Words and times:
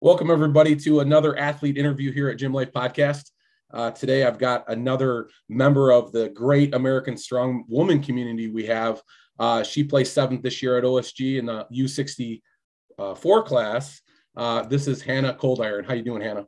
Welcome, 0.00 0.30
everybody, 0.30 0.76
to 0.76 1.00
another 1.00 1.36
athlete 1.36 1.76
interview 1.76 2.12
here 2.12 2.28
at 2.28 2.36
Gym 2.36 2.52
Life 2.52 2.70
Podcast. 2.70 3.32
Uh, 3.74 3.90
today, 3.90 4.22
I've 4.22 4.38
got 4.38 4.62
another 4.70 5.28
member 5.48 5.90
of 5.90 6.12
the 6.12 6.28
great 6.28 6.72
American 6.72 7.16
Strong 7.16 7.64
Woman 7.66 8.00
community 8.00 8.46
we 8.46 8.64
have. 8.66 9.02
Uh, 9.40 9.64
she 9.64 9.82
placed 9.82 10.14
seventh 10.14 10.42
this 10.42 10.62
year 10.62 10.78
at 10.78 10.84
OSG 10.84 11.40
in 11.40 11.46
the 11.46 11.66
U64 11.72 13.44
class. 13.44 14.00
Uh, 14.36 14.62
this 14.62 14.86
is 14.86 15.02
Hannah 15.02 15.34
Cold 15.34 15.60
Iron. 15.60 15.84
How 15.84 15.94
you 15.94 16.04
doing, 16.04 16.22
Hannah? 16.22 16.46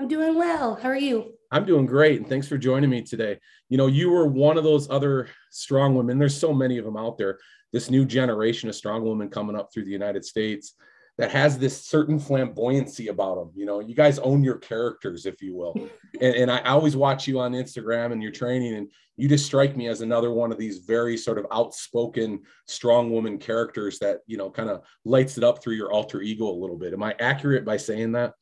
I'm 0.00 0.08
doing 0.08 0.34
well. 0.34 0.76
How 0.76 0.88
are 0.88 0.96
you? 0.96 1.34
I'm 1.50 1.66
doing 1.66 1.84
great, 1.84 2.20
and 2.20 2.26
thanks 2.26 2.48
for 2.48 2.56
joining 2.56 2.88
me 2.88 3.02
today. 3.02 3.38
You 3.68 3.76
know, 3.76 3.88
you 3.88 4.08
were 4.08 4.26
one 4.26 4.56
of 4.56 4.64
those 4.64 4.88
other 4.88 5.28
strong 5.50 5.96
women. 5.96 6.18
There's 6.18 6.34
so 6.34 6.54
many 6.54 6.78
of 6.78 6.86
them 6.86 6.96
out 6.96 7.18
there. 7.18 7.40
This 7.74 7.90
new 7.90 8.06
generation 8.06 8.70
of 8.70 8.74
strong 8.74 9.04
women 9.04 9.28
coming 9.28 9.54
up 9.54 9.68
through 9.70 9.84
the 9.84 9.90
United 9.90 10.24
States 10.24 10.76
that 11.18 11.30
has 11.30 11.58
this 11.58 11.80
certain 11.82 12.20
flamboyancy 12.20 13.08
about 13.08 13.36
them. 13.36 13.50
You 13.54 13.66
know, 13.66 13.80
you 13.80 13.94
guys 13.94 14.18
own 14.18 14.44
your 14.44 14.58
characters, 14.58 15.26
if 15.26 15.40
you 15.42 15.54
will. 15.54 15.74
and, 16.20 16.34
and 16.34 16.50
I 16.50 16.60
always 16.60 16.96
watch 16.96 17.26
you 17.26 17.40
on 17.40 17.52
Instagram 17.52 18.12
and 18.12 18.22
your 18.22 18.32
training, 18.32 18.74
and 18.74 18.90
you 19.16 19.28
just 19.28 19.46
strike 19.46 19.76
me 19.76 19.88
as 19.88 20.00
another 20.00 20.30
one 20.30 20.52
of 20.52 20.58
these 20.58 20.78
very 20.78 21.16
sort 21.16 21.38
of 21.38 21.46
outspoken, 21.50 22.42
strong 22.66 23.10
woman 23.10 23.38
characters 23.38 23.98
that, 23.98 24.18
you 24.26 24.36
know, 24.36 24.50
kind 24.50 24.68
of 24.68 24.82
lights 25.04 25.38
it 25.38 25.44
up 25.44 25.62
through 25.62 25.74
your 25.74 25.92
alter 25.92 26.20
ego 26.20 26.48
a 26.48 26.50
little 26.50 26.76
bit. 26.76 26.92
Am 26.92 27.02
I 27.02 27.14
accurate 27.18 27.64
by 27.64 27.76
saying 27.76 28.12
that? 28.12 28.34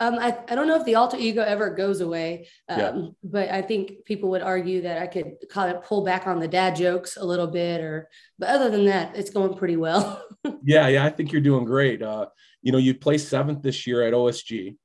Um, 0.00 0.14
I, 0.18 0.36
I 0.48 0.54
don't 0.54 0.66
know 0.66 0.76
if 0.76 0.84
the 0.84 0.94
alter 0.94 1.16
ego 1.18 1.42
ever 1.42 1.70
goes 1.70 2.00
away, 2.00 2.48
um, 2.68 2.78
yeah. 2.78 3.00
but 3.22 3.48
I 3.50 3.62
think 3.62 4.04
people 4.04 4.30
would 4.30 4.42
argue 4.42 4.82
that 4.82 5.02
I 5.02 5.06
could 5.06 5.34
kind 5.50 5.74
of 5.74 5.84
pull 5.84 6.04
back 6.04 6.26
on 6.26 6.40
the 6.40 6.48
dad 6.48 6.74
jokes 6.74 7.16
a 7.16 7.24
little 7.24 7.46
bit, 7.46 7.80
or 7.80 8.08
but 8.38 8.48
other 8.48 8.70
than 8.70 8.86
that, 8.86 9.16
it's 9.16 9.30
going 9.30 9.56
pretty 9.56 9.76
well. 9.76 10.24
yeah, 10.64 10.88
yeah, 10.88 11.04
I 11.04 11.10
think 11.10 11.32
you're 11.32 11.40
doing 11.40 11.64
great. 11.64 12.02
Uh, 12.02 12.26
you 12.62 12.72
know, 12.72 12.78
you 12.78 12.94
placed 12.94 13.28
seventh 13.28 13.62
this 13.62 13.86
year 13.86 14.02
at 14.06 14.14
OSG. 14.14 14.76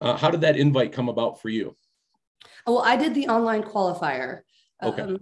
Uh, 0.00 0.16
how 0.16 0.30
did 0.30 0.40
that 0.40 0.56
invite 0.56 0.92
come 0.92 1.08
about 1.08 1.40
for 1.40 1.48
you? 1.48 1.76
Well, 2.66 2.82
I 2.82 2.96
did 2.96 3.14
the 3.14 3.28
online 3.28 3.62
qualifier. 3.62 4.40
Okay. 4.82 5.02
Um, 5.02 5.18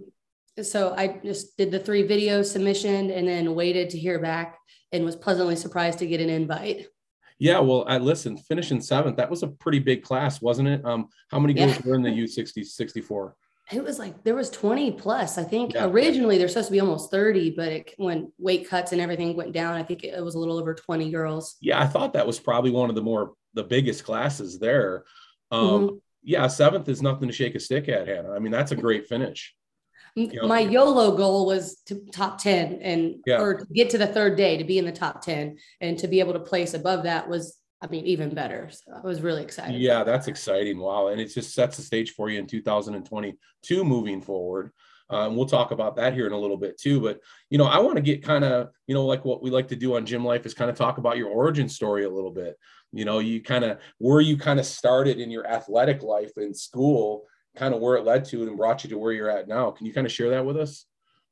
so 0.61 0.93
I 0.95 1.19
just 1.23 1.57
did 1.57 1.71
the 1.71 1.79
three 1.79 2.03
video 2.03 2.41
submission 2.41 3.11
and 3.11 3.27
then 3.27 3.55
waited 3.55 3.89
to 3.91 3.99
hear 3.99 4.19
back 4.19 4.57
and 4.91 5.05
was 5.05 5.15
pleasantly 5.15 5.55
surprised 5.55 5.99
to 5.99 6.07
get 6.07 6.21
an 6.21 6.29
invite. 6.29 6.87
Yeah, 7.39 7.59
well, 7.59 7.85
I 7.87 7.99
listened, 7.99 8.43
finishing 8.45 8.81
seventh. 8.81 9.17
That 9.17 9.29
was 9.29 9.43
a 9.43 9.47
pretty 9.47 9.79
big 9.79 10.01
class, 10.01 10.41
wasn't 10.41 10.69
it? 10.69 10.83
Um, 10.83 11.09
how 11.29 11.39
many 11.39 11.53
girls 11.53 11.75
yeah. 11.75 11.81
were 11.85 11.95
in 11.95 12.01
the 12.01 12.09
U 12.09 12.27
60 12.27 12.63
64? 12.63 13.35
It 13.71 13.83
was 13.83 13.99
like 13.99 14.23
there 14.23 14.33
was 14.33 14.49
20 14.49 14.93
plus. 14.93 15.37
I 15.37 15.43
think 15.43 15.73
yeah. 15.73 15.85
originally 15.85 16.37
there's 16.37 16.53
supposed 16.53 16.69
to 16.69 16.71
be 16.71 16.79
almost 16.79 17.11
30, 17.11 17.51
but 17.51 17.67
it, 17.67 17.93
when 17.97 18.31
weight 18.39 18.67
cuts 18.67 18.93
and 18.93 19.01
everything 19.01 19.35
went 19.35 19.51
down, 19.51 19.75
I 19.75 19.83
think 19.83 20.03
it 20.03 20.23
was 20.23 20.35
a 20.35 20.39
little 20.39 20.57
over 20.57 20.73
20 20.73 21.11
girls. 21.11 21.57
Yeah, 21.59 21.79
I 21.79 21.85
thought 21.85 22.13
that 22.13 22.25
was 22.25 22.39
probably 22.39 22.71
one 22.71 22.89
of 22.89 22.95
the 22.95 23.01
more 23.01 23.33
the 23.53 23.63
biggest 23.63 24.03
classes 24.05 24.57
there. 24.57 25.03
Um, 25.51 25.61
mm-hmm. 25.67 25.95
Yeah, 26.27 26.47
seventh 26.47 26.89
is 26.89 27.01
nothing 27.01 27.29
to 27.29 27.33
shake 27.33 27.55
a 27.55 27.59
stick 27.59 27.87
at, 27.87 28.05
Hannah. 28.05 28.33
I 28.33 28.39
mean, 28.39 28.51
that's 28.51 28.73
a 28.73 28.75
great 28.75 29.07
finish. 29.07 29.55
You 30.13 30.41
know, 30.41 30.47
my 30.47 30.59
YOLO 30.59 31.15
goal 31.15 31.45
was 31.45 31.77
to 31.85 32.03
top 32.11 32.37
10 32.37 32.79
and 32.81 33.15
yeah. 33.25 33.39
or 33.39 33.65
get 33.73 33.89
to 33.91 33.97
the 33.97 34.07
third 34.07 34.35
day 34.35 34.57
to 34.57 34.65
be 34.65 34.77
in 34.77 34.83
the 34.83 34.91
top 34.91 35.21
10 35.21 35.57
and 35.79 35.97
to 35.99 36.07
be 36.09 36.19
able 36.19 36.33
to 36.33 36.39
place 36.39 36.73
above 36.73 37.03
that 37.03 37.29
was 37.29 37.57
I 37.81 37.87
mean 37.87 38.05
even 38.05 38.33
better. 38.33 38.69
So 38.69 38.91
I 38.93 39.07
was 39.07 39.21
really 39.21 39.41
excited. 39.41 39.79
Yeah, 39.79 40.03
that's 40.03 40.27
exciting. 40.27 40.79
Wow. 40.79 41.07
And 41.07 41.21
it 41.21 41.33
just 41.33 41.53
sets 41.53 41.77
the 41.77 41.83
stage 41.83 42.11
for 42.11 42.29
you 42.29 42.39
in 42.39 42.47
2022 42.47 43.85
moving 43.85 44.21
forward. 44.21 44.73
Um, 45.09 45.37
we'll 45.37 45.45
talk 45.45 45.71
about 45.71 45.95
that 45.95 46.13
here 46.13 46.27
in 46.27 46.33
a 46.33 46.37
little 46.37 46.57
bit 46.57 46.77
too. 46.77 46.99
But 46.99 47.21
you 47.49 47.57
know, 47.57 47.65
I 47.65 47.79
want 47.79 47.95
to 47.95 48.01
get 48.01 48.21
kind 48.23 48.43
of, 48.43 48.69
you 48.87 48.95
know, 48.95 49.05
like 49.05 49.23
what 49.23 49.41
we 49.41 49.49
like 49.49 49.69
to 49.69 49.77
do 49.77 49.95
on 49.95 50.05
Gym 50.05 50.25
Life 50.25 50.45
is 50.45 50.53
kind 50.53 50.69
of 50.69 50.75
talk 50.75 50.97
about 50.97 51.17
your 51.17 51.29
origin 51.29 51.69
story 51.69 52.03
a 52.03 52.09
little 52.09 52.31
bit. 52.31 52.57
You 52.91 53.05
know, 53.05 53.19
you 53.19 53.41
kind 53.41 53.63
of 53.63 53.79
where 53.97 54.21
you 54.21 54.37
kind 54.37 54.59
of 54.59 54.65
started 54.65 55.19
in 55.19 55.29
your 55.29 55.47
athletic 55.47 56.03
life 56.03 56.31
in 56.37 56.53
school 56.53 57.25
kind 57.55 57.73
of 57.73 57.81
where 57.81 57.95
it 57.95 58.05
led 58.05 58.23
to 58.25 58.43
and 58.43 58.57
brought 58.57 58.83
you 58.83 58.89
to 58.91 58.97
where 58.97 59.11
you're 59.11 59.29
at 59.29 59.47
now. 59.47 59.71
Can 59.71 59.85
you 59.85 59.93
kind 59.93 60.05
of 60.05 60.13
share 60.13 60.29
that 60.29 60.45
with 60.45 60.57
us? 60.57 60.85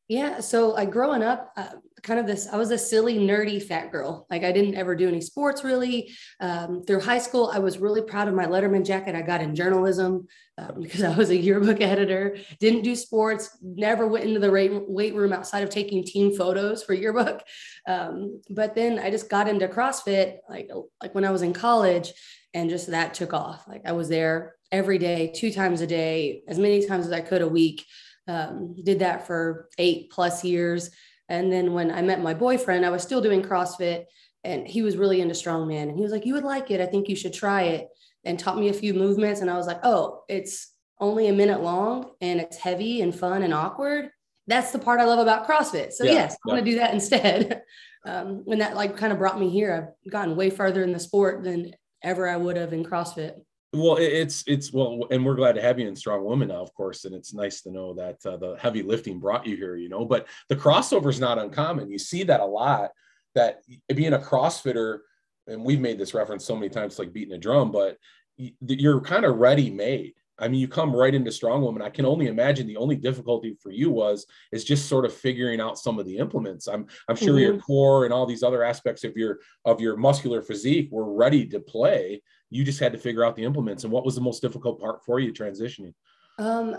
Yeah. 0.08 0.40
So 0.40 0.70
like 0.70 0.92
growing 0.92 1.24
up, 1.24 1.52
uh, 1.58 1.70
kind 2.04 2.20
of 2.20 2.28
this, 2.28 2.48
I 2.48 2.58
was 2.58 2.70
a 2.70 2.78
silly, 2.78 3.18
nerdy 3.18 3.62
fat 3.62 3.92
girl. 3.92 4.28
Like 4.30 4.44
I 4.44 4.52
didn't 4.52 4.76
ever 4.76 4.96
do 4.96 5.08
any 5.08 5.20
sports 5.20 5.64
really. 5.64 6.12
Um, 6.40 6.84
through 6.84 7.02
high 7.02 7.18
school, 7.18 7.50
I 7.52 7.58
was 7.58 7.80
really 7.80 8.04
proud 8.04 8.28
of 8.28 8.36
my 8.36 8.46
Letterman 8.46 8.86
jacket 8.86 9.16
I 9.16 9.24
got 9.24 9.42
in 9.42 9.56
journalism 9.56 10.28
um, 10.60 10.82
because 10.82 11.02
I 11.02 11.16
was 11.16 11.32
a 11.32 11.36
yearbook 11.36 11.82
editor. 11.82 12.38
Didn't 12.60 12.84
do 12.84 12.96
sports, 12.96 13.58
never 13.64 14.06
went 14.08 14.26
into 14.26 14.40
the 14.40 14.84
weight 14.88 15.16
room 15.16 15.34
outside 15.34 15.64
of 15.64 15.72
taking 15.72 16.04
team 16.04 16.36
photos 16.36 16.84
for 16.84 16.94
yearbook. 16.94 17.42
Um, 17.88 18.42
but 18.52 18.76
then 18.76 19.00
I 19.00 19.10
just 19.10 19.30
got 19.30 19.48
into 19.48 19.68
CrossFit 19.68 20.38
like, 20.48 20.70
like 21.02 21.16
when 21.16 21.26
I 21.26 21.32
was 21.32 21.42
in 21.42 21.54
college 21.54 22.14
and 22.54 22.70
just 22.70 22.92
that 22.92 23.16
took 23.16 23.34
off. 23.34 23.68
Like 23.68 23.82
I 23.86 23.94
was 23.94 24.08
there 24.08 24.56
every 24.72 25.00
day, 25.00 25.32
two 25.36 25.52
times 25.52 25.82
a 25.82 25.88
day, 25.88 26.44
as 26.48 26.60
many 26.60 26.86
times 26.86 27.08
as 27.08 27.12
I 27.12 27.22
could 27.22 27.42
a 27.42 27.48
week. 27.48 27.86
Um, 28.28 28.76
did 28.84 29.00
that 29.00 29.28
for 29.28 29.70
eight 29.78 30.10
plus 30.12 30.44
years. 30.44 30.90
And 31.30 31.52
then 31.52 31.74
when 31.74 31.92
I 31.92 32.02
met 32.02 32.22
my 32.22 32.34
boyfriend, 32.34 32.86
I 32.86 32.90
was 32.90 33.04
still 33.04 33.22
doing 33.22 33.42
CrossFit 33.42 34.06
and 34.44 34.68
he 34.68 34.82
was 34.82 34.98
really 34.98 35.22
into 35.22 35.34
strongman. 35.34 35.90
And 35.90 35.98
he 35.98 36.04
was 36.04 36.12
like, 36.12 36.26
You 36.26 36.34
would 36.34 36.44
like 36.44 36.72
it. 36.72 36.82
I 36.82 36.86
think 36.86 37.10
you 37.10 37.16
should 37.16 37.34
try 37.34 37.64
it. 37.64 37.88
And 38.24 38.40
taught 38.40 38.58
me 38.58 38.70
a 38.70 38.74
few 38.74 38.94
movements. 38.94 39.42
And 39.42 39.50
I 39.50 39.58
was 39.58 39.68
like, 39.68 39.80
Oh, 39.84 40.24
it's 40.30 40.74
only 41.00 41.28
a 41.28 41.34
minute 41.34 41.62
long 41.62 42.12
and 42.22 42.40
it's 42.40 42.58
heavy 42.58 43.02
and 43.02 43.14
fun 43.14 43.44
and 43.44 43.54
awkward. 43.54 44.10
That's 44.48 44.72
the 44.72 44.80
part 44.80 45.00
I 45.00 45.06
love 45.06 45.20
about 45.20 45.48
CrossFit. 45.48 45.92
So, 45.92 46.04
yeah, 46.04 46.12
yes, 46.12 46.34
I 46.34 46.38
yeah. 46.46 46.54
want 46.54 46.66
to 46.66 46.72
do 46.72 46.78
that 46.78 46.94
instead. 46.94 47.62
um, 48.06 48.44
and 48.48 48.62
that 48.62 48.76
like 48.76 48.96
kind 48.96 49.12
of 49.12 49.20
brought 49.20 49.40
me 49.40 49.50
here. 49.50 49.94
I've 50.06 50.12
gotten 50.12 50.36
way 50.36 50.50
further 50.50 50.84
in 50.84 50.94
the 50.94 51.00
sport 51.00 51.44
than 51.44 51.74
ever 52.04 52.30
I 52.30 52.38
would 52.38 52.56
have 52.56 52.74
in 52.74 52.84
CrossFit. 52.84 53.34
Well, 53.74 53.98
it's 53.98 54.44
it's 54.48 54.72
well, 54.72 55.06
and 55.12 55.26
we're 55.26 55.36
glad 55.36 55.56
to 55.56 55.62
have 55.62 55.80
you 55.80 55.88
in 55.88 55.96
Strong 55.96 56.24
Woman 56.24 56.48
now, 56.48 56.62
of 56.62 56.74
course, 56.74 57.06
and 57.06 57.14
it's 57.14 57.34
nice 57.34 57.62
to 57.64 57.72
know 57.72 57.94
that 57.96 58.26
uh, 58.26 58.38
the 58.38 58.56
heavy 58.58 58.84
lifting 58.84 59.20
brought 59.20 59.46
you 59.46 59.58
here. 59.58 59.76
You 59.76 59.90
know, 59.90 60.06
but 60.06 60.28
the 60.48 60.56
crossover 60.56 61.10
is 61.10 61.20
not 61.20 61.40
uncommon. 61.40 61.90
You 61.90 62.00
see 62.00 62.24
that 62.24 62.40
a 62.40 62.46
lot. 62.46 62.92
That 63.34 63.64
being 63.94 64.14
a 64.14 64.20
CrossFitter, 64.20 65.00
and 65.48 65.66
we've 65.66 65.82
made 65.82 66.00
this 66.00 66.14
reference 66.14 66.46
so 66.46 66.56
many 66.56 66.70
times, 66.70 66.98
like 66.98 67.12
beating 67.12 67.34
a 67.34 67.38
drum, 67.38 67.70
but 67.72 67.98
you're 68.38 69.02
kind 69.02 69.26
of 69.26 69.38
ready 69.38 69.70
made. 69.70 70.14
I 70.38 70.48
mean, 70.48 70.60
you 70.60 70.68
come 70.68 70.94
right 70.94 71.16
into 71.16 71.32
Strong 71.32 71.62
Woman. 71.62 71.82
I 71.82 71.90
can 71.90 72.06
only 72.06 72.28
imagine 72.28 72.68
the 72.68 72.78
only 72.78 72.96
difficulty 72.96 73.56
for 73.62 73.72
you 73.72 73.90
was 73.90 74.26
is 74.52 74.66
just 74.66 74.90
sort 74.90 75.06
of 75.06 75.14
figuring 75.14 75.62
out 75.62 75.80
some 75.80 75.98
of 75.98 76.06
the 76.06 76.18
implements. 76.18 76.68
I'm 76.68 76.88
I'm 77.08 77.16
sure 77.16 77.36
mm-hmm. 77.36 77.54
your 77.54 77.58
core 77.58 78.06
and 78.06 78.14
all 78.14 78.26
these 78.26 78.44
other 78.44 78.64
aspects 78.64 79.04
of 79.04 79.16
your 79.16 79.40
of 79.64 79.80
your 79.80 79.96
muscular 79.96 80.42
physique 80.42 80.90
were 80.92 81.14
ready 81.14 81.46
to 81.48 81.60
play 81.60 82.22
you 82.50 82.64
just 82.64 82.80
had 82.80 82.94
to 82.94 83.00
figure 83.00 83.24
out 83.24 83.36
the 83.36 83.44
implements 83.44 83.84
and 83.84 83.92
what 83.92 84.06
was 84.06 84.16
the 84.16 84.22
most 84.22 84.42
difficult 84.42 84.80
part 84.80 85.04
for 85.06 85.20
you 85.20 85.34
transitioning? 85.34 85.94
Um 86.38 86.76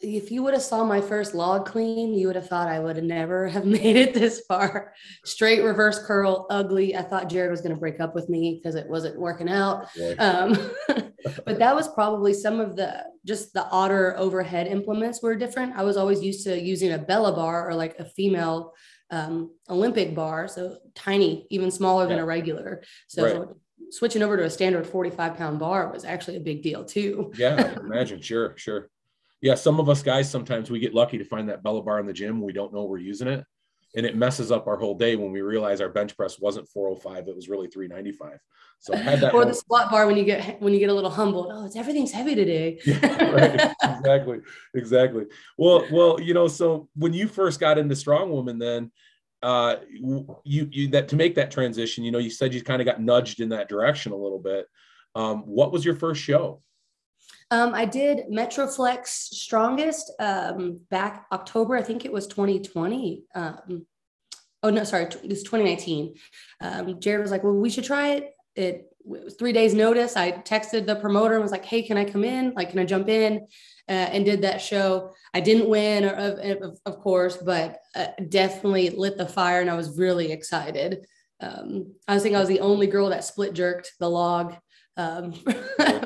if 0.00 0.30
you 0.30 0.42
would 0.42 0.54
have 0.54 0.62
saw 0.62 0.84
my 0.84 1.00
first 1.00 1.34
log 1.34 1.66
clean 1.66 2.14
you 2.14 2.28
would 2.28 2.36
have 2.36 2.48
thought 2.48 2.68
i 2.68 2.78
would 2.78 2.96
have 2.96 3.04
never 3.04 3.48
have 3.48 3.66
made 3.80 3.96
it 3.96 4.14
this 4.14 4.42
far. 4.46 4.92
Straight 5.24 5.62
reverse 5.62 6.04
curl 6.04 6.46
ugly. 6.50 6.96
I 6.96 7.02
thought 7.02 7.28
jared 7.28 7.50
was 7.50 7.60
going 7.60 7.74
to 7.74 7.80
break 7.80 8.00
up 8.00 8.14
with 8.14 8.28
me 8.28 8.54
because 8.54 8.74
it 8.74 8.88
wasn't 8.88 9.18
working 9.18 9.48
out. 9.48 9.88
Um, 10.18 10.56
but 11.44 11.58
that 11.58 11.74
was 11.74 11.88
probably 11.88 12.32
some 12.32 12.60
of 12.60 12.76
the 12.76 13.04
just 13.26 13.52
the 13.52 13.66
otter 13.68 14.16
overhead 14.16 14.66
implements 14.66 15.22
were 15.22 15.34
different. 15.34 15.76
I 15.76 15.82
was 15.82 15.96
always 15.96 16.22
used 16.22 16.44
to 16.44 16.58
using 16.60 16.92
a 16.92 16.98
bella 16.98 17.32
bar 17.32 17.68
or 17.68 17.74
like 17.74 17.98
a 17.98 18.04
female 18.04 18.74
um, 19.10 19.54
olympic 19.70 20.14
bar 20.14 20.48
so 20.48 20.76
tiny 20.94 21.46
even 21.48 21.70
smaller 21.70 22.04
yeah. 22.04 22.10
than 22.10 22.18
a 22.18 22.26
regular. 22.26 22.82
So 23.08 23.40
right 23.40 23.48
switching 23.90 24.22
over 24.22 24.36
to 24.36 24.44
a 24.44 24.50
standard 24.50 24.86
45 24.86 25.36
pound 25.36 25.58
bar 25.58 25.90
was 25.92 26.04
actually 26.04 26.36
a 26.36 26.40
big 26.40 26.62
deal 26.62 26.84
too. 26.84 27.32
yeah, 27.36 27.56
I 27.56 27.74
can 27.74 27.86
imagine. 27.86 28.20
Sure, 28.20 28.54
sure. 28.56 28.88
Yeah, 29.40 29.54
some 29.54 29.78
of 29.78 29.88
us 29.88 30.02
guys 30.02 30.30
sometimes 30.30 30.70
we 30.70 30.80
get 30.80 30.94
lucky 30.94 31.18
to 31.18 31.24
find 31.24 31.48
that 31.48 31.62
Bella 31.62 31.82
bar 31.82 32.00
in 32.00 32.06
the 32.06 32.12
gym. 32.12 32.42
We 32.42 32.52
don't 32.52 32.72
know 32.72 32.84
we're 32.84 32.98
using 32.98 33.28
it. 33.28 33.44
And 33.96 34.04
it 34.04 34.16
messes 34.16 34.52
up 34.52 34.66
our 34.66 34.76
whole 34.76 34.94
day 34.94 35.16
when 35.16 35.32
we 35.32 35.40
realize 35.40 35.80
our 35.80 35.88
bench 35.88 36.14
press 36.14 36.38
wasn't 36.38 36.68
405, 36.68 37.28
it 37.28 37.34
was 37.34 37.48
really 37.48 37.68
395. 37.68 38.38
So 38.80 38.94
I 38.94 38.98
had 38.98 39.20
that. 39.20 39.34
or 39.34 39.44
the 39.44 39.54
squat 39.54 39.90
bar 39.90 40.06
when 40.06 40.16
you 40.16 40.24
get 40.24 40.60
when 40.60 40.72
you 40.72 40.78
get 40.78 40.90
a 40.90 40.94
little 40.94 41.10
humbled. 41.10 41.50
Oh, 41.50 41.64
it's 41.64 41.74
everything's 41.74 42.12
heavy 42.12 42.34
today. 42.34 42.78
yeah, 42.86 43.30
right. 43.30 43.74
exactly. 43.82 44.40
Exactly. 44.74 45.24
Well, 45.56 45.86
well, 45.90 46.20
you 46.20 46.34
know, 46.34 46.48
so 46.48 46.88
when 46.94 47.12
you 47.12 47.28
first 47.28 47.60
got 47.60 47.78
into 47.78 47.96
strong 47.96 48.30
woman, 48.30 48.58
then 48.58 48.92
uh, 49.42 49.76
you 49.92 50.38
you 50.44 50.88
that 50.88 51.08
to 51.08 51.16
make 51.16 51.34
that 51.36 51.50
transition, 51.50 52.04
you 52.04 52.10
know, 52.10 52.18
you 52.18 52.30
said 52.30 52.54
you 52.54 52.62
kind 52.62 52.82
of 52.82 52.86
got 52.86 53.00
nudged 53.00 53.40
in 53.40 53.50
that 53.50 53.68
direction 53.68 54.12
a 54.12 54.16
little 54.16 54.38
bit. 54.38 54.66
Um, 55.14 55.42
what 55.42 55.72
was 55.72 55.84
your 55.84 55.94
first 55.94 56.20
show? 56.20 56.62
Um, 57.50 57.74
I 57.74 57.84
did 57.84 58.26
Metroflex 58.30 59.06
Strongest 59.06 60.12
um, 60.18 60.80
back 60.90 61.26
October. 61.32 61.76
I 61.76 61.82
think 61.82 62.04
it 62.04 62.12
was 62.12 62.26
2020. 62.26 63.24
Um, 63.34 63.86
oh 64.62 64.70
no, 64.70 64.84
sorry, 64.84 65.04
it 65.04 65.28
was 65.28 65.42
2019. 65.42 66.14
Um, 66.60 67.00
Jared 67.00 67.22
was 67.22 67.30
like, 67.30 67.44
"Well, 67.44 67.54
we 67.54 67.70
should 67.70 67.84
try 67.84 68.10
it." 68.10 68.32
It, 68.54 68.92
three 69.38 69.52
days 69.52 69.74
notice. 69.74 70.16
I 70.16 70.32
texted 70.32 70.86
the 70.86 70.96
promoter 70.96 71.34
and 71.34 71.42
was 71.42 71.52
like, 71.52 71.64
"Hey, 71.64 71.82
can 71.82 71.96
I 71.96 72.04
come 72.04 72.24
in? 72.24 72.52
Like, 72.54 72.70
can 72.70 72.78
I 72.78 72.84
jump 72.84 73.08
in?" 73.08 73.46
uh, 73.88 73.92
and 73.92 74.24
did 74.24 74.42
that 74.42 74.60
show. 74.60 75.12
I 75.32 75.40
didn't 75.40 75.68
win, 75.68 76.04
of, 76.04 76.38
of, 76.62 76.78
of 76.84 76.98
course, 77.00 77.36
but 77.36 77.78
uh, 77.94 78.08
definitely 78.28 78.90
lit 78.90 79.16
the 79.16 79.26
fire, 79.26 79.60
and 79.60 79.70
I 79.70 79.76
was 79.76 79.98
really 79.98 80.30
excited. 80.30 81.06
Um, 81.40 81.94
I 82.06 82.14
was 82.14 82.22
thinking 82.22 82.36
I 82.36 82.40
was 82.40 82.48
the 82.48 82.60
only 82.60 82.86
girl 82.86 83.08
that 83.10 83.24
split 83.24 83.54
jerked 83.54 83.92
the 83.98 84.10
log 84.10 84.54
um, 84.98 85.32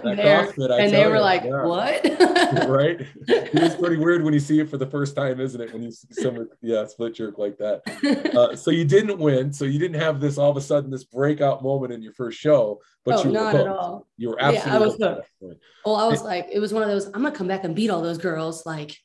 there, 0.04 0.52
and 0.58 0.92
they 0.92 1.06
were 1.06 1.16
you, 1.16 1.20
like, 1.20 1.44
yeah. 1.44 1.64
"What?" 1.64 2.04
right? 2.68 3.00
It 3.26 3.54
is 3.54 3.74
pretty 3.74 3.96
weird 3.96 4.22
when 4.22 4.34
you 4.34 4.38
see 4.38 4.60
it 4.60 4.68
for 4.68 4.76
the 4.76 4.86
first 4.86 5.16
time, 5.16 5.40
isn't 5.40 5.60
it? 5.60 5.72
When 5.72 5.82
you 5.82 5.90
see 5.90 6.08
someone, 6.10 6.48
yeah, 6.60 6.84
split 6.86 7.14
jerk 7.14 7.38
like 7.38 7.56
that. 7.58 7.82
Uh, 8.32 8.56
so 8.56 8.70
you 8.70 8.84
didn't 8.84 9.18
win. 9.18 9.52
So 9.52 9.64
you 9.64 9.78
didn't 9.78 10.00
have 10.00 10.20
this 10.20 10.38
all 10.38 10.50
of 10.50 10.56
a 10.56 10.60
sudden 10.60 10.90
this 10.90 11.04
breakout 11.04 11.62
moment 11.62 11.92
in 11.92 12.02
your 12.02 12.12
first 12.12 12.38
show, 12.38 12.80
but 13.04 13.16
oh, 13.16 13.24
you 13.24 13.32
not 13.32 13.54
at 13.54 13.66
all. 13.66 14.06
You 14.16 14.30
were 14.30 14.40
absolutely. 14.40 14.70
Yeah, 14.70 14.76
I 14.76 14.80
was 14.80 14.96
hooked. 14.96 15.60
Well, 15.84 15.96
I 15.96 16.06
was 16.06 16.20
it, 16.20 16.24
like, 16.24 16.48
it 16.50 16.58
was 16.58 16.72
one 16.72 16.82
of 16.82 16.88
those. 16.88 17.06
I'm 17.06 17.22
gonna 17.22 17.32
come 17.32 17.48
back 17.48 17.64
and 17.64 17.74
beat 17.74 17.90
all 17.90 18.00
those 18.00 18.18
girls. 18.18 18.64
Like 18.64 18.96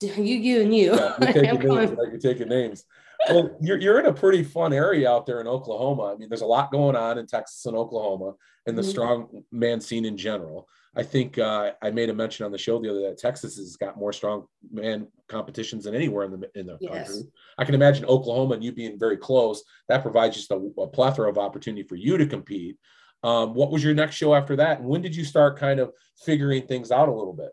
you, 0.00 0.12
you, 0.12 0.60
and 0.60 0.74
you. 0.74 0.94
Yeah, 0.94 1.14
you're, 1.20 1.32
taking 1.32 1.68
names, 1.68 1.90
right? 1.90 2.08
you're 2.10 2.18
taking 2.18 2.48
names. 2.48 2.84
Well, 3.28 3.56
you're, 3.60 3.78
you're 3.78 4.00
in 4.00 4.06
a 4.06 4.12
pretty 4.12 4.42
fun 4.42 4.72
area 4.72 5.10
out 5.10 5.26
there 5.26 5.40
in 5.40 5.46
Oklahoma. 5.46 6.12
I 6.12 6.16
mean, 6.16 6.28
there's 6.28 6.42
a 6.42 6.46
lot 6.46 6.70
going 6.70 6.96
on 6.96 7.18
in 7.18 7.26
Texas 7.26 7.66
and 7.66 7.76
Oklahoma 7.76 8.34
and 8.66 8.76
the 8.76 8.82
mm-hmm. 8.82 8.90
strong 8.90 9.42
man 9.52 9.80
scene 9.80 10.04
in 10.04 10.16
general. 10.16 10.68
I 10.96 11.02
think 11.02 11.36
uh, 11.38 11.72
I 11.82 11.90
made 11.90 12.08
a 12.08 12.14
mention 12.14 12.46
on 12.46 12.52
the 12.52 12.58
show 12.58 12.80
the 12.80 12.88
other 12.88 13.00
day 13.00 13.08
that 13.08 13.18
Texas 13.18 13.56
has 13.56 13.76
got 13.76 13.98
more 13.98 14.14
strong 14.14 14.46
man 14.72 15.08
competitions 15.28 15.84
than 15.84 15.94
anywhere 15.94 16.24
in 16.24 16.30
the 16.32 16.50
in 16.54 16.66
the 16.66 16.78
yes. 16.80 17.08
country. 17.08 17.30
I 17.58 17.64
can 17.64 17.74
imagine 17.74 18.06
Oklahoma 18.06 18.54
and 18.54 18.64
you 18.64 18.72
being 18.72 18.98
very 18.98 19.18
close. 19.18 19.62
That 19.88 20.02
provides 20.02 20.36
just 20.36 20.50
a, 20.50 20.56
a 20.78 20.86
plethora 20.86 21.28
of 21.28 21.36
opportunity 21.36 21.86
for 21.86 21.96
you 21.96 22.16
to 22.16 22.26
compete. 22.26 22.78
Um, 23.22 23.52
what 23.54 23.70
was 23.70 23.84
your 23.84 23.94
next 23.94 24.14
show 24.14 24.34
after 24.34 24.56
that, 24.56 24.78
and 24.78 24.88
when 24.88 25.02
did 25.02 25.14
you 25.14 25.24
start 25.24 25.58
kind 25.58 25.80
of 25.80 25.92
figuring 26.24 26.66
things 26.66 26.90
out 26.90 27.08
a 27.08 27.14
little 27.14 27.34
bit? 27.34 27.50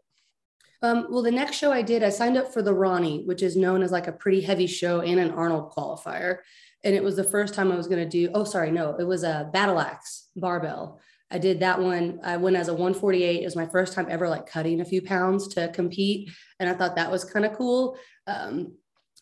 Um, 0.83 1.07
well, 1.09 1.23
the 1.23 1.31
next 1.31 1.55
show 1.55 1.71
I 1.71 1.81
did, 1.81 2.03
I 2.03 2.09
signed 2.09 2.37
up 2.37 2.53
for 2.53 2.61
the 2.61 2.73
Ronnie, 2.73 3.23
which 3.23 3.41
is 3.41 3.55
known 3.55 3.81
as 3.81 3.91
like 3.91 4.07
a 4.07 4.11
pretty 4.11 4.41
heavy 4.41 4.67
show 4.67 4.99
and 4.99 5.17
an 5.17 5.31
Arnold 5.31 5.71
qualifier. 5.71 6.39
And 6.83 6.93
it 6.93 7.01
was 7.01 7.15
the 7.15 7.23
first 7.23 7.53
time 7.53 7.71
I 7.71 7.77
was 7.77 7.87
going 7.87 8.03
to 8.03 8.09
do, 8.09 8.29
oh, 8.33 8.43
sorry, 8.43 8.69
no, 8.69 8.97
it 8.99 9.07
was 9.07 9.23
a 9.23 9.49
battle 9.53 9.79
axe 9.79 10.27
barbell. 10.35 10.99
I 11.31 11.39
did 11.39 11.61
that 11.61 11.79
one. 11.79 12.19
I 12.21 12.35
went 12.35 12.57
as 12.57 12.67
a 12.67 12.73
148. 12.73 13.41
It 13.41 13.45
was 13.45 13.55
my 13.55 13.65
first 13.65 13.93
time 13.93 14.07
ever 14.09 14.27
like 14.27 14.45
cutting 14.45 14.81
a 14.81 14.85
few 14.85 15.01
pounds 15.01 15.47
to 15.49 15.69
compete. 15.69 16.29
And 16.59 16.69
I 16.69 16.73
thought 16.73 16.97
that 16.97 17.09
was 17.09 17.23
kind 17.23 17.45
of 17.45 17.53
cool. 17.53 17.97
Um, 18.27 18.73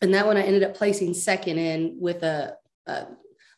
and 0.02 0.16
that 0.16 0.26
one 0.26 0.38
I 0.38 0.42
ended 0.42 0.64
up 0.64 0.74
placing 0.74 1.14
second 1.14 1.60
in 1.60 1.96
with 2.00 2.24
a, 2.24 2.58
a 2.88 3.06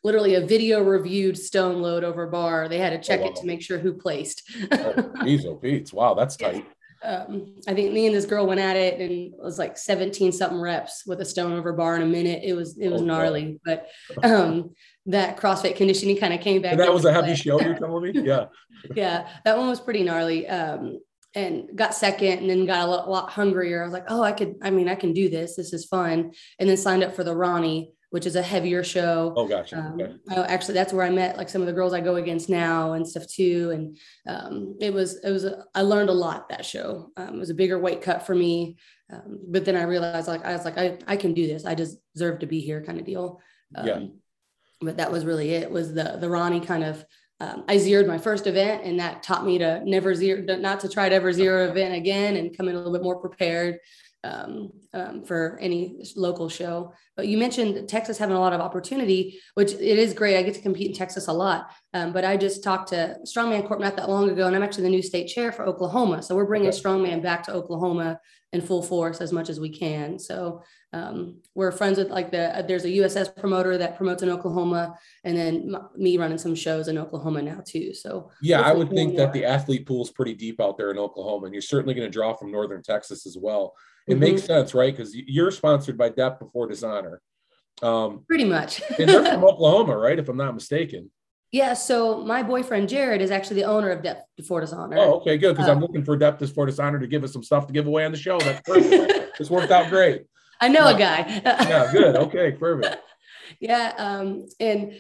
literally 0.04 0.36
a 0.36 0.46
video 0.46 0.84
reviewed 0.84 1.38
stone 1.38 1.82
load 1.82 2.04
over 2.04 2.28
bar. 2.28 2.68
They 2.68 2.80
had 2.80 2.90
to 2.90 3.00
check 3.00 3.22
oh, 3.22 3.24
wow. 3.24 3.30
it 3.30 3.36
to 3.38 3.46
make 3.46 3.62
sure 3.62 3.80
who 3.80 3.94
placed. 3.94 4.44
oh, 4.74 5.14
geez, 5.24 5.46
oh, 5.46 5.56
beats. 5.56 5.94
Wow, 5.94 6.16
that's 6.16 6.36
tight 6.38 6.66
um, 7.04 7.56
I 7.68 7.74
think 7.74 7.94
me 7.94 8.06
and 8.06 8.16
this 8.16 8.26
girl 8.26 8.46
went 8.48 8.60
at 8.60 8.76
it 8.76 9.00
and 9.00 9.12
it 9.12 9.34
was 9.38 9.60
like 9.60 9.78
17 9.78 10.32
something 10.32 10.60
reps 10.60 11.04
with 11.06 11.22
a 11.22 11.26
stone 11.26 11.54
over 11.54 11.74
bar 11.74 11.96
in 11.96 12.02
a 12.02 12.08
minute. 12.08 12.42
It 12.44 12.54
was, 12.54 12.78
it 12.78 12.90
was 12.90 13.02
oh, 13.02 13.06
gnarly, 13.06 13.60
God. 13.66 13.82
but 14.22 14.26
um, 14.26 14.72
that 15.06 15.38
CrossFit 15.38 15.76
conditioning 15.76 16.18
kind 16.18 16.34
of 16.34 16.42
came 16.42 16.62
back. 16.62 16.74
And 16.74 16.82
that 16.82 16.94
was 16.94 17.06
a 17.06 17.14
heavy 17.14 17.36
show 17.36 17.60
you're 17.60 17.78
telling 17.78 18.14
me? 18.14 18.22
Yeah. 18.24 18.46
yeah. 18.96 19.28
That 19.46 19.58
one 19.58 19.68
was 19.68 19.80
pretty 19.80 20.04
gnarly. 20.04 20.48
Um, 20.48 21.00
and 21.36 21.68
got 21.76 21.96
second 21.96 22.40
and 22.40 22.50
then 22.50 22.66
got 22.66 22.88
a 22.88 22.92
lot, 22.92 23.08
a 23.08 23.10
lot 23.10 23.30
hungrier. 23.32 23.82
I 23.82 23.86
was 23.86 23.94
like, 23.94 24.06
oh, 24.08 24.22
I 24.22 24.32
could, 24.34 24.56
I 24.62 24.70
mean, 24.70 24.88
I 24.88 24.96
can 24.96 25.14
do 25.14 25.30
this. 25.30 25.56
This 25.56 25.74
is 25.74 25.86
fun. 25.86 26.32
And 26.60 26.70
then 26.70 26.78
signed 26.78 27.04
up 27.04 27.16
for 27.16 27.24
the 27.24 27.36
Ronnie 27.36 27.92
which 28.14 28.28
is 28.28 28.36
a 28.36 28.44
heavier 28.44 28.84
show. 28.84 29.34
Oh, 29.36 29.48
gotcha. 29.48 29.76
Um, 29.76 30.00
okay. 30.00 30.14
oh, 30.36 30.44
actually, 30.44 30.76
that's 30.76 30.94
where 30.94 31.04
I 31.04 31.10
met 31.10 31.36
like 31.36 31.50
some 31.50 31.62
of 31.62 31.66
the 31.66 31.74
girls 31.74 31.94
I 31.94 32.00
go 32.00 32.18
against 32.18 32.48
now 32.48 32.94
and 32.94 33.08
stuff 33.08 33.26
too. 33.26 33.72
And 33.72 33.98
um, 34.28 34.78
it 34.80 34.94
was, 34.94 35.16
it 35.24 35.32
was, 35.32 35.46
a, 35.46 35.66
I 35.74 35.82
learned 35.82 36.12
a 36.12 36.14
lot 36.14 36.48
that 36.50 36.64
show. 36.64 37.10
Um, 37.18 37.30
it 37.30 37.40
was 37.40 37.50
a 37.50 37.56
bigger 37.56 37.80
weight 37.80 38.04
cut 38.04 38.24
for 38.24 38.36
me. 38.36 38.78
Um, 39.12 39.40
but 39.48 39.66
then 39.66 39.76
I 39.76 39.82
realized 39.82 40.28
like, 40.28 40.46
I 40.46 40.54
was 40.54 40.64
like, 40.64 40.78
I, 40.78 41.00
I 41.08 41.18
can 41.18 41.34
do 41.34 41.48
this. 41.48 41.66
I 41.66 41.74
deserve 41.74 42.38
to 42.42 42.46
be 42.46 42.60
here 42.60 42.84
kind 42.86 43.00
of 43.00 43.06
deal. 43.08 43.42
yeah. 43.84 43.94
Um, 43.94 44.20
but 44.80 44.98
that 44.98 45.12
was 45.12 45.26
really 45.26 45.50
it 45.50 45.72
was 45.72 45.96
the, 45.96 46.18
the 46.22 46.30
Ronnie 46.30 46.60
kind 46.60 46.84
of, 46.84 47.04
um, 47.40 47.64
I 47.68 47.80
zeroed 47.80 48.06
my 48.06 48.20
first 48.20 48.46
event 48.46 48.84
and 48.84 49.00
that 49.00 49.24
taught 49.24 49.44
me 49.44 49.58
to 49.58 49.82
never 49.86 50.14
zero, 50.14 50.44
not 50.58 50.82
to 50.82 50.88
try 50.88 51.10
to 51.10 51.16
ever 51.16 51.34
zero 51.34 51.68
event 51.68 51.96
again 51.96 52.36
and 52.36 52.56
come 52.56 52.68
in 52.68 52.76
a 52.76 52.78
little 52.78 52.94
bit 52.94 53.02
more 53.02 53.20
prepared 53.20 53.80
um, 54.24 54.72
um, 54.94 55.24
for 55.24 55.58
any 55.60 56.04
local 56.16 56.48
show. 56.50 56.94
But 57.16 57.28
you 57.28 57.38
mentioned 57.38 57.88
Texas 57.90 58.18
having 58.18 58.36
a 58.36 58.40
lot 58.40 58.54
of 58.54 58.62
opportunity, 58.62 59.40
which 59.56 59.74
it 59.74 60.00
is 60.00 60.14
great. 60.14 60.38
I 60.38 60.44
get 60.44 60.56
to 60.56 60.62
compete 60.62 60.88
in 60.88 60.94
Texas 60.94 61.28
a 61.28 61.34
lot. 61.34 61.72
Um, 61.94 62.14
but 62.14 62.26
I 62.26 62.38
just 62.38 62.64
talked 62.64 62.90
to 62.90 63.18
Strongman 63.26 63.68
Corp 63.68 63.80
not 63.80 63.98
that 63.98 64.10
long 64.10 64.30
ago, 64.30 64.48
and 64.48 64.56
I'm 64.56 64.64
actually 64.64 64.84
the 64.84 64.90
new 64.90 65.02
state 65.02 65.28
chair 65.28 65.52
for 65.52 65.66
Oklahoma. 65.66 66.24
So 66.24 66.36
we're 66.36 66.46
bringing 66.46 66.70
okay. 66.70 66.78
Strongman 66.78 67.22
back 67.22 67.44
to 67.44 67.54
Oklahoma 67.54 68.20
in 68.54 68.62
full 68.62 68.84
force 68.84 69.20
as 69.20 69.34
much 69.34 69.50
as 69.50 69.60
we 69.60 69.70
can. 69.70 70.20
So 70.20 70.62
um, 70.94 71.42
we're 71.56 71.72
friends 71.72 71.98
with 71.98 72.10
like 72.10 72.32
the 72.32 72.64
there's 72.68 72.86
a 72.86 72.90
USS 72.90 73.36
promoter 73.36 73.80
that 73.80 73.98
promotes 73.98 74.22
in 74.22 74.30
Oklahoma, 74.30 74.96
and 75.24 75.36
then 75.36 75.76
m- 75.76 75.90
me 75.96 76.18
running 76.18 76.38
some 76.38 76.54
shows 76.54 76.88
in 76.88 77.00
Oklahoma 77.00 77.42
now 77.42 77.62
too. 77.66 77.96
So 77.96 78.32
yeah, 78.42 78.62
I 78.62 78.72
would 78.74 78.92
think 78.92 79.18
that 79.18 79.34
the 79.34 79.44
athlete 79.44 79.88
pool 79.88 80.04
is 80.04 80.12
pretty 80.12 80.36
deep 80.36 80.62
out 80.62 80.78
there 80.78 80.92
in 80.92 81.00
Oklahoma, 81.00 81.46
and 81.46 81.54
you're 81.54 81.62
certainly 81.62 81.96
going 81.96 82.08
to 82.08 82.12
draw 82.12 82.34
from 82.36 82.52
northern 82.52 82.84
Texas 82.84 83.26
as 83.26 83.38
well 83.40 83.74
it 84.08 84.14
mm-hmm. 84.14 84.20
makes 84.20 84.44
sense, 84.44 84.74
right? 84.74 84.96
Because 84.96 85.16
you're 85.16 85.52
sponsored 85.52 85.98
by 85.98 86.10
Depth 86.10 86.40
Before 86.40 86.68
Dishonor. 86.68 87.22
Um, 87.82 88.24
Pretty 88.28 88.46
much. 88.46 88.82
and 89.00 89.10
they're 89.10 89.26
from 89.26 89.44
Oklahoma, 89.44 89.98
right? 89.98 90.20
If 90.20 90.30
I'm 90.30 90.38
not 90.38 90.54
mistaken. 90.54 91.10
Yeah. 91.52 91.74
So 91.74 92.24
my 92.24 92.44
boyfriend 92.44 92.90
Jared 92.90 93.22
is 93.22 93.32
actually 93.32 93.58
the 93.58 93.68
owner 93.68 93.92
of 93.92 94.02
Depth 94.02 94.26
Before 94.36 94.62
Dishonor. 94.62 94.98
Oh, 94.98 95.14
okay, 95.16 95.38
good. 95.38 95.56
Because 95.56 95.70
I'm 95.70 95.78
uh, 95.78 95.82
looking 95.82 96.04
for 96.04 96.18
Depth 96.18 96.40
Before 96.40 96.66
Dishonor 96.66 97.00
to 97.00 97.08
give 97.08 97.24
us 97.24 97.32
some 97.32 97.44
stuff 97.44 97.68
to 97.68 97.74
give 97.74 97.88
away 97.88 98.06
on 98.06 98.12
the 98.12 98.18
show. 98.18 98.40
That's 98.40 98.62
perfect. 98.66 99.38
this 99.38 99.50
worked 99.50 99.72
out 99.72 99.90
great. 99.90 100.24
I 100.60 100.68
know 100.68 100.90
yeah. 100.90 100.96
a 100.96 101.00
guy. 101.00 101.42
yeah, 101.46 101.92
good. 101.92 102.16
Okay, 102.16 102.52
perfect. 102.52 102.98
Yeah. 103.60 103.94
Um, 103.98 104.48
and 104.60 104.94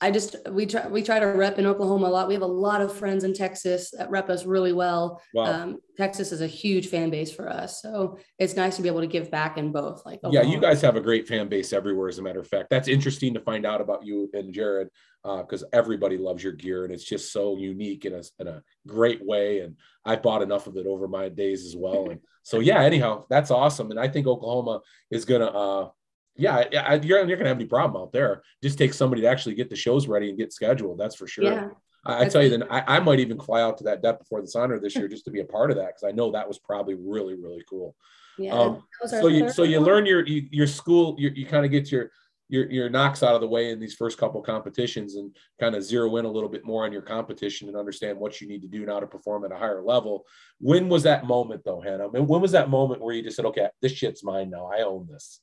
I 0.00 0.12
just 0.12 0.36
we 0.50 0.64
try 0.64 0.86
we 0.86 1.02
try 1.02 1.18
to 1.18 1.26
rep 1.26 1.58
in 1.58 1.66
Oklahoma 1.66 2.06
a 2.06 2.08
lot. 2.08 2.28
We 2.28 2.34
have 2.34 2.42
a 2.42 2.46
lot 2.46 2.80
of 2.80 2.94
friends 2.94 3.24
in 3.24 3.34
Texas 3.34 3.90
that 3.98 4.08
rep 4.10 4.30
us 4.30 4.46
really 4.46 4.72
well. 4.72 5.20
Wow. 5.34 5.44
Um, 5.44 5.78
Texas 5.96 6.30
is 6.30 6.40
a 6.40 6.46
huge 6.46 6.86
fan 6.86 7.10
base 7.10 7.32
for 7.32 7.48
us, 7.48 7.82
so 7.82 8.18
it's 8.38 8.54
nice 8.54 8.76
to 8.76 8.82
be 8.82 8.88
able 8.88 9.00
to 9.00 9.08
give 9.08 9.28
back 9.30 9.58
in 9.58 9.72
both. 9.72 10.06
Like 10.06 10.18
Oklahoma. 10.18 10.46
yeah, 10.46 10.54
you 10.54 10.60
guys 10.60 10.80
have 10.82 10.94
a 10.94 11.00
great 11.00 11.26
fan 11.26 11.48
base 11.48 11.72
everywhere. 11.72 12.08
As 12.08 12.18
a 12.18 12.22
matter 12.22 12.38
of 12.38 12.46
fact, 12.46 12.70
that's 12.70 12.86
interesting 12.86 13.34
to 13.34 13.40
find 13.40 13.66
out 13.66 13.80
about 13.80 14.06
you 14.06 14.30
and 14.34 14.54
Jared 14.54 14.88
because 15.24 15.64
uh, 15.64 15.68
everybody 15.72 16.16
loves 16.16 16.44
your 16.44 16.52
gear 16.52 16.84
and 16.84 16.92
it's 16.92 17.04
just 17.04 17.32
so 17.32 17.56
unique 17.56 18.04
in 18.04 18.14
a 18.14 18.22
in 18.38 18.46
a 18.46 18.62
great 18.86 19.24
way. 19.24 19.60
And 19.60 19.76
I've 20.04 20.22
bought 20.22 20.42
enough 20.42 20.68
of 20.68 20.76
it 20.76 20.86
over 20.86 21.08
my 21.08 21.28
days 21.28 21.66
as 21.66 21.74
well. 21.76 22.10
And 22.10 22.20
so 22.44 22.60
yeah, 22.60 22.82
anyhow, 22.82 23.24
that's 23.28 23.50
awesome. 23.50 23.90
And 23.90 23.98
I 23.98 24.06
think 24.06 24.28
Oklahoma 24.28 24.80
is 25.10 25.24
gonna. 25.24 25.46
Uh, 25.46 25.88
yeah, 26.38 26.64
I, 26.86 26.94
you're, 26.94 27.26
you're 27.26 27.36
gonna 27.36 27.48
have 27.48 27.58
any 27.58 27.66
problem 27.66 28.00
out 28.00 28.12
there. 28.12 28.42
Just 28.62 28.78
take 28.78 28.94
somebody 28.94 29.22
to 29.22 29.28
actually 29.28 29.56
get 29.56 29.68
the 29.68 29.76
shows 29.76 30.06
ready 30.06 30.28
and 30.28 30.38
get 30.38 30.52
scheduled. 30.52 30.98
That's 30.98 31.16
for 31.16 31.26
sure. 31.26 31.44
Yeah. 31.44 31.68
I, 32.04 32.24
I 32.24 32.28
tell 32.28 32.42
you, 32.42 32.48
then 32.48 32.64
I, 32.70 32.84
I, 32.86 33.00
might 33.00 33.18
even 33.18 33.40
fly 33.40 33.60
out 33.60 33.76
to 33.78 33.84
that 33.84 34.02
Depth 34.02 34.20
Before 34.20 34.40
Dishonor 34.40 34.78
this 34.78 34.94
year 34.94 35.08
just 35.08 35.24
to 35.24 35.30
be 35.30 35.40
a 35.40 35.44
part 35.44 35.70
of 35.70 35.76
that 35.76 35.88
because 35.88 36.04
I 36.04 36.12
know 36.12 36.30
that 36.30 36.46
was 36.46 36.58
probably 36.58 36.94
really 36.94 37.34
really 37.34 37.64
cool. 37.68 37.94
Yeah. 38.38 38.54
Um, 38.54 38.84
so 39.06 39.26
you 39.26 39.50
so 39.50 39.64
you 39.64 39.80
learn 39.80 40.06
your 40.06 40.24
you, 40.26 40.46
your 40.50 40.68
school 40.68 41.16
you, 41.18 41.30
you 41.34 41.44
kind 41.44 41.64
of 41.64 41.72
get 41.72 41.90
your 41.90 42.10
your 42.48 42.70
your 42.70 42.88
knocks 42.88 43.22
out 43.22 43.34
of 43.34 43.40
the 43.40 43.48
way 43.48 43.70
in 43.70 43.80
these 43.80 43.94
first 43.94 44.16
couple 44.16 44.40
competitions 44.40 45.16
and 45.16 45.36
kind 45.60 45.74
of 45.74 45.82
zero 45.82 46.16
in 46.16 46.24
a 46.24 46.30
little 46.30 46.48
bit 46.48 46.64
more 46.64 46.84
on 46.84 46.92
your 46.92 47.02
competition 47.02 47.68
and 47.68 47.76
understand 47.76 48.18
what 48.18 48.40
you 48.40 48.48
need 48.48 48.62
to 48.62 48.68
do 48.68 48.86
now 48.86 49.00
to 49.00 49.06
perform 49.06 49.44
at 49.44 49.52
a 49.52 49.56
higher 49.56 49.82
level. 49.82 50.24
When 50.60 50.88
was 50.88 51.02
that 51.02 51.26
moment 51.26 51.62
though, 51.64 51.80
Hannah? 51.80 52.08
I 52.08 52.10
mean, 52.10 52.26
when 52.26 52.40
was 52.40 52.52
that 52.52 52.70
moment 52.70 53.02
where 53.02 53.14
you 53.14 53.22
just 53.22 53.36
said, 53.36 53.44
okay, 53.46 53.68
this 53.82 53.92
shit's 53.92 54.24
mine 54.24 54.50
now. 54.50 54.70
I 54.72 54.82
own 54.82 55.08
this. 55.10 55.40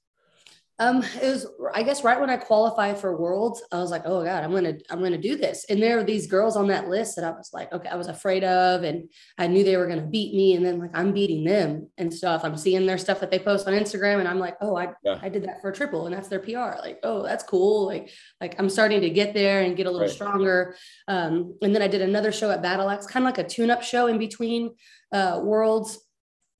Um, 0.78 1.04
it 1.22 1.28
was, 1.28 1.48
I 1.74 1.84
guess, 1.84 2.04
right 2.04 2.20
when 2.20 2.30
I 2.30 2.36
qualified 2.36 3.00
for 3.00 3.16
Worlds, 3.16 3.64
I 3.72 3.78
was 3.78 3.92
like, 3.92 4.02
"Oh 4.04 4.26
God, 4.26 4.44
I'm 4.44 4.52
gonna, 4.52 4.74
I'm 4.90 5.02
gonna 5.02 5.18
do 5.18 5.38
this." 5.38 5.66
And 5.70 5.82
there 5.82 5.96
were 5.96 6.04
these 6.04 6.28
girls 6.28 6.58
on 6.58 6.68
that 6.68 6.90
list 6.90 7.16
that 7.16 7.24
I 7.24 7.32
was 7.32 7.52
like, 7.54 7.72
"Okay," 7.72 7.88
I 7.88 7.96
was 7.96 8.08
afraid 8.08 8.44
of, 8.44 8.84
and 8.84 9.10
I 9.38 9.48
knew 9.48 9.64
they 9.64 9.78
were 9.78 9.88
gonna 9.88 10.06
beat 10.06 10.36
me, 10.36 10.54
and 10.54 10.66
then 10.66 10.80
like 10.80 10.92
I'm 10.94 11.14
beating 11.14 11.46
them 11.46 11.90
and 11.98 12.14
stuff. 12.14 12.44
I'm 12.44 12.58
seeing 12.58 12.86
their 12.86 12.98
stuff 12.98 13.22
that 13.22 13.32
they 13.32 13.40
post 13.40 13.68
on 13.68 13.74
Instagram, 13.74 14.20
and 14.20 14.28
I'm 14.28 14.40
like, 14.40 14.58
"Oh, 14.60 14.76
I, 14.76 14.90
yeah. 15.04 15.18
I 15.22 15.30
did 15.30 15.44
that 15.46 15.62
for 15.62 15.70
a 15.70 15.74
triple, 15.74 16.08
and 16.08 16.16
that's 16.16 16.28
their 16.28 16.40
PR." 16.40 16.78
Like, 16.82 17.00
"Oh, 17.04 17.24
that's 17.24 17.46
cool." 17.46 17.86
Like, 17.86 18.12
like 18.42 18.56
I'm 18.60 18.70
starting 18.70 19.00
to 19.00 19.10
get 19.10 19.34
there 19.34 19.62
and 19.62 19.78
get 19.78 19.88
a 19.88 19.92
little 19.92 20.08
right. 20.08 20.14
stronger. 20.14 20.76
Um, 21.08 21.58
and 21.62 21.74
then 21.74 21.84
I 21.84 21.88
did 21.88 22.02
another 22.02 22.34
show 22.34 22.52
at 22.52 22.62
Battle 22.62 22.90
Axe, 22.90 23.08
kind 23.08 23.26
of 23.26 23.28
like 23.28 23.46
a 23.46 23.48
tune-up 23.48 23.82
show 23.82 24.08
in 24.08 24.18
between 24.18 24.76
uh, 25.14 25.40
Worlds 25.42 26.05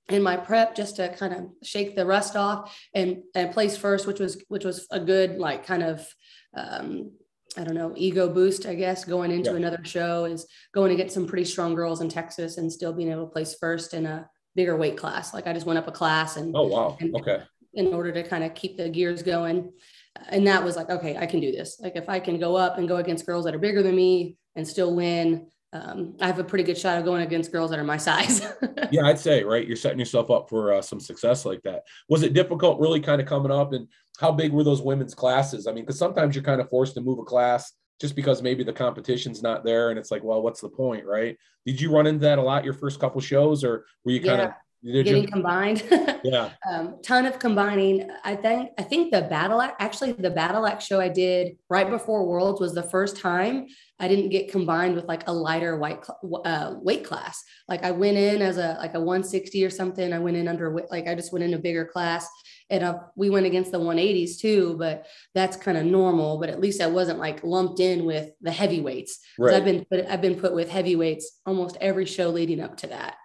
in 0.08 0.22
my 0.22 0.36
prep 0.36 0.76
just 0.76 0.96
to 0.96 1.08
kind 1.16 1.32
of 1.32 1.46
shake 1.62 1.96
the 1.96 2.06
rust 2.06 2.36
off 2.36 2.76
and 2.94 3.22
and 3.34 3.52
place 3.52 3.76
first 3.76 4.06
which 4.06 4.20
was 4.20 4.42
which 4.48 4.64
was 4.64 4.86
a 4.90 5.00
good 5.00 5.38
like 5.38 5.66
kind 5.66 5.82
of 5.82 6.06
um, 6.56 7.10
I 7.58 7.64
don't 7.64 7.74
know, 7.74 7.94
ego 7.96 8.28
boost, 8.28 8.66
I 8.66 8.74
guess, 8.74 9.04
going 9.04 9.30
into 9.30 9.50
yeah. 9.50 9.56
another 9.56 9.82
show 9.82 10.26
is 10.26 10.46
going 10.74 10.90
to 10.90 10.96
get 10.96 11.10
some 11.10 11.26
pretty 11.26 11.44
strong 11.44 11.74
girls 11.74 12.00
in 12.00 12.08
Texas 12.08 12.58
and 12.58 12.70
still 12.70 12.92
being 12.92 13.10
able 13.10 13.26
to 13.26 13.32
place 13.32 13.56
first 13.58 13.94
in 13.94 14.04
a 14.04 14.28
bigger 14.54 14.76
weight 14.76 14.96
class. 14.96 15.32
Like 15.32 15.46
I 15.46 15.52
just 15.52 15.66
went 15.66 15.78
up 15.78 15.88
a 15.88 15.92
class 15.92 16.36
and 16.36 16.54
oh 16.54 16.66
wow, 16.66 16.96
and, 17.00 17.14
okay, 17.16 17.42
in 17.72 17.94
order 17.94 18.12
to 18.12 18.22
kind 18.22 18.44
of 18.44 18.54
keep 18.54 18.76
the 18.76 18.88
gears 18.88 19.22
going. 19.22 19.72
And 20.28 20.46
that 20.46 20.64
was 20.64 20.76
like, 20.76 20.90
okay, 20.90 21.16
I 21.16 21.26
can 21.26 21.40
do 21.40 21.52
this. 21.52 21.78
Like 21.80 21.96
if 21.96 22.08
I 22.08 22.20
can 22.20 22.38
go 22.38 22.56
up 22.56 22.78
and 22.78 22.88
go 22.88 22.96
against 22.96 23.26
girls 23.26 23.44
that 23.44 23.54
are 23.54 23.58
bigger 23.58 23.82
than 23.82 23.94
me 23.94 24.36
and 24.54 24.66
still 24.66 24.94
win, 24.94 25.48
um, 25.84 26.14
I 26.20 26.26
have 26.26 26.38
a 26.38 26.44
pretty 26.44 26.64
good 26.64 26.78
shot 26.78 26.98
of 26.98 27.04
going 27.04 27.22
against 27.22 27.52
girls 27.52 27.70
that 27.70 27.78
are 27.78 27.84
my 27.84 27.96
size. 27.96 28.40
yeah, 28.90 29.06
I'd 29.06 29.18
say 29.18 29.42
right. 29.44 29.66
You're 29.66 29.76
setting 29.76 29.98
yourself 29.98 30.30
up 30.30 30.48
for 30.48 30.72
uh, 30.72 30.82
some 30.82 31.00
success 31.00 31.44
like 31.44 31.62
that. 31.62 31.82
Was 32.08 32.22
it 32.22 32.32
difficult, 32.32 32.80
really, 32.80 33.00
kind 33.00 33.20
of 33.20 33.26
coming 33.26 33.52
up, 33.52 33.72
and 33.72 33.88
how 34.18 34.32
big 34.32 34.52
were 34.52 34.64
those 34.64 34.82
women's 34.82 35.14
classes? 35.14 35.66
I 35.66 35.72
mean, 35.72 35.84
because 35.84 35.98
sometimes 35.98 36.34
you're 36.34 36.44
kind 36.44 36.60
of 36.60 36.68
forced 36.68 36.94
to 36.94 37.00
move 37.00 37.18
a 37.18 37.24
class 37.24 37.72
just 38.00 38.14
because 38.14 38.42
maybe 38.42 38.62
the 38.62 38.72
competition's 38.72 39.42
not 39.42 39.64
there 39.64 39.90
and 39.90 39.98
it's 39.98 40.10
like, 40.10 40.22
well, 40.22 40.42
what's 40.42 40.60
the 40.60 40.68
point, 40.68 41.04
right? 41.06 41.36
Did 41.64 41.80
you 41.80 41.90
run 41.90 42.06
into 42.06 42.20
that 42.20 42.38
a 42.38 42.42
lot 42.42 42.64
your 42.64 42.74
first 42.74 43.00
couple 43.00 43.20
shows 43.20 43.64
or 43.64 43.86
were 44.04 44.12
you 44.12 44.20
kind 44.20 44.38
yeah. 44.38 44.48
of 44.48 44.52
getting 44.86 45.22
you? 45.22 45.28
combined. 45.28 45.82
yeah. 46.24 46.50
Um, 46.70 46.96
ton 47.02 47.26
of 47.26 47.38
combining. 47.38 48.08
I 48.24 48.36
think 48.36 48.70
I 48.78 48.82
think 48.82 49.12
the 49.12 49.22
battle 49.22 49.60
axe 49.60 49.76
actually 49.78 50.12
the 50.12 50.30
battle 50.30 50.66
axe 50.66 50.86
show 50.86 51.00
I 51.00 51.08
did 51.08 51.56
right 51.68 51.88
before 51.88 52.26
Worlds 52.26 52.60
was 52.60 52.74
the 52.74 52.82
first 52.82 53.20
time 53.20 53.66
I 53.98 54.08
didn't 54.08 54.28
get 54.28 54.50
combined 54.50 54.94
with 54.94 55.06
like 55.06 55.26
a 55.26 55.32
lighter 55.32 55.76
white 55.78 56.04
uh, 56.44 56.74
weight 56.80 57.04
class. 57.04 57.42
Like 57.68 57.84
I 57.84 57.90
went 57.90 58.16
in 58.16 58.42
as 58.42 58.58
a 58.58 58.76
like 58.78 58.94
a 58.94 59.00
160 59.00 59.64
or 59.64 59.70
something. 59.70 60.12
I 60.12 60.18
went 60.18 60.36
in 60.36 60.48
under 60.48 60.86
like 60.90 61.08
I 61.08 61.14
just 61.14 61.32
went 61.32 61.44
in 61.44 61.54
a 61.54 61.58
bigger 61.58 61.84
class 61.84 62.28
and 62.68 62.82
uh, 62.82 62.98
we 63.14 63.30
went 63.30 63.46
against 63.46 63.70
the 63.70 63.80
180s 63.80 64.38
too, 64.38 64.76
but 64.78 65.06
that's 65.34 65.56
kind 65.56 65.78
of 65.78 65.84
normal. 65.84 66.38
But 66.38 66.50
at 66.50 66.60
least 66.60 66.80
I 66.80 66.88
wasn't 66.88 67.18
like 67.18 67.44
lumped 67.44 67.80
in 67.80 68.04
with 68.04 68.30
the 68.40 68.50
heavyweights. 68.50 69.20
Right. 69.38 69.54
I've 69.54 69.64
been 69.64 69.84
put, 69.84 70.04
I've 70.06 70.20
been 70.20 70.38
put 70.38 70.54
with 70.54 70.70
heavyweights 70.70 71.40
almost 71.46 71.76
every 71.80 72.06
show 72.06 72.30
leading 72.30 72.60
up 72.60 72.76
to 72.78 72.88
that. 72.88 73.16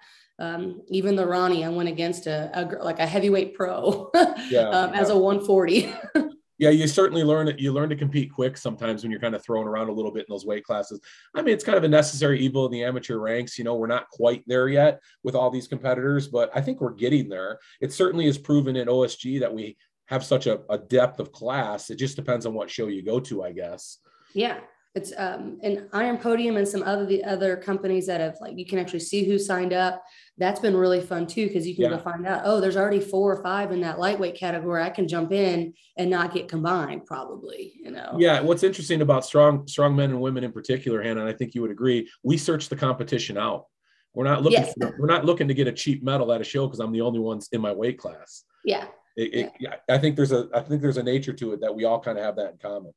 Um, 0.42 0.82
even 0.88 1.16
the 1.16 1.28
Ronnie, 1.28 1.64
I 1.64 1.70
went 1.70 1.88
against 1.88 2.26
a, 2.26 2.50
a 2.56 2.84
like 2.84 2.98
a 2.98 3.06
heavyweight 3.06 3.54
pro 3.54 4.10
yeah, 4.50 4.70
um, 4.70 4.92
yeah. 4.92 5.00
as 5.00 5.12
a 5.12 5.18
140. 5.18 5.94
yeah, 6.58 6.72
you 6.72 6.88
certainly 6.88 7.24
learn 7.24 7.48
it. 7.48 7.60
You 7.60 7.72
learn 7.72 7.90
to 7.90 7.96
compete 7.96 8.34
quick 8.34 8.58
sometimes 8.58 9.04
when 9.04 9.12
you're 9.12 9.22
kind 9.22 9.36
of 9.36 9.44
thrown 9.44 9.68
around 9.68 9.90
a 9.90 9.92
little 9.92 10.12
bit 10.12 10.22
in 10.22 10.34
those 10.34 10.44
weight 10.44 10.64
classes. 10.64 11.00
I 11.36 11.44
mean, 11.44 11.54
it's 11.54 11.64
kind 11.64 11.78
of 11.78 11.84
a 11.84 11.88
necessary 11.88 12.40
evil 12.40 12.66
in 12.66 12.72
the 12.72 12.84
amateur 12.84 13.18
ranks. 13.18 13.60
You 13.60 13.66
know, 13.66 13.76
we're 13.76 13.86
not 13.86 14.10
quite 14.10 14.44
there 14.48 14.68
yet 14.68 15.00
with 15.24 15.36
all 15.36 15.52
these 15.52 15.68
competitors, 15.68 16.28
but 16.28 16.50
I 16.56 16.62
think 16.62 16.82
we're 16.82 16.94
getting 16.94 17.30
there. 17.30 17.60
It 17.80 17.94
certainly 17.94 18.26
is 18.26 18.40
proven 18.40 18.76
in 18.76 18.88
OSG 18.88 19.42
that 19.42 19.54
we 19.54 19.78
have 20.08 20.26
such 20.26 20.48
a, 20.48 20.62
a 20.72 20.80
depth 20.80 21.20
of 21.20 21.32
class. 21.32 21.92
It 21.92 21.98
just 21.98 22.16
depends 22.16 22.48
on 22.48 22.56
what 22.56 22.72
show 22.72 22.88
you 22.88 23.04
go 23.04 23.20
to, 23.20 23.44
I 23.44 23.52
guess. 23.52 24.00
Yeah, 24.34 24.60
it's 24.94 25.14
um, 25.18 25.58
an 25.64 25.88
Iron 25.94 26.18
Podium 26.18 26.58
and 26.58 26.68
some 26.68 26.84
other 26.84 27.06
the 27.06 27.24
other 27.24 27.56
companies 27.56 28.08
that 28.08 28.20
have 28.20 28.36
like 28.42 28.58
you 28.58 28.66
can 28.66 28.78
actually 28.78 29.00
see 29.00 29.24
who 29.24 29.40
signed 29.40 29.72
up. 29.72 30.04
That's 30.38 30.60
been 30.60 30.76
really 30.76 31.00
fun 31.00 31.28
too 31.28 31.48
because 31.48 31.66
you 31.66 31.76
can 31.76 31.86
yeah. 31.86 31.90
go 31.92 31.98
find 32.00 32.28
out. 32.28 32.42
Oh, 32.44 32.60
there's 32.60 32.76
already 32.76 33.00
four 33.00 33.34
or 33.34 33.42
five 33.42 33.72
in 33.72 33.80
that 33.82 34.00
lightweight 34.00 34.36
category. 34.36 34.84
I 34.84 34.90
can 34.90 35.08
jump 35.08 35.32
in 35.32 35.74
and 35.98 36.10
not 36.10 36.34
get 36.34 36.50
combined, 36.50 37.06
probably. 37.06 37.74
You 37.82 37.92
know. 37.92 38.18
Yeah, 38.20 38.42
what's 38.42 38.64
interesting 38.64 39.02
about 39.02 39.24
strong 39.24 39.66
strong 39.68 39.96
men 39.96 40.10
and 40.10 40.20
women 40.20 40.44
in 40.44 40.52
particular, 40.52 41.02
Hannah, 41.02 41.22
and 41.22 41.30
I 41.30 41.34
think 41.34 41.56
you 41.56 41.62
would 41.62 41.72
agree, 41.72 42.10
we 42.24 42.38
search 42.38 42.68
the 42.68 42.76
competition 42.76 43.38
out. 43.38 43.68
We're 44.14 44.26
not 44.26 44.44
looking. 44.44 44.60
Yes. 44.60 44.74
For, 44.78 44.94
we're 45.00 45.08
not 45.08 45.24
looking 45.24 45.48
to 45.48 45.54
get 45.54 45.68
a 45.68 45.72
cheap 45.72 46.04
medal 46.04 46.34
at 46.34 46.42
a 46.42 46.46
show 46.46 46.68
because 46.68 46.82
I'm 46.82 46.92
the 46.92 47.02
only 47.02 47.20
ones 47.20 47.48
in 47.54 47.62
my 47.62 47.72
weight 47.72 47.98
class. 47.98 48.44
Yeah. 48.66 48.88
It, 49.16 49.34
it, 49.34 49.52
yeah. 49.60 49.76
I 49.90 49.98
think 49.98 50.18
there's 50.18 50.34
a 50.34 50.50
I 50.54 50.60
think 50.60 50.82
there's 50.82 50.98
a 50.98 51.04
nature 51.04 51.34
to 51.34 51.54
it 51.54 51.62
that 51.62 51.74
we 51.74 51.86
all 51.86 52.00
kind 52.02 52.18
of 52.18 52.26
have 52.26 52.36
that 52.36 52.52
in 52.52 52.58
common 52.58 52.92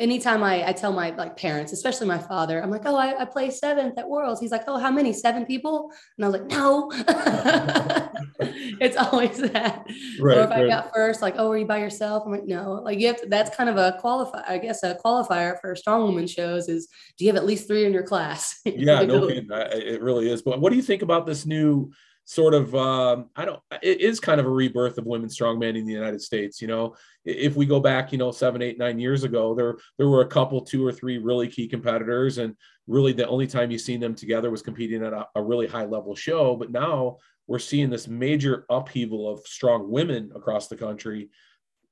anytime 0.00 0.42
I, 0.42 0.66
I 0.68 0.72
tell 0.72 0.92
my 0.92 1.10
like 1.10 1.36
parents, 1.36 1.72
especially 1.72 2.06
my 2.08 2.18
father, 2.18 2.60
I'm 2.60 2.70
like, 2.70 2.82
oh, 2.86 2.96
I, 2.96 3.20
I 3.20 3.24
play 3.26 3.50
seventh 3.50 3.98
at 3.98 4.08
Worlds. 4.08 4.40
He's 4.40 4.50
like, 4.50 4.64
oh, 4.66 4.78
how 4.78 4.90
many? 4.90 5.12
Seven 5.12 5.44
people? 5.44 5.92
And 6.16 6.24
I 6.24 6.28
was 6.28 6.40
like, 6.40 6.50
no. 6.50 6.90
it's 8.80 8.96
always 8.96 9.36
that. 9.38 9.84
Right, 10.18 10.38
or 10.38 10.42
if 10.42 10.50
right. 10.50 10.64
I 10.64 10.66
got 10.66 10.92
first, 10.94 11.20
like, 11.20 11.34
oh, 11.36 11.50
are 11.50 11.58
you 11.58 11.66
by 11.66 11.78
yourself? 11.78 12.22
I'm 12.24 12.32
like, 12.32 12.46
no. 12.46 12.80
Like 12.82 12.98
you 12.98 13.08
have 13.08 13.20
to, 13.20 13.26
that's 13.26 13.54
kind 13.54 13.68
of 13.68 13.76
a 13.76 13.98
qualifier, 14.02 14.42
I 14.48 14.58
guess 14.58 14.82
a 14.82 14.98
qualifier 15.04 15.60
for 15.60 15.76
strong 15.76 16.02
woman 16.02 16.26
shows 16.26 16.68
is 16.68 16.88
do 17.18 17.24
you 17.24 17.30
have 17.30 17.36
at 17.36 17.46
least 17.46 17.68
three 17.68 17.84
in 17.84 17.92
your 17.92 18.04
class? 18.04 18.60
yeah, 18.64 19.02
no 19.02 19.28
kidding. 19.28 19.48
It 19.50 20.00
really 20.00 20.30
is. 20.30 20.42
But 20.42 20.60
what 20.60 20.70
do 20.70 20.76
you 20.76 20.82
think 20.82 21.02
about 21.02 21.26
this 21.26 21.44
new? 21.44 21.92
Sort 22.24 22.54
of 22.54 22.74
um, 22.74 23.30
I 23.34 23.44
don't 23.44 23.60
it 23.82 24.00
is 24.00 24.20
kind 24.20 24.40
of 24.40 24.46
a 24.46 24.50
rebirth 24.50 24.98
of 24.98 25.06
women's 25.06 25.36
strongman 25.36 25.76
in 25.76 25.84
the 25.84 25.92
United 25.92 26.22
States. 26.22 26.62
You 26.62 26.68
know, 26.68 26.94
if 27.24 27.56
we 27.56 27.66
go 27.66 27.80
back, 27.80 28.12
you 28.12 28.18
know, 28.18 28.30
seven, 28.30 28.62
eight, 28.62 28.78
nine 28.78 28.98
years 28.98 29.24
ago, 29.24 29.54
there 29.54 29.76
there 29.98 30.08
were 30.08 30.22
a 30.22 30.28
couple, 30.28 30.60
two 30.60 30.86
or 30.86 30.92
three 30.92 31.18
really 31.18 31.48
key 31.48 31.66
competitors, 31.66 32.38
and 32.38 32.54
really 32.86 33.12
the 33.12 33.28
only 33.28 33.46
time 33.46 33.70
you've 33.70 33.80
seen 33.80 34.00
them 34.00 34.14
together 34.14 34.50
was 34.50 34.62
competing 34.62 35.04
at 35.04 35.12
a, 35.12 35.26
a 35.34 35.42
really 35.42 35.66
high 35.66 35.84
level 35.84 36.14
show. 36.14 36.56
But 36.56 36.70
now 36.70 37.18
we're 37.46 37.58
seeing 37.58 37.90
this 37.90 38.06
major 38.06 38.64
upheaval 38.70 39.28
of 39.28 39.40
strong 39.46 39.90
women 39.90 40.30
across 40.34 40.68
the 40.68 40.76
country. 40.76 41.30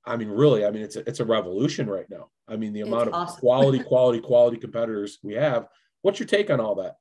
I 0.04 0.16
mean, 0.16 0.28
really, 0.28 0.64
I 0.64 0.70
mean, 0.70 0.82
it's 0.82 0.96
a, 0.96 1.00
it's 1.08 1.20
a 1.20 1.24
revolution 1.24 1.90
right 1.90 2.08
now. 2.08 2.28
I 2.46 2.56
mean, 2.56 2.72
the 2.72 2.82
amount 2.82 3.08
it's 3.08 3.16
of 3.16 3.22
awesome. 3.22 3.40
quality, 3.40 3.78
quality, 3.84 4.20
quality 4.20 4.56
competitors 4.56 5.18
we 5.22 5.34
have. 5.34 5.66
What's 6.02 6.20
your 6.20 6.28
take 6.28 6.48
on 6.50 6.60
all 6.60 6.76
that? 6.76 6.94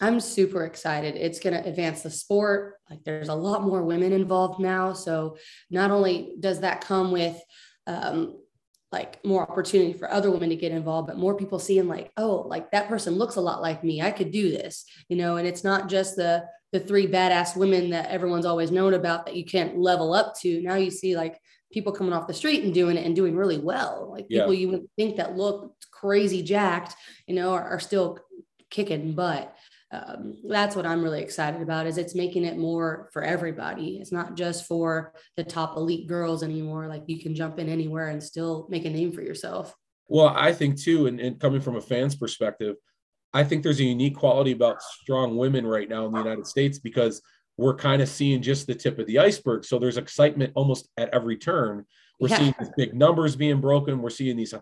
I'm 0.00 0.20
super 0.20 0.64
excited. 0.64 1.16
It's 1.16 1.38
going 1.38 1.54
to 1.54 1.68
advance 1.68 2.02
the 2.02 2.10
sport. 2.10 2.74
Like 2.90 3.04
there's 3.04 3.28
a 3.28 3.34
lot 3.34 3.62
more 3.62 3.82
women 3.82 4.12
involved 4.12 4.60
now. 4.60 4.92
So 4.92 5.36
not 5.70 5.90
only 5.90 6.34
does 6.40 6.60
that 6.60 6.80
come 6.80 7.12
with 7.12 7.40
um, 7.86 8.36
like 8.90 9.24
more 9.24 9.42
opportunity 9.42 9.92
for 9.92 10.10
other 10.10 10.30
women 10.30 10.50
to 10.50 10.56
get 10.56 10.72
involved, 10.72 11.08
but 11.08 11.18
more 11.18 11.36
people 11.36 11.58
seeing 11.58 11.88
like, 11.88 12.10
oh, 12.16 12.44
like 12.48 12.70
that 12.70 12.88
person 12.88 13.14
looks 13.14 13.36
a 13.36 13.40
lot 13.40 13.62
like 13.62 13.84
me. 13.84 14.02
I 14.02 14.10
could 14.10 14.30
do 14.30 14.50
this, 14.50 14.84
you 15.08 15.16
know, 15.16 15.36
and 15.36 15.46
it's 15.46 15.64
not 15.64 15.88
just 15.88 16.16
the 16.16 16.44
the 16.72 16.80
three 16.80 17.06
badass 17.06 17.56
women 17.56 17.90
that 17.90 18.10
everyone's 18.10 18.46
always 18.46 18.72
known 18.72 18.94
about 18.94 19.26
that 19.26 19.36
you 19.36 19.44
can't 19.44 19.78
level 19.78 20.12
up 20.12 20.34
to. 20.40 20.60
Now 20.60 20.74
you 20.74 20.90
see 20.90 21.16
like 21.16 21.40
people 21.72 21.92
coming 21.92 22.12
off 22.12 22.26
the 22.26 22.34
street 22.34 22.64
and 22.64 22.74
doing 22.74 22.96
it 22.96 23.06
and 23.06 23.14
doing 23.14 23.36
really 23.36 23.58
well. 23.58 24.08
Like 24.10 24.28
people 24.28 24.54
you 24.54 24.70
would 24.70 24.88
think 24.96 25.16
that 25.16 25.36
look 25.36 25.72
crazy 25.92 26.42
jacked, 26.42 26.96
you 27.28 27.36
know, 27.36 27.52
are, 27.52 27.62
are 27.62 27.78
still 27.78 28.18
kicking 28.70 29.12
butt 29.12 29.54
um, 29.94 30.36
that's 30.48 30.74
what 30.74 30.86
I'm 30.86 31.02
really 31.02 31.22
excited 31.22 31.62
about 31.62 31.86
is 31.86 31.98
it's 31.98 32.14
making 32.14 32.44
it 32.44 32.58
more 32.58 33.08
for 33.12 33.22
everybody. 33.22 33.98
It's 34.00 34.12
not 34.12 34.36
just 34.36 34.66
for 34.66 35.14
the 35.36 35.44
top 35.44 35.76
elite 35.76 36.08
girls 36.08 36.42
anymore. 36.42 36.88
Like 36.88 37.04
you 37.06 37.20
can 37.20 37.34
jump 37.34 37.58
in 37.58 37.68
anywhere 37.68 38.08
and 38.08 38.22
still 38.22 38.66
make 38.68 38.84
a 38.84 38.90
name 38.90 39.12
for 39.12 39.22
yourself. 39.22 39.74
Well, 40.08 40.28
I 40.28 40.52
think 40.52 40.80
too, 40.80 41.06
and, 41.06 41.20
and 41.20 41.38
coming 41.40 41.60
from 41.60 41.76
a 41.76 41.80
fan's 41.80 42.16
perspective, 42.16 42.76
I 43.32 43.44
think 43.44 43.62
there's 43.62 43.80
a 43.80 43.84
unique 43.84 44.16
quality 44.16 44.52
about 44.52 44.82
strong 44.82 45.36
women 45.36 45.66
right 45.66 45.88
now 45.88 46.06
in 46.06 46.12
the 46.12 46.18
United 46.18 46.46
States 46.46 46.78
because 46.78 47.22
we're 47.56 47.74
kind 47.74 48.02
of 48.02 48.08
seeing 48.08 48.42
just 48.42 48.66
the 48.66 48.74
tip 48.74 48.98
of 48.98 49.06
the 49.06 49.18
iceberg. 49.18 49.64
So 49.64 49.78
there's 49.78 49.96
excitement 49.96 50.52
almost 50.54 50.88
at 50.96 51.08
every 51.10 51.36
turn. 51.36 51.84
We're 52.20 52.28
yeah. 52.28 52.38
seeing 52.38 52.54
these 52.58 52.70
big 52.76 52.94
numbers 52.94 53.36
being 53.36 53.60
broken. 53.60 54.02
We're 54.02 54.10
seeing 54.10 54.36
these 54.36 54.54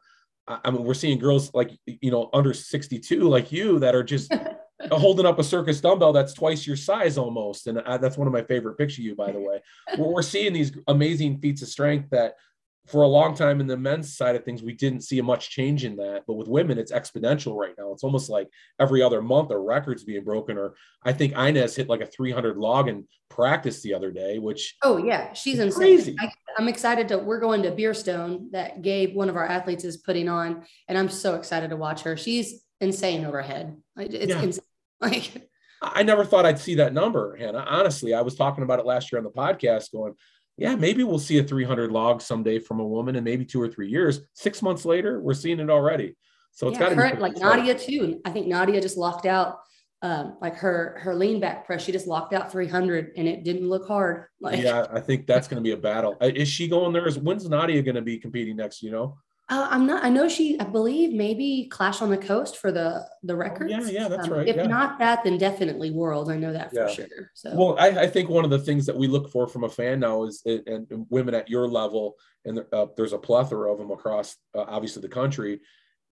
I 0.48 0.70
mean, 0.70 0.84
we're 0.84 0.94
seeing 0.94 1.18
girls 1.18 1.52
like 1.54 1.70
you 1.86 2.10
know 2.10 2.28
under 2.32 2.52
62 2.52 3.28
like 3.28 3.52
you 3.52 3.78
that 3.78 3.94
are 3.94 4.02
just 4.02 4.34
holding 4.92 5.26
up 5.26 5.38
a 5.38 5.44
circus 5.44 5.80
dumbbell 5.80 6.12
that's 6.12 6.32
twice 6.32 6.66
your 6.66 6.76
size 6.76 7.18
almost. 7.18 7.66
And 7.66 7.80
I, 7.80 7.96
that's 7.96 8.16
one 8.16 8.26
of 8.26 8.32
my 8.32 8.42
favorite 8.42 8.78
pictures 8.78 9.00
of 9.00 9.04
you, 9.04 9.14
by 9.14 9.32
the 9.32 9.40
way. 9.40 9.60
we're, 9.98 10.22
seeing 10.22 10.52
these 10.52 10.72
amazing 10.88 11.38
feats 11.38 11.62
of 11.62 11.68
strength 11.68 12.10
that 12.10 12.34
for 12.86 13.02
a 13.02 13.08
long 13.08 13.34
time 13.34 13.60
in 13.60 13.66
the 13.66 13.76
men's 13.76 14.16
side 14.16 14.34
of 14.34 14.44
things, 14.44 14.62
we 14.62 14.72
didn't 14.72 15.02
see 15.02 15.20
much 15.20 15.50
change 15.50 15.84
in 15.84 15.96
that. 15.96 16.24
But 16.26 16.34
with 16.34 16.48
women, 16.48 16.78
it's 16.78 16.92
exponential 16.92 17.56
right 17.56 17.74
now. 17.78 17.92
It's 17.92 18.02
almost 18.02 18.28
like 18.28 18.48
every 18.80 19.02
other 19.02 19.22
month 19.22 19.50
a 19.50 19.58
record's 19.58 20.04
being 20.04 20.24
broken. 20.24 20.58
Or 20.58 20.74
I 21.04 21.12
think 21.12 21.36
Inez 21.36 21.76
hit 21.76 21.88
like 21.88 22.00
a 22.00 22.06
300 22.06 22.56
log 22.56 22.88
in 22.88 23.06
practice 23.30 23.82
the 23.82 23.94
other 23.94 24.10
day, 24.10 24.38
which 24.38 24.76
oh 24.82 24.98
yeah, 24.98 25.32
she's 25.32 25.58
insane. 25.58 25.96
Crazy. 25.96 26.16
I, 26.20 26.30
am 26.60 26.68
excited 26.68 27.08
to. 27.08 27.18
We're 27.18 27.40
going 27.40 27.62
to 27.62 27.70
Beerstone 27.70 28.50
that 28.50 28.82
Gabe, 28.82 29.14
one 29.14 29.28
of 29.28 29.36
our 29.36 29.46
athletes, 29.46 29.84
is 29.84 29.98
putting 29.98 30.28
on, 30.28 30.64
and 30.88 30.98
I'm 30.98 31.08
so 31.08 31.36
excited 31.36 31.70
to 31.70 31.76
watch 31.76 32.02
her. 32.02 32.16
She's 32.16 32.62
insane 32.80 33.24
overhead. 33.24 33.76
It's 33.96 34.28
yeah. 34.28 34.42
insane. 34.42 34.64
Like, 35.02 35.50
I 35.82 36.04
never 36.04 36.24
thought 36.24 36.46
I'd 36.46 36.60
see 36.60 36.76
that 36.76 36.94
number, 36.94 37.36
Hannah. 37.36 37.64
Honestly, 37.68 38.14
I 38.14 38.20
was 38.20 38.36
talking 38.36 38.62
about 38.62 38.78
it 38.78 38.86
last 38.86 39.10
year 39.10 39.18
on 39.18 39.24
the 39.24 39.30
podcast, 39.30 39.90
going, 39.90 40.14
yeah, 40.56 40.76
maybe 40.76 41.02
we'll 41.02 41.18
see 41.18 41.38
a 41.38 41.42
300 41.42 41.90
log 41.90 42.22
someday 42.22 42.60
from 42.60 42.78
a 42.78 42.86
woman, 42.86 43.16
and 43.16 43.24
maybe 43.24 43.44
two 43.44 43.60
or 43.60 43.68
three 43.68 43.88
years. 43.88 44.20
Six 44.34 44.62
months 44.62 44.84
later, 44.84 45.20
we're 45.20 45.34
seeing 45.34 45.58
it 45.58 45.70
already. 45.70 46.14
So 46.52 46.68
it's 46.68 46.78
yeah, 46.78 46.94
got 46.94 47.10
to 47.10 47.16
be 47.16 47.20
like 47.20 47.36
Nadia 47.36 47.76
too. 47.76 48.20
I 48.24 48.30
think 48.30 48.46
Nadia 48.46 48.80
just 48.80 48.96
locked 48.96 49.26
out 49.26 49.58
um, 50.02 50.36
like 50.40 50.56
her 50.56 50.98
her 51.00 51.14
lean 51.14 51.40
back 51.40 51.64
press. 51.64 51.82
She 51.82 51.92
just 51.92 52.06
locked 52.06 52.34
out 52.34 52.52
300, 52.52 53.12
and 53.16 53.26
it 53.26 53.44
didn't 53.44 53.68
look 53.68 53.86
hard. 53.88 54.26
Like, 54.40 54.60
yeah, 54.60 54.86
I 54.92 55.00
think 55.00 55.26
that's 55.26 55.48
going 55.48 55.62
to 55.62 55.66
be 55.66 55.72
a 55.72 55.76
battle. 55.76 56.16
Is 56.20 56.48
she 56.48 56.68
going 56.68 56.92
there? 56.92 57.08
Is 57.08 57.18
when's 57.18 57.48
Nadia 57.48 57.82
going 57.82 57.94
to 57.94 58.02
be 58.02 58.18
competing 58.18 58.56
next? 58.56 58.82
You 58.82 58.90
know. 58.90 59.16
Uh, 59.52 59.68
I'm 59.70 59.84
not. 59.84 60.02
I 60.02 60.08
know 60.08 60.30
she. 60.30 60.58
I 60.58 60.64
believe 60.64 61.12
maybe 61.12 61.68
Clash 61.70 62.00
on 62.00 62.08
the 62.08 62.16
Coast 62.16 62.56
for 62.56 62.72
the 62.72 63.06
the 63.22 63.36
records. 63.36 63.70
Oh, 63.76 63.80
yeah, 63.80 64.02
yeah, 64.02 64.08
that's 64.08 64.26
um, 64.26 64.32
right. 64.32 64.48
If 64.48 64.56
yeah. 64.56 64.66
not 64.66 64.98
that, 64.98 65.24
then 65.24 65.36
definitely 65.36 65.90
World. 65.90 66.30
I 66.30 66.38
know 66.38 66.54
that 66.54 66.70
yeah. 66.72 66.86
for 66.86 66.94
sure. 66.94 67.30
So. 67.34 67.54
Well, 67.54 67.76
I, 67.78 68.04
I, 68.04 68.06
think 68.06 68.30
one 68.30 68.46
of 68.46 68.50
the 68.50 68.58
things 68.58 68.86
that 68.86 68.96
we 68.96 69.08
look 69.08 69.30
for 69.30 69.46
from 69.46 69.64
a 69.64 69.68
fan 69.68 70.00
now 70.00 70.24
is 70.24 70.42
and, 70.46 70.86
and 70.90 71.06
women 71.10 71.34
at 71.34 71.50
your 71.50 71.68
level, 71.68 72.14
and 72.46 72.64
uh, 72.72 72.86
there's 72.96 73.12
a 73.12 73.18
plethora 73.18 73.70
of 73.70 73.76
them 73.76 73.90
across 73.90 74.36
uh, 74.54 74.64
obviously 74.66 75.02
the 75.02 75.08
country, 75.08 75.60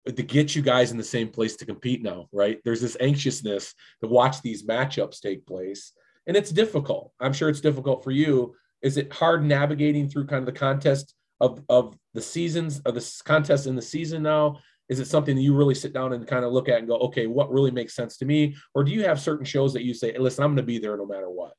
to 0.04 0.22
get 0.22 0.54
you 0.54 0.60
guys 0.60 0.90
in 0.90 0.98
the 0.98 1.02
same 1.02 1.30
place 1.30 1.56
to 1.56 1.64
compete 1.64 2.02
now. 2.02 2.28
Right? 2.32 2.60
There's 2.66 2.82
this 2.82 2.98
anxiousness 3.00 3.72
to 4.02 4.08
watch 4.08 4.42
these 4.42 4.66
matchups 4.66 5.20
take 5.20 5.46
place, 5.46 5.92
and 6.26 6.36
it's 6.36 6.50
difficult. 6.50 7.12
I'm 7.18 7.32
sure 7.32 7.48
it's 7.48 7.62
difficult 7.62 8.04
for 8.04 8.10
you. 8.10 8.56
Is 8.82 8.98
it 8.98 9.10
hard 9.10 9.42
navigating 9.42 10.10
through 10.10 10.26
kind 10.26 10.46
of 10.46 10.52
the 10.52 10.60
contest? 10.60 11.14
Of 11.42 11.62
of 11.68 11.94
the 12.14 12.22
seasons 12.22 12.80
of 12.80 12.94
this 12.94 13.20
contest 13.20 13.66
in 13.66 13.76
the 13.76 13.82
season 13.82 14.22
now? 14.22 14.58
Is 14.88 15.00
it 15.00 15.06
something 15.06 15.37
that 15.37 15.42
you 15.42 15.54
really 15.54 15.75
sit 15.75 15.92
down 15.92 16.12
and 16.12 16.26
kind 16.26 16.44
of 16.44 16.52
look 16.52 16.68
at 16.68 16.78
and 16.78 16.88
go, 16.88 16.96
okay, 16.99 17.26
what 17.26 17.50
really 17.50 17.70
makes 17.70 17.94
sense 17.94 18.16
to 18.18 18.25
me? 18.25 18.56
Or 18.75 18.84
do 18.84 18.92
you 18.92 19.04
have 19.04 19.20
certain 19.20 19.44
shows 19.44 19.72
that 19.72 19.84
you 19.84 19.94
say, 19.94 20.12
hey, 20.12 20.18
listen, 20.18 20.44
I'm 20.44 20.50
going 20.50 20.56
to 20.56 20.62
be 20.64 20.78
there 20.78 20.96
no 20.96 21.06
matter 21.06 21.30
what? 21.30 21.54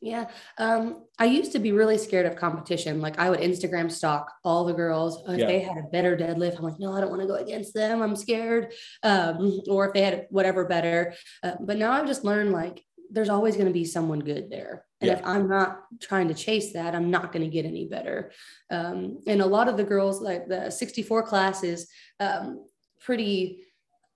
Yeah. 0.00 0.30
Um, 0.56 1.04
I 1.18 1.26
used 1.26 1.52
to 1.52 1.58
be 1.58 1.72
really 1.72 1.98
scared 1.98 2.24
of 2.24 2.36
competition. 2.36 3.02
Like 3.02 3.18
I 3.18 3.28
would 3.28 3.40
Instagram 3.40 3.90
stalk 3.90 4.32
all 4.44 4.64
the 4.64 4.72
girls. 4.72 5.22
If 5.28 5.40
yeah. 5.40 5.46
they 5.46 5.60
had 5.60 5.76
a 5.76 5.82
better 5.82 6.16
deadlift, 6.16 6.56
I'm 6.56 6.64
like, 6.64 6.80
no, 6.80 6.94
I 6.94 7.02
don't 7.02 7.10
want 7.10 7.20
to 7.20 7.28
go 7.28 7.34
against 7.34 7.74
them. 7.74 8.00
I'm 8.00 8.16
scared. 8.16 8.72
Um, 9.02 9.60
or 9.68 9.88
if 9.88 9.92
they 9.92 10.00
had 10.00 10.26
whatever 10.30 10.64
better. 10.64 11.12
Uh, 11.42 11.52
but 11.60 11.76
now 11.76 11.92
I've 11.92 12.06
just 12.06 12.24
learned 12.24 12.52
like 12.52 12.82
there's 13.10 13.28
always 13.28 13.54
going 13.54 13.66
to 13.66 13.72
be 13.72 13.84
someone 13.84 14.20
good 14.20 14.50
there. 14.50 14.84
And 15.00 15.08
yeah. 15.08 15.18
if 15.18 15.24
I'm 15.24 15.48
not 15.48 15.82
trying 16.00 16.28
to 16.28 16.34
chase 16.34 16.72
that, 16.72 16.94
I'm 16.94 17.10
not 17.10 17.32
going 17.32 17.42
to 17.42 17.50
get 17.50 17.64
any 17.64 17.86
better. 17.86 18.32
Um, 18.70 19.18
and 19.26 19.40
a 19.40 19.46
lot 19.46 19.68
of 19.68 19.76
the 19.76 19.84
girls, 19.84 20.20
like 20.20 20.48
the 20.48 20.70
64 20.70 21.22
classes, 21.24 21.88
um, 22.20 22.64
pretty 23.00 23.64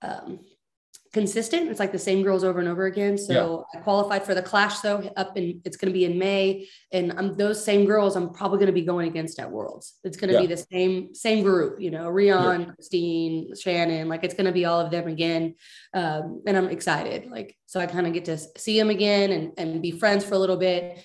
um, 0.01 0.39
consistent. 1.15 1.69
It's 1.69 1.79
like 1.79 1.93
the 1.93 1.97
same 1.97 2.23
girls 2.23 2.43
over 2.43 2.59
and 2.59 2.67
over 2.67 2.87
again. 2.87 3.17
So 3.17 3.65
yeah. 3.73 3.79
I 3.79 3.83
qualified 3.83 4.25
for 4.25 4.35
the 4.35 4.41
clash 4.41 4.81
though 4.81 5.09
up 5.15 5.37
in 5.37 5.61
it's 5.63 5.77
going 5.77 5.87
to 5.87 5.97
be 5.97 6.03
in 6.03 6.19
May, 6.19 6.67
and 6.91 7.13
I'm 7.17 7.37
those 7.37 7.63
same 7.63 7.85
girls 7.85 8.17
I'm 8.17 8.33
probably 8.33 8.57
going 8.57 8.67
to 8.67 8.73
be 8.73 8.81
going 8.81 9.07
against 9.07 9.39
at 9.39 9.49
Worlds. 9.49 9.93
It's 10.03 10.17
going 10.17 10.27
to 10.27 10.33
yeah. 10.33 10.41
be 10.41 10.47
the 10.47 10.57
same 10.57 11.15
same 11.15 11.41
group, 11.41 11.79
you 11.79 11.89
know, 11.89 12.09
Rion, 12.09 12.61
yeah. 12.61 12.71
Christine, 12.73 13.55
Shannon. 13.55 14.09
Like 14.09 14.25
it's 14.25 14.33
going 14.33 14.47
to 14.47 14.51
be 14.51 14.65
all 14.65 14.81
of 14.81 14.91
them 14.91 15.07
again, 15.07 15.55
um, 15.93 16.43
and 16.45 16.57
I'm 16.57 16.67
excited. 16.67 17.31
Like 17.31 17.55
so 17.65 17.79
I 17.79 17.87
kind 17.87 18.05
of 18.07 18.11
get 18.11 18.25
to 18.25 18.37
see 18.57 18.77
them 18.77 18.89
again 18.89 19.31
and 19.31 19.53
and 19.57 19.81
be 19.81 19.91
friends 19.91 20.25
for 20.25 20.33
a 20.33 20.39
little 20.39 20.57
bit 20.57 21.01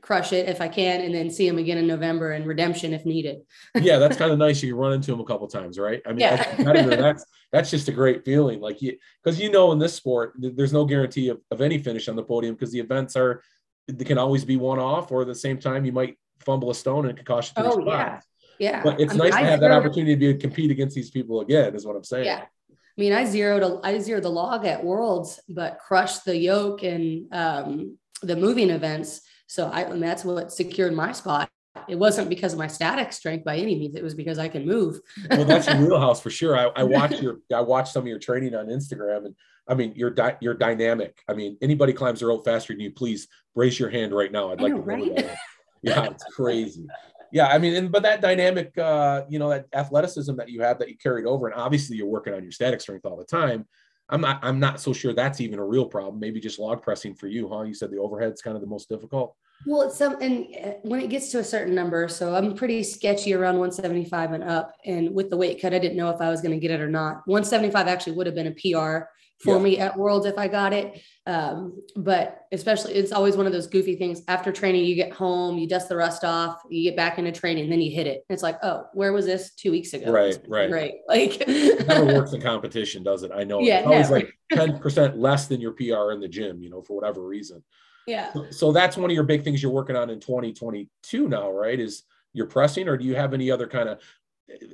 crush 0.00 0.32
it 0.32 0.48
if 0.48 0.60
I 0.60 0.68
can, 0.68 1.00
and 1.00 1.14
then 1.14 1.30
see 1.30 1.46
him 1.46 1.58
again 1.58 1.78
in 1.78 1.86
November 1.86 2.32
and 2.32 2.46
redemption 2.46 2.92
if 2.92 3.04
needed. 3.04 3.42
yeah, 3.74 3.98
that's 3.98 4.16
kind 4.18 4.32
of 4.32 4.38
nice. 4.38 4.62
You 4.62 4.76
run 4.76 4.92
into 4.92 5.12
him 5.12 5.20
a 5.20 5.24
couple 5.24 5.46
times, 5.48 5.78
right? 5.78 6.02
I 6.06 6.10
mean, 6.10 6.20
yeah. 6.20 6.62
that's 6.62 7.24
that's 7.52 7.70
just 7.70 7.88
a 7.88 7.92
great 7.92 8.24
feeling. 8.24 8.60
Like 8.60 8.82
you, 8.82 8.96
because 9.22 9.40
you 9.40 9.50
know, 9.50 9.72
in 9.72 9.78
this 9.78 9.94
sport, 9.94 10.34
there's 10.36 10.72
no 10.72 10.84
guarantee 10.84 11.28
of, 11.28 11.40
of 11.50 11.60
any 11.60 11.78
finish 11.78 12.08
on 12.08 12.16
the 12.16 12.22
podium 12.22 12.54
because 12.54 12.72
the 12.72 12.80
events 12.80 13.16
are 13.16 13.42
they 13.88 14.04
can 14.04 14.18
always 14.18 14.44
be 14.44 14.56
one 14.56 14.78
off, 14.78 15.12
or 15.12 15.22
at 15.22 15.28
the 15.28 15.34
same 15.34 15.58
time, 15.58 15.84
you 15.84 15.92
might 15.92 16.18
fumble 16.40 16.70
a 16.70 16.74
stone 16.74 17.06
and 17.06 17.10
it 17.10 17.16
could 17.16 17.26
cost 17.26 17.56
you. 17.56 17.64
Oh 17.64 17.84
yeah, 17.86 18.20
yeah. 18.58 18.82
But 18.82 19.00
it's 19.00 19.14
I 19.14 19.16
nice 19.16 19.34
mean, 19.34 19.44
to 19.44 19.50
have 19.50 19.60
that 19.60 19.70
opportunity 19.70 20.14
to 20.14 20.34
be 20.34 20.34
compete 20.34 20.70
against 20.70 20.94
these 20.94 21.10
people 21.10 21.40
again. 21.40 21.74
Is 21.74 21.86
what 21.86 21.96
I'm 21.96 22.04
saying. 22.04 22.26
Yeah. 22.26 22.44
I 22.70 23.00
mean, 23.00 23.12
I 23.12 23.26
zeroed 23.26 23.62
a, 23.62 23.80
I 23.84 23.98
zeroed 23.98 24.22
the 24.22 24.30
log 24.30 24.64
at 24.64 24.82
Worlds, 24.82 25.38
but 25.48 25.78
crushed 25.78 26.24
the 26.24 26.36
yoke 26.36 26.82
and 26.82 27.32
um, 27.32 27.98
the 28.22 28.36
moving 28.36 28.70
events 28.70 29.20
so 29.46 29.68
I, 29.68 29.82
and 29.82 30.02
that's 30.02 30.24
what 30.24 30.52
secured 30.52 30.92
my 30.92 31.12
spot. 31.12 31.48
It 31.88 31.98
wasn't 31.98 32.28
because 32.28 32.52
of 32.52 32.58
my 32.58 32.66
static 32.66 33.12
strength 33.12 33.44
by 33.44 33.56
any 33.56 33.76
means. 33.76 33.94
It 33.94 34.02
was 34.02 34.14
because 34.14 34.38
I 34.38 34.48
can 34.48 34.66
move. 34.66 34.98
well, 35.30 35.44
that's 35.44 35.66
your 35.66 35.76
wheelhouse 35.80 36.20
for 36.20 36.30
sure. 36.30 36.56
I, 36.56 36.70
I 36.74 36.82
watch 36.84 37.20
your, 37.20 37.40
I 37.54 37.60
watch 37.60 37.92
some 37.92 38.02
of 38.02 38.08
your 38.08 38.18
training 38.18 38.54
on 38.54 38.66
Instagram, 38.66 39.26
and 39.26 39.34
I 39.68 39.74
mean, 39.74 39.92
you're 39.94 40.10
di- 40.10 40.36
you're 40.40 40.54
dynamic. 40.54 41.18
I 41.28 41.34
mean, 41.34 41.56
anybody 41.60 41.92
climbs 41.92 42.20
the 42.20 42.26
rope 42.26 42.44
faster 42.44 42.72
than 42.72 42.80
you, 42.80 42.92
please 42.92 43.28
raise 43.54 43.78
your 43.78 43.90
hand 43.90 44.14
right 44.14 44.32
now. 44.32 44.52
I'd 44.52 44.60
like 44.60 44.72
know, 44.72 44.78
to 44.78 44.82
right? 44.82 45.16
That. 45.16 45.36
Yeah, 45.82 46.04
it's 46.06 46.24
crazy. 46.24 46.86
Yeah, 47.32 47.48
I 47.48 47.58
mean, 47.58 47.74
and 47.74 47.92
but 47.92 48.02
that 48.02 48.20
dynamic, 48.20 48.76
uh, 48.78 49.24
you 49.28 49.38
know, 49.38 49.50
that 49.50 49.66
athleticism 49.74 50.36
that 50.36 50.48
you 50.48 50.62
have 50.62 50.78
that 50.78 50.88
you 50.88 50.96
carried 50.96 51.26
over, 51.26 51.48
and 51.48 51.60
obviously 51.60 51.96
you're 51.96 52.06
working 52.06 52.34
on 52.34 52.42
your 52.42 52.52
static 52.52 52.80
strength 52.80 53.04
all 53.04 53.16
the 53.16 53.24
time. 53.24 53.66
I'm 54.08 54.20
not 54.20 54.38
I'm 54.42 54.60
not 54.60 54.80
so 54.80 54.92
sure 54.92 55.12
that's 55.12 55.40
even 55.40 55.58
a 55.58 55.64
real 55.64 55.86
problem. 55.86 56.20
Maybe 56.20 56.40
just 56.40 56.58
log 56.58 56.82
pressing 56.82 57.14
for 57.14 57.26
you, 57.26 57.48
huh? 57.48 57.62
You 57.62 57.74
said 57.74 57.90
the 57.90 57.98
overhead's 57.98 58.40
kind 58.40 58.56
of 58.56 58.60
the 58.60 58.68
most 58.68 58.88
difficult. 58.88 59.34
Well, 59.64 59.82
it's 59.82 59.96
some 59.96 60.20
and 60.20 60.46
uh, 60.64 60.72
when 60.82 61.00
it 61.00 61.10
gets 61.10 61.30
to 61.32 61.38
a 61.38 61.44
certain 61.44 61.74
number, 61.74 62.06
so 62.08 62.34
I'm 62.34 62.54
pretty 62.54 62.82
sketchy 62.82 63.34
around 63.34 63.58
175 63.58 64.32
and 64.32 64.44
up. 64.44 64.74
And 64.84 65.12
with 65.14 65.30
the 65.30 65.36
weight 65.36 65.60
cut, 65.60 65.74
I 65.74 65.78
didn't 65.78 65.96
know 65.96 66.10
if 66.10 66.20
I 66.20 66.30
was 66.30 66.40
going 66.40 66.52
to 66.52 66.60
get 66.60 66.70
it 66.70 66.80
or 66.80 66.88
not. 66.88 67.22
175 67.26 67.88
actually 67.88 68.12
would 68.12 68.26
have 68.26 68.34
been 68.34 68.48
a 68.48 68.52
PR 68.52 69.06
for 69.38 69.56
yeah. 69.56 69.62
me 69.62 69.78
at 69.78 69.96
Worlds 69.96 70.26
if 70.26 70.38
I 70.38 70.48
got 70.48 70.72
it. 70.72 71.02
Um, 71.26 71.82
but 71.94 72.46
especially, 72.52 72.94
it's 72.94 73.12
always 73.12 73.36
one 73.36 73.46
of 73.46 73.52
those 73.52 73.66
goofy 73.66 73.96
things. 73.96 74.22
After 74.28 74.50
training, 74.50 74.84
you 74.84 74.94
get 74.94 75.12
home, 75.12 75.58
you 75.58 75.68
dust 75.68 75.88
the 75.88 75.96
rust 75.96 76.24
off, 76.24 76.62
you 76.70 76.82
get 76.82 76.96
back 76.96 77.18
into 77.18 77.32
training, 77.32 77.68
then 77.68 77.80
you 77.80 77.94
hit 77.94 78.06
it. 78.06 78.24
It's 78.30 78.42
like, 78.42 78.58
oh, 78.62 78.84
where 78.94 79.12
was 79.12 79.26
this 79.26 79.54
two 79.54 79.70
weeks 79.70 79.92
ago? 79.92 80.10
Right, 80.10 80.38
right, 80.48 80.70
right. 80.70 80.94
Like, 81.08 81.42
it 81.46 81.86
never 81.86 82.04
works 82.14 82.32
in 82.32 82.40
competition, 82.40 83.02
does 83.02 83.22
it? 83.22 83.30
I 83.34 83.44
know. 83.44 83.60
Yeah, 83.60 83.80
it's 83.80 83.86
always 83.86 84.10
like 84.10 84.32
ten 84.52 84.78
percent 84.78 85.18
less 85.18 85.46
than 85.46 85.60
your 85.60 85.72
PR 85.72 86.12
in 86.12 86.20
the 86.20 86.28
gym, 86.28 86.62
you 86.62 86.70
know, 86.70 86.82
for 86.82 86.94
whatever 86.94 87.26
reason. 87.26 87.62
Yeah. 88.06 88.32
So, 88.32 88.50
so 88.50 88.72
that's 88.72 88.96
one 88.96 89.10
of 89.10 89.14
your 89.14 89.24
big 89.24 89.42
things 89.42 89.62
you're 89.62 89.72
working 89.72 89.96
on 89.96 90.10
in 90.10 90.20
2022 90.20 91.28
now, 91.28 91.50
right? 91.50 91.78
Is 91.78 92.04
you're 92.32 92.46
pressing, 92.46 92.88
or 92.88 92.96
do 92.96 93.04
you 93.04 93.16
have 93.16 93.34
any 93.34 93.50
other 93.50 93.66
kind 93.66 93.88
of 93.88 94.00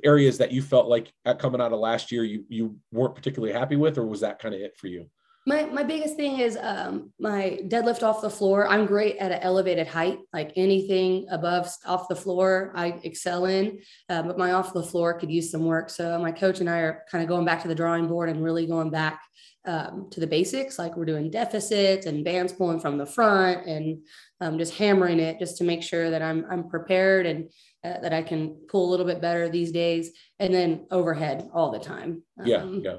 areas 0.03 0.37
that 0.37 0.51
you 0.51 0.61
felt 0.61 0.87
like 0.87 1.11
coming 1.39 1.61
out 1.61 1.73
of 1.73 1.79
last 1.79 2.11
year 2.11 2.23
you 2.23 2.45
you 2.47 2.77
weren't 2.91 3.15
particularly 3.15 3.53
happy 3.53 3.75
with, 3.75 3.97
or 3.97 4.05
was 4.05 4.21
that 4.21 4.39
kind 4.39 4.53
of 4.53 4.61
it 4.61 4.77
for 4.77 4.87
you? 4.87 5.09
My 5.45 5.65
my 5.65 5.83
biggest 5.83 6.15
thing 6.15 6.39
is 6.39 6.57
um, 6.61 7.11
my 7.19 7.59
deadlift 7.67 8.01
off 8.01 8.21
the 8.21 8.29
floor. 8.29 8.67
I'm 8.67 8.85
great 8.85 9.17
at 9.17 9.31
an 9.31 9.41
elevated 9.41 9.87
height, 9.87 10.19
like 10.31 10.53
anything 10.55 11.25
above 11.29 11.69
off 11.85 12.07
the 12.07 12.15
floor, 12.15 12.71
I 12.75 12.99
excel 13.03 13.45
in. 13.45 13.79
Uh, 14.09 14.23
but 14.23 14.37
my 14.37 14.53
off 14.53 14.73
the 14.73 14.83
floor 14.83 15.19
could 15.19 15.31
use 15.31 15.51
some 15.51 15.65
work. 15.65 15.89
So 15.89 16.17
my 16.19 16.31
coach 16.31 16.61
and 16.61 16.69
I 16.69 16.77
are 16.77 17.03
kind 17.11 17.21
of 17.21 17.27
going 17.27 17.45
back 17.45 17.61
to 17.63 17.67
the 17.67 17.75
drawing 17.75 18.07
board 18.07 18.29
and 18.29 18.41
really 18.41 18.65
going 18.65 18.89
back 18.89 19.21
um, 19.65 20.07
to 20.11 20.21
the 20.21 20.27
basics. 20.27 20.79
Like 20.79 20.95
we're 20.95 21.03
doing 21.03 21.29
deficits 21.29 22.05
and 22.05 22.23
bands 22.23 22.53
pulling 22.53 22.79
from 22.79 22.97
the 22.97 23.05
front, 23.05 23.65
and 23.67 23.99
um, 24.39 24.57
just 24.57 24.77
hammering 24.77 25.19
it 25.19 25.39
just 25.39 25.57
to 25.57 25.65
make 25.65 25.83
sure 25.83 26.09
that 26.09 26.21
I'm 26.21 26.45
I'm 26.49 26.69
prepared 26.69 27.25
and 27.25 27.49
uh, 27.83 27.99
that 27.99 28.13
I 28.13 28.21
can 28.21 28.55
pull 28.69 28.87
a 28.87 28.91
little 28.91 29.05
bit 29.05 29.21
better 29.21 29.49
these 29.49 29.71
days. 29.71 30.11
And 30.39 30.53
then 30.53 30.87
overhead 30.91 31.49
all 31.53 31.71
the 31.71 31.79
time. 31.79 32.23
yeah, 32.43 32.57
um, 32.57 32.81
yeah 32.83 32.97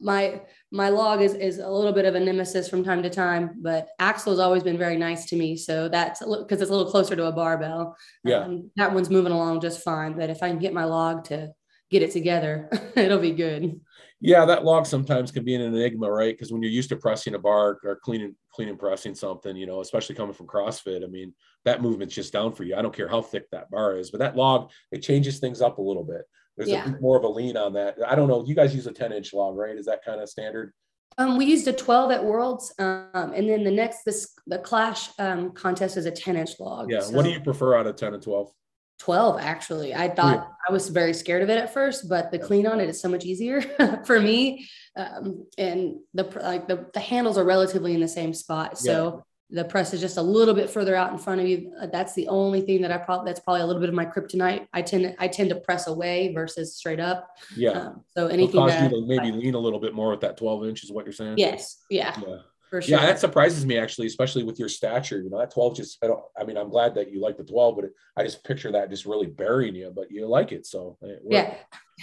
my 0.00 0.40
my 0.70 0.88
log 0.88 1.22
is 1.22 1.34
is 1.34 1.58
a 1.58 1.68
little 1.68 1.92
bit 1.92 2.04
of 2.04 2.14
a 2.14 2.20
nemesis 2.20 2.68
from 2.68 2.84
time 2.84 3.02
to 3.02 3.10
time, 3.10 3.56
but 3.62 3.88
Axel 3.98 4.32
has 4.32 4.40
always 4.40 4.62
been 4.62 4.78
very 4.78 4.96
nice 4.96 5.26
to 5.26 5.36
me. 5.36 5.56
So 5.56 5.88
that's 5.88 6.20
because 6.20 6.60
it's 6.60 6.70
a 6.70 6.74
little 6.74 6.90
closer 6.90 7.16
to 7.16 7.26
a 7.26 7.32
barbell. 7.32 7.96
Yeah, 8.24 8.40
um, 8.40 8.70
that 8.76 8.92
one's 8.92 9.10
moving 9.10 9.32
along 9.32 9.60
just 9.60 9.82
fine. 9.82 10.14
But 10.16 10.30
if 10.30 10.42
I 10.42 10.48
can 10.48 10.58
get 10.58 10.74
my 10.74 10.84
log 10.84 11.24
to 11.24 11.52
get 11.90 12.02
it 12.02 12.10
together, 12.10 12.68
it'll 12.96 13.18
be 13.18 13.32
good. 13.32 13.80
Yeah, 14.20 14.46
that 14.46 14.64
log 14.64 14.86
sometimes 14.86 15.30
can 15.30 15.44
be 15.44 15.54
an 15.54 15.60
enigma, 15.60 16.10
right? 16.10 16.34
Because 16.34 16.50
when 16.50 16.62
you're 16.62 16.72
used 16.72 16.88
to 16.88 16.96
pressing 16.96 17.34
a 17.34 17.38
bar 17.38 17.78
or 17.84 17.96
cleaning 18.02 18.34
cleaning 18.52 18.76
pressing 18.76 19.14
something, 19.14 19.54
you 19.54 19.66
know, 19.66 19.80
especially 19.80 20.14
coming 20.14 20.32
from 20.32 20.46
CrossFit, 20.46 21.04
I 21.04 21.06
mean, 21.06 21.34
that 21.66 21.82
movement's 21.82 22.14
just 22.14 22.32
down 22.32 22.54
for 22.54 22.64
you. 22.64 22.76
I 22.76 22.82
don't 22.82 22.96
care 22.96 23.08
how 23.08 23.20
thick 23.20 23.50
that 23.50 23.70
bar 23.70 23.96
is, 23.96 24.10
but 24.10 24.20
that 24.20 24.36
log 24.36 24.70
it 24.90 25.02
changes 25.02 25.38
things 25.38 25.60
up 25.60 25.78
a 25.78 25.82
little 25.82 26.04
bit. 26.04 26.22
There's 26.56 26.70
yeah. 26.70 26.94
a, 26.94 27.00
more 27.00 27.18
of 27.18 27.24
a 27.24 27.28
lean 27.28 27.58
on 27.58 27.74
that. 27.74 27.98
I 28.06 28.14
don't 28.14 28.28
know. 28.28 28.44
You 28.46 28.54
guys 28.54 28.74
use 28.74 28.86
a 28.86 28.92
10 28.92 29.12
inch 29.12 29.34
log, 29.34 29.56
right? 29.56 29.76
Is 29.76 29.86
that 29.86 30.02
kind 30.04 30.20
of 30.20 30.28
standard? 30.28 30.72
Um, 31.18 31.36
we 31.36 31.44
used 31.46 31.68
a 31.68 31.72
12 31.72 32.10
at 32.12 32.24
Worlds, 32.24 32.74
um, 32.78 33.08
and 33.14 33.48
then 33.48 33.64
the 33.64 33.70
next 33.70 34.04
this 34.04 34.34
the 34.46 34.58
Clash 34.58 35.08
um, 35.18 35.52
contest 35.52 35.96
is 35.96 36.06
a 36.06 36.10
10 36.10 36.36
inch 36.36 36.58
log. 36.58 36.90
Yeah. 36.90 37.00
So 37.00 37.12
what 37.12 37.24
do 37.24 37.30
you 37.30 37.40
prefer 37.40 37.76
out 37.76 37.86
of 37.86 37.96
10 37.96 38.14
and 38.14 38.22
12? 38.22 38.50
12 38.98 39.40
actually. 39.40 39.94
I 39.94 40.08
thought 40.08 40.36
yeah. 40.36 40.68
I 40.68 40.72
was 40.72 40.88
very 40.88 41.12
scared 41.12 41.42
of 41.42 41.50
it 41.50 41.58
at 41.58 41.72
first, 41.72 42.08
but 42.08 42.30
the 42.30 42.38
clean 42.38 42.66
on 42.66 42.80
it 42.80 42.88
is 42.88 43.00
so 43.00 43.08
much 43.08 43.24
easier 43.24 43.60
for 44.04 44.18
me. 44.18 44.68
Um, 44.96 45.46
and 45.58 45.96
the 46.14 46.24
like 46.42 46.68
the, 46.68 46.86
the 46.94 47.00
handles 47.00 47.36
are 47.38 47.44
relatively 47.44 47.94
in 47.94 48.00
the 48.00 48.08
same 48.08 48.32
spot, 48.32 48.78
so 48.78 49.24
the 49.50 49.64
press 49.64 49.94
is 49.94 50.00
just 50.00 50.16
a 50.16 50.22
little 50.22 50.54
bit 50.54 50.68
further 50.68 50.96
out 50.96 51.12
in 51.12 51.18
front 51.18 51.40
of 51.40 51.46
you. 51.46 51.72
Uh, 51.80 51.86
that's 51.86 52.14
the 52.14 52.26
only 52.28 52.62
thing 52.62 52.82
that 52.82 52.90
I 52.90 52.98
probably 52.98 53.30
that's 53.30 53.40
probably 53.40 53.60
a 53.60 53.66
little 53.66 53.80
bit 53.80 53.88
of 53.88 53.94
my 53.94 54.06
kryptonite. 54.06 54.66
I 54.72 54.82
tend 54.82 55.04
to, 55.04 55.22
I 55.22 55.28
tend 55.28 55.50
to 55.50 55.56
press 55.56 55.86
away 55.86 56.32
versus 56.32 56.74
straight 56.74 56.98
up. 56.98 57.28
Yeah. 57.54 57.70
Um, 57.70 58.04
so 58.16 58.26
anything 58.26 58.66
that 58.66 59.04
maybe 59.06 59.30
lean 59.30 59.54
a 59.54 59.58
little 59.58 59.78
bit 59.78 59.94
more 59.94 60.10
with 60.10 60.20
that 60.20 60.36
12 60.36 60.66
inch 60.66 60.82
is 60.82 60.90
what 60.90 61.04
you're 61.04 61.12
saying. 61.12 61.34
Yes. 61.38 61.84
Yeah. 61.90 62.18
Yeah. 62.26 62.38
Sure. 62.70 62.80
Yeah, 62.80 63.06
that 63.06 63.20
surprises 63.20 63.64
me 63.64 63.78
actually, 63.78 64.08
especially 64.08 64.42
with 64.42 64.58
your 64.58 64.68
stature. 64.68 65.22
You 65.22 65.30
know, 65.30 65.38
that 65.38 65.52
12 65.52 65.76
just 65.76 65.98
I 66.02 66.08
don't 66.08 66.20
I 66.38 66.44
mean, 66.44 66.56
I'm 66.56 66.68
glad 66.68 66.94
that 66.96 67.12
you 67.12 67.20
like 67.20 67.36
the 67.36 67.44
12, 67.44 67.76
but 67.76 67.84
it, 67.86 67.92
I 68.16 68.24
just 68.24 68.42
picture 68.44 68.72
that 68.72 68.90
just 68.90 69.06
really 69.06 69.26
burying 69.26 69.76
you, 69.76 69.92
but 69.94 70.10
you 70.10 70.26
like 70.26 70.52
it. 70.52 70.66
So 70.66 70.98
it 71.00 71.22
yeah. 71.28 71.54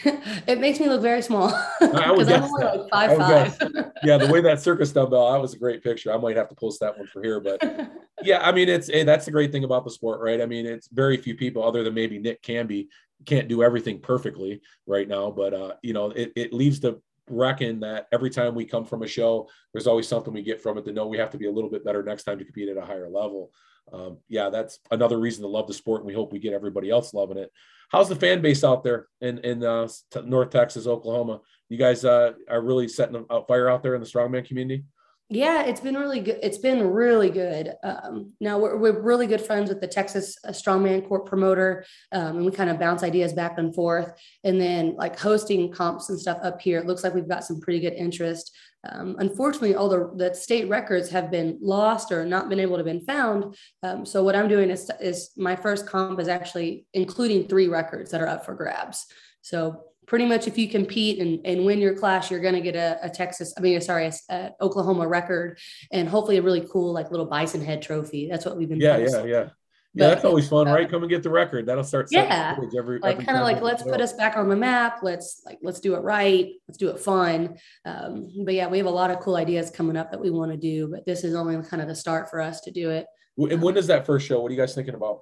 it 0.48 0.60
makes 0.60 0.80
me 0.80 0.88
look 0.88 1.02
very 1.02 1.22
small. 1.22 1.54
I 1.82 2.12
would 2.12 2.28
guess 2.28 2.44
I'm 2.44 2.52
like 2.52 2.90
five, 2.92 3.18
five. 3.18 3.92
yeah, 4.04 4.18
the 4.18 4.32
way 4.32 4.42
that 4.42 4.60
circus 4.60 4.92
dumbbell, 4.92 5.32
that 5.32 5.40
was 5.40 5.54
a 5.54 5.60
great 5.60 5.84
picture. 5.84 6.12
I 6.12 6.18
might 6.18 6.38
have 6.38 6.50
to 6.50 6.56
post 6.56 6.80
that 6.80 6.98
one 6.98 7.08
for 7.08 7.22
here, 7.22 7.40
but 7.40 7.62
yeah, 8.24 8.40
I 8.40 8.52
mean, 8.52 8.70
it's 8.70 8.88
hey, 8.88 9.04
that's 9.04 9.26
the 9.26 9.32
great 9.32 9.52
thing 9.52 9.66
about 9.66 9.84
the 9.84 9.92
sport, 9.92 10.22
right? 10.22 10.42
I 10.42 10.46
mean, 10.46 10.66
it's 10.66 10.88
very 10.88 11.18
few 11.18 11.36
people 11.36 11.64
other 11.64 11.84
than 11.84 11.94
maybe 11.94 12.18
Nick 12.18 12.42
Canby 12.42 12.88
can't 13.26 13.48
do 13.48 13.64
everything 13.64 14.00
perfectly 14.00 14.62
right 14.88 15.08
now, 15.08 15.30
but 15.30 15.54
uh, 15.54 15.74
you 15.82 15.94
know, 15.94 16.10
it, 16.10 16.32
it 16.36 16.54
leaves 16.54 16.80
the 16.80 17.02
reckon 17.30 17.80
that 17.82 18.08
every 18.12 18.30
time 18.30 18.56
we 18.56 18.66
come 18.66 18.86
from 18.86 19.04
a 19.04 19.08
show, 19.08 19.48
there's 19.72 19.88
always 19.88 20.08
something 20.08 20.34
we 20.34 20.44
get 20.44 20.62
from 20.62 20.78
it 20.78 20.86
to 20.86 20.92
know 20.92 21.08
we 21.08 21.18
have 21.18 21.32
to 21.32 21.38
be 21.38 21.48
a 21.48 21.52
little 21.52 21.70
bit 21.70 21.86
better 21.86 22.04
next 22.04 22.24
time 22.24 22.38
to 22.40 22.46
compete 22.46 22.70
at 22.70 22.78
a 22.78 22.86
higher 22.86 23.10
level. 23.10 23.52
Um, 23.92 24.18
yeah, 24.30 24.50
that's 24.50 24.80
another 24.92 25.20
reason 25.20 25.42
to 25.44 25.48
love 25.48 25.68
the 25.68 25.74
sport, 25.74 26.02
and 26.02 26.08
we 26.08 26.14
hope 26.14 26.32
we 26.32 26.40
get 26.40 26.54
everybody 26.54 26.90
else 26.90 27.14
loving 27.14 27.38
it. 27.38 27.52
How's 27.90 28.10
the 28.10 28.16
fan 28.16 28.42
base 28.42 28.64
out 28.64 28.84
there 28.84 29.08
in 29.22 29.40
in 29.40 29.64
uh, 29.64 29.88
North 30.24 30.50
Texas, 30.50 30.88
Oklahoma? 30.88 31.42
You 31.70 31.78
guys 31.78 32.06
uh, 32.06 32.34
are 32.50 32.62
really 32.62 32.88
setting 32.88 33.26
a 33.30 33.44
fire 33.46 33.70
out 33.70 33.84
there 33.84 33.96
in 33.96 34.02
the 34.02 34.08
strongman 34.08 34.46
community. 34.46 34.86
Yeah, 35.30 35.64
it's 35.64 35.80
been 35.80 35.96
really 35.96 36.20
good. 36.20 36.40
It's 36.44 36.58
been 36.58 36.86
really 36.92 37.30
good. 37.30 37.74
Um, 37.84 38.34
now 38.40 38.60
we're, 38.60 38.78
we're 38.78 39.02
really 39.02 39.26
good 39.26 39.42
friends 39.42 39.70
with 39.70 39.82
the 39.82 39.88
Texas 39.88 40.38
uh, 40.46 40.50
Strongman 40.50 41.08
Corp 41.08 41.26
promoter, 41.26 41.86
um, 42.12 42.38
and 42.38 42.46
we 42.46 42.52
kind 42.52 42.70
of 42.70 42.78
bounce 42.78 43.04
ideas 43.04 43.34
back 43.34 43.58
and 43.58 43.74
forth. 43.74 44.12
And 44.44 44.60
then 44.60 44.96
like 44.96 45.18
hosting 45.18 45.72
comps 45.72 46.10
and 46.10 46.20
stuff 46.20 46.38
up 46.44 46.62
here, 46.62 46.80
it 46.80 46.86
looks 46.86 47.04
like 47.04 47.16
we've 47.16 47.28
got 47.28 47.44
some 47.44 47.62
pretty 47.62 47.80
good 47.80 47.94
interest. 47.94 48.56
Um, 48.88 49.16
unfortunately, 49.18 49.76
all 49.76 49.88
the, 49.88 50.12
the 50.16 50.36
state 50.36 50.68
records 50.68 51.10
have 51.10 51.32
been 51.32 51.58
lost 51.62 52.12
or 52.12 52.26
not 52.26 52.50
been 52.50 52.60
able 52.60 52.78
to 52.78 52.84
been 52.84 53.06
found. 53.06 53.56
Um, 53.82 54.06
so 54.06 54.24
what 54.24 54.36
I'm 54.36 54.50
doing 54.50 54.70
is, 54.70 54.92
is 55.00 55.32
my 55.38 55.56
first 55.56 55.88
comp 55.88 56.20
is 56.20 56.28
actually 56.28 56.86
including 56.94 57.48
three 57.48 57.70
records 57.70 58.12
that 58.12 58.22
are 58.22 58.28
up 58.28 58.46
for 58.46 58.54
grabs. 58.56 59.06
So 59.42 59.86
pretty 60.06 60.26
much 60.26 60.48
if 60.48 60.58
you 60.58 60.70
compete 60.70 61.20
and, 61.20 61.40
and 61.46 61.66
win 61.66 61.80
your 61.80 61.96
class, 61.96 62.30
you're 62.30 62.40
going 62.40 62.56
to 62.56 62.62
get 62.62 62.76
a, 62.76 63.00
a, 63.04 63.10
Texas, 63.10 63.54
I 63.58 63.62
mean, 63.62 63.80
sorry, 63.82 64.08
a, 64.08 64.14
a, 64.30 64.52
Oklahoma 64.62 65.08
record 65.08 65.60
and 65.92 66.08
hopefully 66.08 66.38
a 66.38 66.42
really 66.42 66.68
cool, 66.72 66.94
like 66.94 67.12
little 67.12 67.26
bison 67.26 67.64
head 67.64 67.82
trophy. 67.82 68.28
That's 68.30 68.46
what 68.46 68.58
we've 68.58 68.70
been. 68.70 68.80
Yeah. 68.80 68.98
Yeah. 68.98 69.24
Yeah. 69.24 69.50
Yeah, 69.96 70.08
that's 70.08 70.26
always 70.26 70.50
fun, 70.50 70.68
uh, 70.68 70.74
right? 70.74 70.90
Come 70.90 71.04
and 71.04 71.10
get 71.10 71.22
the 71.22 71.30
record. 71.30 71.68
That'll 71.68 71.84
start. 71.84 72.08
Yeah, 72.10 72.58
every, 72.76 72.98
like 72.98 73.24
kind 73.24 73.38
of 73.38 73.44
like 73.44 73.62
let's 73.62 73.84
put 73.84 74.02
us 74.02 74.14
back 74.14 74.36
on 74.36 74.50
the 74.50 74.56
map. 74.56 75.00
Let's 75.04 75.44
like 75.46 75.60
let's 75.62 75.80
do 75.80 75.94
it 75.94 76.00
right. 76.00 76.50
Let's 76.68 76.80
do 76.80 76.90
it 76.90 77.00
fun. 77.00 77.58
Um, 77.86 78.28
but 78.44 78.56
yeah, 78.56 78.68
we 78.68 78.80
have 78.80 78.88
a 78.88 78.92
lot 78.92 79.12
of 79.12 79.20
cool 79.20 79.36
ideas 79.36 79.70
coming 79.70 79.96
up 79.96 80.10
that 80.10 80.20
we 80.20 80.32
want 80.32 80.52
to 80.52 80.58
do. 80.58 80.88
But 80.88 81.06
this 81.06 81.24
is 81.24 81.36
only 81.36 81.62
kind 81.68 81.80
of 81.80 81.88
the 81.88 81.94
start 81.94 82.32
for 82.32 82.42
us 82.42 82.62
to 82.62 82.72
do 82.72 82.90
it. 82.90 83.06
And 83.38 83.62
when 83.62 83.76
does 83.76 83.86
that 83.88 84.08
first 84.08 84.26
show? 84.26 84.42
What 84.42 84.50
are 84.50 84.56
you 84.56 84.60
guys 84.60 84.74
thinking 84.74 84.96
about? 84.96 85.22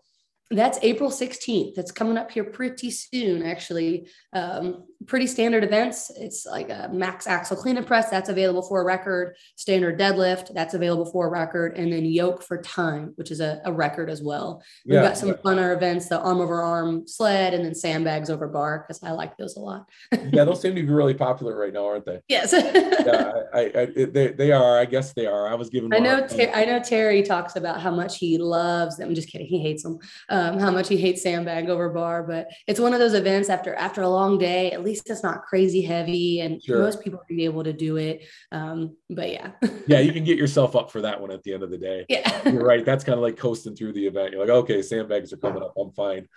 That's 0.51 0.77
April 0.81 1.09
16th. 1.09 1.77
It's 1.77 1.91
coming 1.91 2.17
up 2.17 2.29
here 2.29 2.43
pretty 2.43 2.91
soon, 2.91 3.43
actually. 3.43 4.07
Um, 4.33 4.83
pretty 5.07 5.25
standard 5.27 5.63
events. 5.63 6.11
It's 6.17 6.45
like 6.45 6.69
a 6.69 6.89
max 6.91 7.25
axle 7.25 7.55
clean 7.55 7.77
and 7.77 7.87
press 7.87 8.09
that's 8.09 8.29
available 8.29 8.61
for 8.61 8.81
a 8.81 8.83
record, 8.83 9.35
standard 9.55 9.97
deadlift 9.97 10.53
that's 10.53 10.73
available 10.73 11.05
for 11.05 11.27
a 11.27 11.29
record, 11.29 11.77
and 11.77 11.91
then 11.91 12.05
yoke 12.05 12.43
for 12.43 12.61
time, 12.61 13.13
which 13.15 13.31
is 13.31 13.39
a, 13.39 13.61
a 13.65 13.71
record 13.71 14.09
as 14.09 14.21
well. 14.21 14.61
We've 14.85 15.01
got 15.01 15.17
some 15.17 15.29
yeah. 15.29 15.35
funner 15.35 15.75
events, 15.75 16.09
the 16.09 16.19
arm 16.19 16.41
over 16.41 16.61
arm 16.61 17.07
sled, 17.07 17.53
and 17.53 17.63
then 17.63 17.73
sandbags 17.73 18.29
over 18.29 18.47
bar 18.47 18.85
because 18.85 19.01
I 19.03 19.11
like 19.11 19.37
those 19.37 19.55
a 19.55 19.59
lot. 19.59 19.87
yeah, 20.31 20.43
those 20.43 20.61
seem 20.61 20.75
to 20.75 20.81
be 20.81 20.89
really 20.89 21.13
popular 21.13 21.57
right 21.57 21.73
now, 21.73 21.85
aren't 21.85 22.05
they? 22.05 22.19
Yes. 22.27 22.53
yeah, 22.53 23.31
I, 23.53 23.71
I, 23.75 24.05
they, 24.05 24.33
they 24.33 24.51
are. 24.51 24.77
I 24.77 24.85
guess 24.85 25.13
they 25.13 25.27
are. 25.27 25.47
I 25.47 25.55
was 25.55 25.69
given. 25.69 25.93
I 25.93 25.99
know. 25.99 26.27
Ter- 26.27 26.51
I 26.53 26.65
know 26.65 26.79
Terry 26.79 27.23
talks 27.23 27.55
about 27.55 27.81
how 27.81 27.91
much 27.91 28.17
he 28.17 28.37
loves 28.37 28.97
them. 28.97 29.09
I'm 29.09 29.15
just 29.15 29.29
kidding. 29.29 29.47
He 29.47 29.61
hates 29.61 29.83
them. 29.83 29.99
Um, 30.29 30.40
how 30.59 30.71
much 30.71 30.87
he 30.87 30.97
hates 30.97 31.23
sandbag 31.23 31.69
over 31.69 31.89
bar, 31.89 32.23
but 32.23 32.47
it's 32.67 32.79
one 32.79 32.93
of 32.93 32.99
those 32.99 33.13
events 33.13 33.49
after 33.49 33.75
after 33.75 34.01
a 34.01 34.09
long 34.09 34.37
day. 34.37 34.71
At 34.71 34.83
least 34.83 35.09
it's 35.09 35.23
not 35.23 35.43
crazy 35.43 35.81
heavy 35.81 36.41
and 36.41 36.61
sure. 36.63 36.79
most 36.79 37.01
people 37.01 37.19
be 37.27 37.45
able 37.45 37.63
to 37.63 37.73
do 37.73 37.97
it. 37.97 38.25
Um, 38.51 38.97
but 39.09 39.31
yeah. 39.31 39.51
yeah, 39.87 39.99
you 39.99 40.13
can 40.13 40.23
get 40.23 40.37
yourself 40.37 40.75
up 40.75 40.91
for 40.91 41.01
that 41.01 41.19
one 41.19 41.31
at 41.31 41.43
the 41.43 41.53
end 41.53 41.63
of 41.63 41.71
the 41.71 41.77
day. 41.77 42.05
Yeah. 42.09 42.49
You're 42.49 42.65
right. 42.65 42.85
That's 42.85 43.03
kind 43.03 43.17
of 43.17 43.23
like 43.23 43.37
coasting 43.37 43.75
through 43.75 43.93
the 43.93 44.07
event. 44.07 44.31
You're 44.31 44.41
like, 44.41 44.49
okay, 44.49 44.81
sandbags 44.81 45.33
are 45.33 45.37
coming 45.37 45.63
up. 45.63 45.73
I'm 45.77 45.91
fine. 45.91 46.27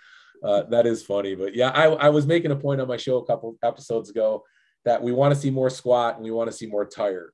Uh, 0.43 0.63
that 0.63 0.85
is 0.85 1.03
funny. 1.03 1.35
But 1.35 1.55
yeah, 1.55 1.69
I, 1.69 1.85
I 1.85 2.09
was 2.09 2.27
making 2.27 2.51
a 2.51 2.55
point 2.55 2.81
on 2.81 2.87
my 2.87 2.97
show 2.97 3.17
a 3.17 3.25
couple 3.25 3.57
episodes 3.63 4.09
ago 4.09 4.43
that 4.85 5.01
we 5.01 5.11
want 5.11 5.33
to 5.33 5.39
see 5.39 5.49
more 5.49 5.69
squat 5.69 6.15
and 6.15 6.23
we 6.23 6.31
want 6.31 6.49
to 6.49 6.55
see 6.55 6.67
more 6.67 6.85
tire 6.85 7.33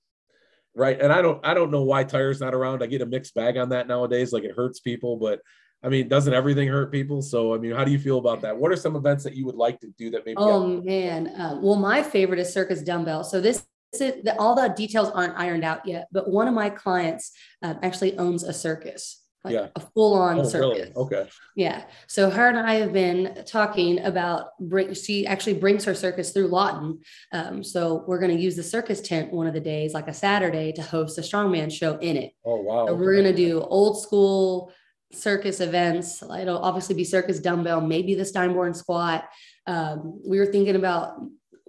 right 0.73 1.01
and 1.01 1.11
i 1.11 1.21
don't 1.21 1.45
i 1.45 1.53
don't 1.53 1.69
know 1.69 1.83
why 1.83 2.03
tire's 2.03 2.39
not 2.39 2.53
around 2.53 2.81
i 2.81 2.85
get 2.85 3.01
a 3.01 3.05
mixed 3.05 3.35
bag 3.35 3.57
on 3.57 3.69
that 3.69 3.87
nowadays 3.87 4.31
like 4.31 4.43
it 4.43 4.55
hurts 4.55 4.79
people 4.79 5.17
but 5.17 5.41
I 5.83 5.89
mean, 5.89 6.07
doesn't 6.07 6.33
everything 6.33 6.67
hurt 6.67 6.91
people? 6.91 7.21
So, 7.21 7.55
I 7.55 7.57
mean, 7.57 7.71
how 7.71 7.83
do 7.83 7.91
you 7.91 7.99
feel 7.99 8.19
about 8.19 8.41
that? 8.41 8.55
What 8.55 8.71
are 8.71 8.75
some 8.75 8.95
events 8.95 9.23
that 9.23 9.35
you 9.35 9.45
would 9.45 9.55
like 9.55 9.79
to 9.79 9.87
do 9.97 10.11
that 10.11 10.25
maybe? 10.25 10.37
Oh 10.37 10.81
man, 10.81 11.27
uh, 11.27 11.59
well, 11.61 11.75
my 11.75 12.03
favorite 12.03 12.39
is 12.39 12.53
Circus 12.53 12.81
Dumbbell. 12.83 13.23
So 13.23 13.41
this, 13.41 13.65
the, 13.93 14.35
all 14.37 14.55
the 14.55 14.69
details 14.69 15.09
aren't 15.09 15.37
ironed 15.37 15.63
out 15.63 15.85
yet, 15.87 16.07
but 16.11 16.29
one 16.29 16.47
of 16.47 16.53
my 16.53 16.69
clients 16.69 17.31
uh, 17.63 17.75
actually 17.81 18.17
owns 18.17 18.43
a 18.43 18.53
circus. 18.53 19.17
Like 19.43 19.55
yeah. 19.55 19.67
a 19.75 19.79
full-on 19.79 20.39
oh, 20.39 20.43
circus. 20.43 20.77
Really? 20.77 20.93
Okay. 20.95 21.27
Yeah. 21.55 21.85
So 22.05 22.29
her 22.29 22.47
and 22.47 22.59
I 22.59 22.75
have 22.75 22.93
been 22.93 23.43
talking 23.47 23.97
about 24.01 24.49
bring. 24.59 24.93
She 24.93 25.25
actually 25.25 25.55
brings 25.55 25.83
her 25.85 25.95
circus 25.95 26.31
through 26.31 26.49
Lawton. 26.49 26.99
Um, 27.31 27.63
so 27.63 28.03
we're 28.05 28.19
going 28.19 28.37
to 28.37 28.39
use 28.39 28.55
the 28.55 28.61
circus 28.61 29.01
tent 29.01 29.33
one 29.33 29.47
of 29.47 29.55
the 29.55 29.59
days, 29.59 29.95
like 29.95 30.07
a 30.07 30.13
Saturday, 30.13 30.73
to 30.73 30.83
host 30.83 31.17
a 31.17 31.21
strongman 31.21 31.71
show 31.71 31.97
in 31.97 32.17
it. 32.17 32.33
Oh 32.45 32.61
wow! 32.61 32.85
So 32.85 32.93
we're 32.93 33.13
going 33.13 33.35
to 33.35 33.35
do 33.35 33.61
old 33.61 33.99
school 33.99 34.71
circus 35.13 35.59
events. 35.59 36.21
It'll 36.21 36.59
obviously 36.59 36.95
be 36.95 37.03
circus 37.03 37.39
dumbbell, 37.39 37.81
maybe 37.81 38.15
the 38.15 38.23
Steinborn 38.23 38.75
squat. 38.75 39.25
Um, 39.67 40.21
we 40.25 40.39
were 40.39 40.45
thinking 40.45 40.75
about 40.75 41.15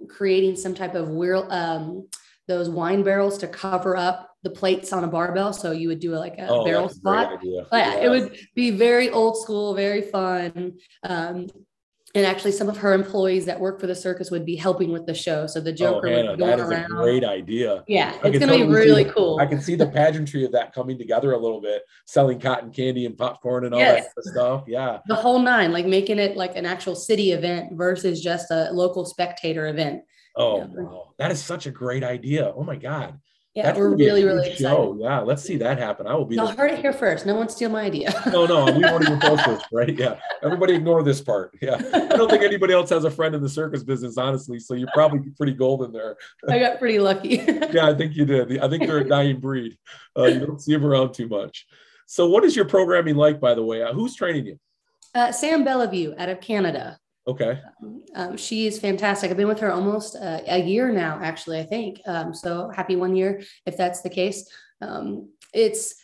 creating 0.09 0.55
some 0.55 0.73
type 0.73 0.95
of 0.95 1.09
wheel, 1.09 1.47
um, 1.49 2.07
those 2.47 2.69
wine 2.69 3.03
barrels 3.03 3.37
to 3.39 3.47
cover 3.47 3.95
up 3.95 4.29
the 4.43 4.49
plates 4.49 4.91
on 4.91 5.03
a 5.03 5.07
barbell. 5.07 5.53
So 5.53 5.71
you 5.71 5.87
would 5.87 5.99
do 5.99 6.11
like 6.11 6.37
a 6.37 6.47
oh, 6.47 6.65
barrel 6.65 6.89
squat. 6.89 7.39
Yeah, 7.41 7.61
yeah, 7.71 7.95
it 7.95 8.09
would 8.09 8.37
be 8.55 8.71
very 8.71 9.09
old 9.09 9.37
school, 9.37 9.73
very 9.73 10.01
fun. 10.01 10.73
Um, 11.03 11.47
and 12.15 12.25
actually 12.27 12.51
some 12.51 12.69
of 12.69 12.77
her 12.77 12.93
employees 12.93 13.45
that 13.45 13.59
work 13.59 13.79
for 13.79 13.87
the 13.87 13.95
circus 13.95 14.29
would 14.29 14.45
be 14.45 14.55
helping 14.55 14.91
with 14.91 15.05
the 15.05 15.13
show 15.13 15.47
so 15.47 15.59
the 15.59 15.71
oh, 15.71 15.73
joker 15.73 16.07
oh, 16.07 16.15
Hannah, 16.15 16.29
would 16.31 16.39
go 16.39 16.45
that 16.45 16.59
is 16.59 16.69
around. 16.69 16.85
a 16.85 16.87
great 16.87 17.23
idea 17.23 17.83
yeah 17.87 18.13
it's 18.23 18.39
going 18.39 18.59
to 18.59 18.65
be 18.65 18.71
really 18.71 19.05
cool 19.05 19.39
i 19.39 19.45
can 19.45 19.59
see 19.59 19.75
the 19.75 19.87
pageantry 19.87 20.45
of 20.45 20.51
that 20.51 20.73
coming 20.73 20.97
together 20.97 21.33
a 21.33 21.37
little 21.37 21.61
bit 21.61 21.83
selling 22.05 22.39
cotton 22.39 22.71
candy 22.71 23.05
and 23.05 23.17
popcorn 23.17 23.65
and 23.65 23.73
all 23.73 23.79
yes. 23.79 24.05
that 24.15 24.23
stuff 24.25 24.63
yeah 24.67 24.99
the 25.07 25.15
whole 25.15 25.39
nine 25.39 25.71
like 25.71 25.85
making 25.85 26.19
it 26.19 26.37
like 26.37 26.55
an 26.55 26.65
actual 26.65 26.95
city 26.95 27.31
event 27.31 27.73
versus 27.73 28.21
just 28.21 28.51
a 28.51 28.69
local 28.71 29.05
spectator 29.05 29.67
event 29.67 30.01
oh 30.35 30.59
yeah. 30.59 30.65
wow. 30.69 31.13
that 31.17 31.31
is 31.31 31.43
such 31.43 31.65
a 31.65 31.71
great 31.71 32.03
idea 32.03 32.51
oh 32.55 32.63
my 32.63 32.75
god 32.75 33.19
yeah, 33.55 33.67
That's 33.67 33.77
we're 33.77 33.95
really, 33.95 34.23
really 34.23 34.49
excited. 34.49 34.61
Show. 34.61 34.97
Yeah, 34.99 35.19
let's 35.19 35.43
see 35.43 35.57
that 35.57 35.77
happen. 35.77 36.07
I 36.07 36.15
will 36.15 36.25
be. 36.25 36.37
Y'all 36.37 36.47
heard 36.47 36.71
it 36.71 36.79
here 36.79 36.91
first. 36.91 37.27
No 37.27 37.35
one 37.35 37.49
steal 37.49 37.69
my 37.69 37.81
idea. 37.81 38.11
no, 38.31 38.47
no, 38.47 38.65
we 38.65 38.81
won't 38.83 39.03
even 39.03 39.19
post 39.19 39.45
this, 39.45 39.61
right? 39.71 39.95
Yeah, 39.95 40.15
everybody 40.41 40.73
ignore 40.73 41.03
this 41.03 41.21
part. 41.21 41.55
Yeah, 41.61 41.75
I 41.93 42.17
don't 42.17 42.31
think 42.31 42.41
anybody 42.41 42.73
else 42.73 42.89
has 42.89 43.03
a 43.03 43.11
friend 43.11 43.35
in 43.35 43.43
the 43.43 43.49
circus 43.49 43.83
business, 43.83 44.17
honestly. 44.17 44.59
So 44.59 44.73
you're 44.73 44.89
probably 44.91 45.29
pretty 45.37 45.53
golden 45.53 45.91
there. 45.91 46.15
I 46.49 46.57
got 46.57 46.79
pretty 46.79 46.97
lucky. 46.97 47.43
yeah, 47.71 47.87
I 47.87 47.93
think 47.93 48.15
you 48.15 48.25
did. 48.25 48.57
I 48.57 48.67
think 48.67 48.87
they're 48.87 48.99
a 48.99 49.07
dying 49.07 49.39
breed. 49.39 49.77
Uh, 50.17 50.25
you 50.25 50.39
don't 50.39 50.59
see 50.59 50.73
them 50.73 50.83
around 50.83 51.13
too 51.13 51.27
much. 51.27 51.67
So, 52.07 52.27
what 52.27 52.43
is 52.43 52.55
your 52.55 52.65
programming 52.65 53.15
like, 53.15 53.39
by 53.39 53.53
the 53.53 53.63
way? 53.63 53.83
Uh, 53.83 53.93
who's 53.93 54.15
training 54.15 54.47
you? 54.47 54.59
Uh, 55.13 55.31
Sam 55.31 55.63
Bellevue 55.63 56.15
out 56.17 56.29
of 56.29 56.41
Canada. 56.41 56.97
Okay. 57.25 57.61
Um, 58.15 58.35
she 58.35 58.67
is 58.67 58.79
fantastic. 58.79 59.31
I've 59.31 59.37
been 59.37 59.47
with 59.47 59.59
her 59.61 59.71
almost 59.71 60.15
uh, 60.15 60.41
a 60.45 60.61
year 60.61 60.91
now, 60.91 61.19
actually, 61.21 61.59
I 61.59 61.63
think. 61.63 62.01
Um, 62.05 62.33
so 62.33 62.69
happy 62.75 62.95
one 62.95 63.15
year 63.15 63.41
if 63.65 63.77
that's 63.77 64.01
the 64.01 64.09
case. 64.09 64.49
Um, 64.81 65.29
it's 65.53 65.95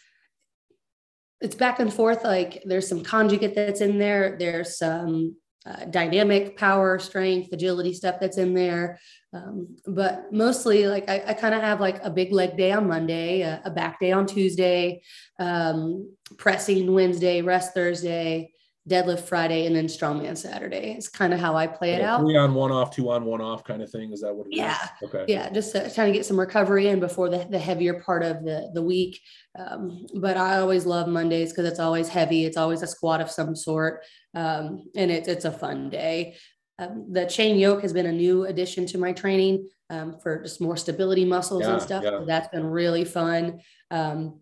it's 1.42 1.56
back 1.56 1.80
and 1.80 1.94
forth. 1.94 2.24
Like 2.24 2.64
there's 2.66 2.88
some 2.88 3.04
conjugate 3.04 3.56
that's 3.56 3.82
in 3.82 3.98
there. 3.98 4.38
There's 4.40 4.78
some 4.78 5.36
uh, 5.66 5.86
dynamic 5.86 6.58
power, 6.58 7.00
strength, 7.00 7.52
agility 7.52 7.94
stuff 7.94 8.16
that's 8.20 8.38
in 8.38 8.54
there. 8.54 9.00
Um, 9.34 9.76
but 9.86 10.32
mostly, 10.32 10.88
like 10.88 11.10
I, 11.10 11.24
I 11.28 11.34
kind 11.34 11.54
of 11.54 11.62
have 11.62 11.82
like 11.82 12.02
a 12.04 12.10
big 12.10 12.32
leg 12.32 12.56
day 12.56 12.72
on 12.72 12.88
Monday, 12.88 13.42
a, 13.42 13.62
a 13.66 13.70
back 13.70 14.00
day 14.00 14.14
on 14.14 14.26
Tuesday, 14.26 15.02
um, 15.38 16.14
pressing 16.38 16.94
Wednesday, 16.94 17.42
rest 17.42 17.74
Thursday 17.74 18.54
deadlift 18.90 19.22
Friday 19.22 19.66
and 19.68 19.76
then 19.76 19.86
strongman 19.86 20.36
Saturday. 20.36 20.96
It's 20.98 21.08
kind 21.08 21.34
of 21.34 21.40
how 21.40 21.56
I 21.56 21.68
play 21.68 21.94
it 21.94 22.02
out. 22.02 22.22
Three 22.22 22.36
on 22.36 22.54
one 22.54 22.72
off, 22.72 22.94
two 22.94 23.10
on 23.12 23.24
one 23.24 23.40
off 23.40 23.64
kind 23.64 23.82
of 23.82 23.90
thing. 23.90 24.12
Is 24.12 24.22
that 24.22 24.34
what 24.34 24.48
it 24.48 24.56
yeah. 24.56 24.78
Is? 25.02 25.10
Okay. 25.14 25.26
Yeah. 25.28 25.50
Just 25.50 25.76
uh, 25.76 25.90
trying 25.90 26.12
to 26.12 26.18
get 26.18 26.26
some 26.26 26.40
recovery 26.40 26.88
in 26.88 27.00
before 27.00 27.30
the, 27.30 27.48
the 27.50 27.60
heavier 27.60 28.02
part 28.02 28.24
of 28.24 28.44
the, 28.44 28.72
the 28.74 28.82
week. 28.82 29.22
Um, 29.58 30.08
but 30.16 30.36
I 30.36 30.58
always 30.58 30.86
love 30.86 31.08
Mondays 31.08 31.52
because 31.52 31.66
it's 31.66 31.80
always 31.80 32.10
heavy. 32.10 32.46
It's 32.46 32.58
always 32.58 32.82
a 32.82 32.88
squat 32.88 33.22
of 33.22 33.30
some 33.32 33.56
sort. 33.56 34.04
Um, 34.34 34.90
and 34.96 35.12
it's, 35.12 35.28
it's 35.28 35.46
a 35.46 35.52
fun 35.52 35.90
day. 35.90 36.36
Um, 36.80 37.08
the 37.12 37.26
chain 37.26 37.58
yoke 37.58 37.82
has 37.82 37.94
been 37.94 38.06
a 38.06 38.12
new 38.12 38.46
addition 38.46 38.86
to 38.88 38.98
my 38.98 39.12
training 39.12 39.70
um, 39.90 40.18
for 40.20 40.42
just 40.42 40.62
more 40.62 40.78
stability 40.78 41.26
muscles 41.26 41.64
yeah, 41.64 41.74
and 41.74 41.82
stuff. 41.82 42.04
Yeah. 42.04 42.10
So 42.12 42.26
that's 42.26 42.48
been 42.48 42.66
really 42.66 43.06
fun. 43.06 43.62
Um, 43.92 44.40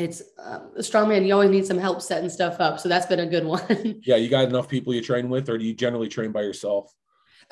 it's 0.00 0.22
uh, 0.38 0.60
a 0.76 0.80
strongman. 0.80 1.26
You 1.26 1.34
always 1.34 1.50
need 1.50 1.66
some 1.66 1.78
help 1.78 2.02
setting 2.02 2.30
stuff 2.30 2.60
up. 2.60 2.80
So 2.80 2.88
that's 2.88 3.06
been 3.06 3.20
a 3.20 3.26
good 3.26 3.44
one. 3.44 4.00
yeah. 4.04 4.16
You 4.16 4.28
got 4.28 4.44
enough 4.44 4.68
people 4.68 4.94
you 4.94 5.02
train 5.02 5.28
with, 5.28 5.48
or 5.48 5.58
do 5.58 5.64
you 5.64 5.74
generally 5.74 6.08
train 6.08 6.32
by 6.32 6.42
yourself? 6.42 6.92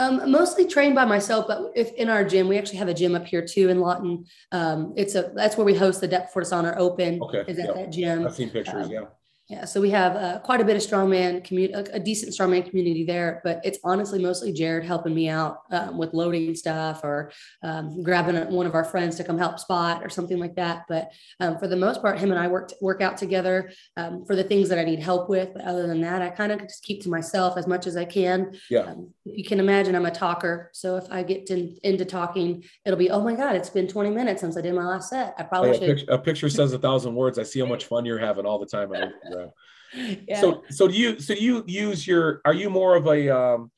Um, 0.01 0.31
mostly 0.31 0.65
trained 0.65 0.95
by 0.95 1.05
myself, 1.05 1.47
but 1.49 1.73
if 1.75 1.93
in 1.95 2.09
our 2.09 2.23
gym, 2.23 2.47
we 2.47 2.57
actually 2.57 2.79
have 2.79 2.87
a 2.87 2.95
gym 2.95 3.17
up 3.17 3.27
here 3.27 3.45
too 3.45 3.69
in 3.69 3.81
Lawton. 3.81 4.27
Um, 4.53 4.95
it's 4.97 5.17
a 5.17 5.33
that's 5.35 5.57
where 5.57 5.65
we 5.65 5.75
host 5.75 6.01
the 6.01 6.07
Depth 6.07 6.29
Before 6.29 6.43
Dishonor 6.43 6.77
Open. 6.79 7.21
Okay, 7.21 7.45
is 7.49 7.59
at 7.59 7.67
yep. 7.67 7.75
that 7.75 7.91
gym. 7.91 8.25
I've 8.25 8.35
seen 8.35 8.51
pictures. 8.51 8.87
Um, 8.87 8.93
yeah. 8.93 9.05
Yeah, 9.49 9.65
so 9.65 9.81
we 9.81 9.89
have 9.91 10.15
uh, 10.15 10.41
quite 10.41 10.61
a 10.61 10.65
bit 10.65 10.77
of 10.77 10.83
strongman 10.83 11.43
community, 11.43 11.73
a, 11.73 11.97
a, 11.97 11.99
decent 11.99 12.35
strongman 12.35 12.69
community 12.69 13.05
there, 13.05 13.41
but 13.45 13.63
it's 13.65 13.79
honestly 13.83 14.19
mostly 14.19 14.53
Jared 14.53 14.85
helping 14.85 15.15
me 15.15 15.31
out 15.31 15.63
um, 15.71 15.97
with 15.97 16.13
loading 16.13 16.55
stuff 16.55 17.01
or 17.03 17.33
um, 17.63 18.03
grabbing 18.03 18.37
one 18.53 18.67
of 18.67 18.75
our 18.75 18.85
friends 18.85 19.17
to 19.17 19.25
come 19.25 19.39
help 19.39 19.59
spot 19.59 20.05
or 20.05 20.11
something 20.11 20.39
like 20.39 20.55
that. 20.57 20.85
But 20.87 21.13
um, 21.41 21.59
for 21.59 21.67
the 21.67 21.77
most 21.77 22.03
part, 22.03 22.19
him 22.19 22.31
and 22.31 22.39
I 22.39 22.47
work 22.47 22.73
work 22.83 23.01
out 23.01 23.17
together 23.17 23.71
um, 23.97 24.27
for 24.27 24.37
the 24.37 24.45
things 24.45 24.69
that 24.69 24.79
I 24.79 24.85
need 24.85 25.01
help 25.01 25.31
with. 25.31 25.55
But 25.55 25.65
other 25.65 25.87
than 25.87 26.03
that, 26.03 26.21
I 26.21 26.29
kind 26.29 26.53
of 26.53 26.61
just 26.61 26.83
keep 26.83 27.03
to 27.05 27.09
myself 27.09 27.57
as 27.57 27.67
much 27.67 27.87
as 27.87 27.97
I 27.97 28.05
can. 28.05 28.55
Yeah. 28.69 28.81
Um, 28.81 29.15
you 29.25 29.45
can 29.45 29.61
imagine, 29.61 29.95
I'm 29.95 30.05
a 30.05 30.11
talker, 30.11 30.71
so 30.75 30.97
if 30.97 31.05
I 31.11 31.23
get 31.23 31.47
to, 31.47 31.75
into 31.83 32.05
talking, 32.05 32.65
it'll 32.85 32.99
be, 32.99 33.11
oh 33.11 33.23
my 33.23 33.35
god, 33.35 33.57
it's 33.57 33.71
been 33.71 33.89
20 33.89 34.11
minutes 34.11 34.43
since 34.43 34.59
I 34.59 34.61
did 34.61 34.75
my 34.75 34.85
last 34.85 35.09
set. 35.09 35.35
I 35.39 35.43
probably 35.45 35.73
should. 35.73 35.83
A 35.85 35.95
picture, 35.95 36.13
a 36.13 36.19
picture 36.19 36.49
says 36.51 36.75
a 36.75 36.79
thousand 36.79 37.15
words. 37.15 37.39
I 37.39 37.45
see 37.45 37.61
how 37.61 37.67
much 37.67 37.87
fun 37.87 38.05
you're 38.05 38.19
having 38.19 38.45
all 38.45 38.59
the 38.59 38.67
time. 38.67 38.93
yeah. 40.29 40.41
So, 40.41 40.65
so 40.71 40.89
do 40.89 40.95
you, 40.95 41.19
so 41.19 41.35
do 41.35 41.43
you 41.43 41.65
use 41.67 42.07
your, 42.07 42.41
are 42.45 42.55
you 42.55 42.71
more 42.71 42.97
of 42.97 43.07
a, 43.07 43.29
um, 43.35 43.71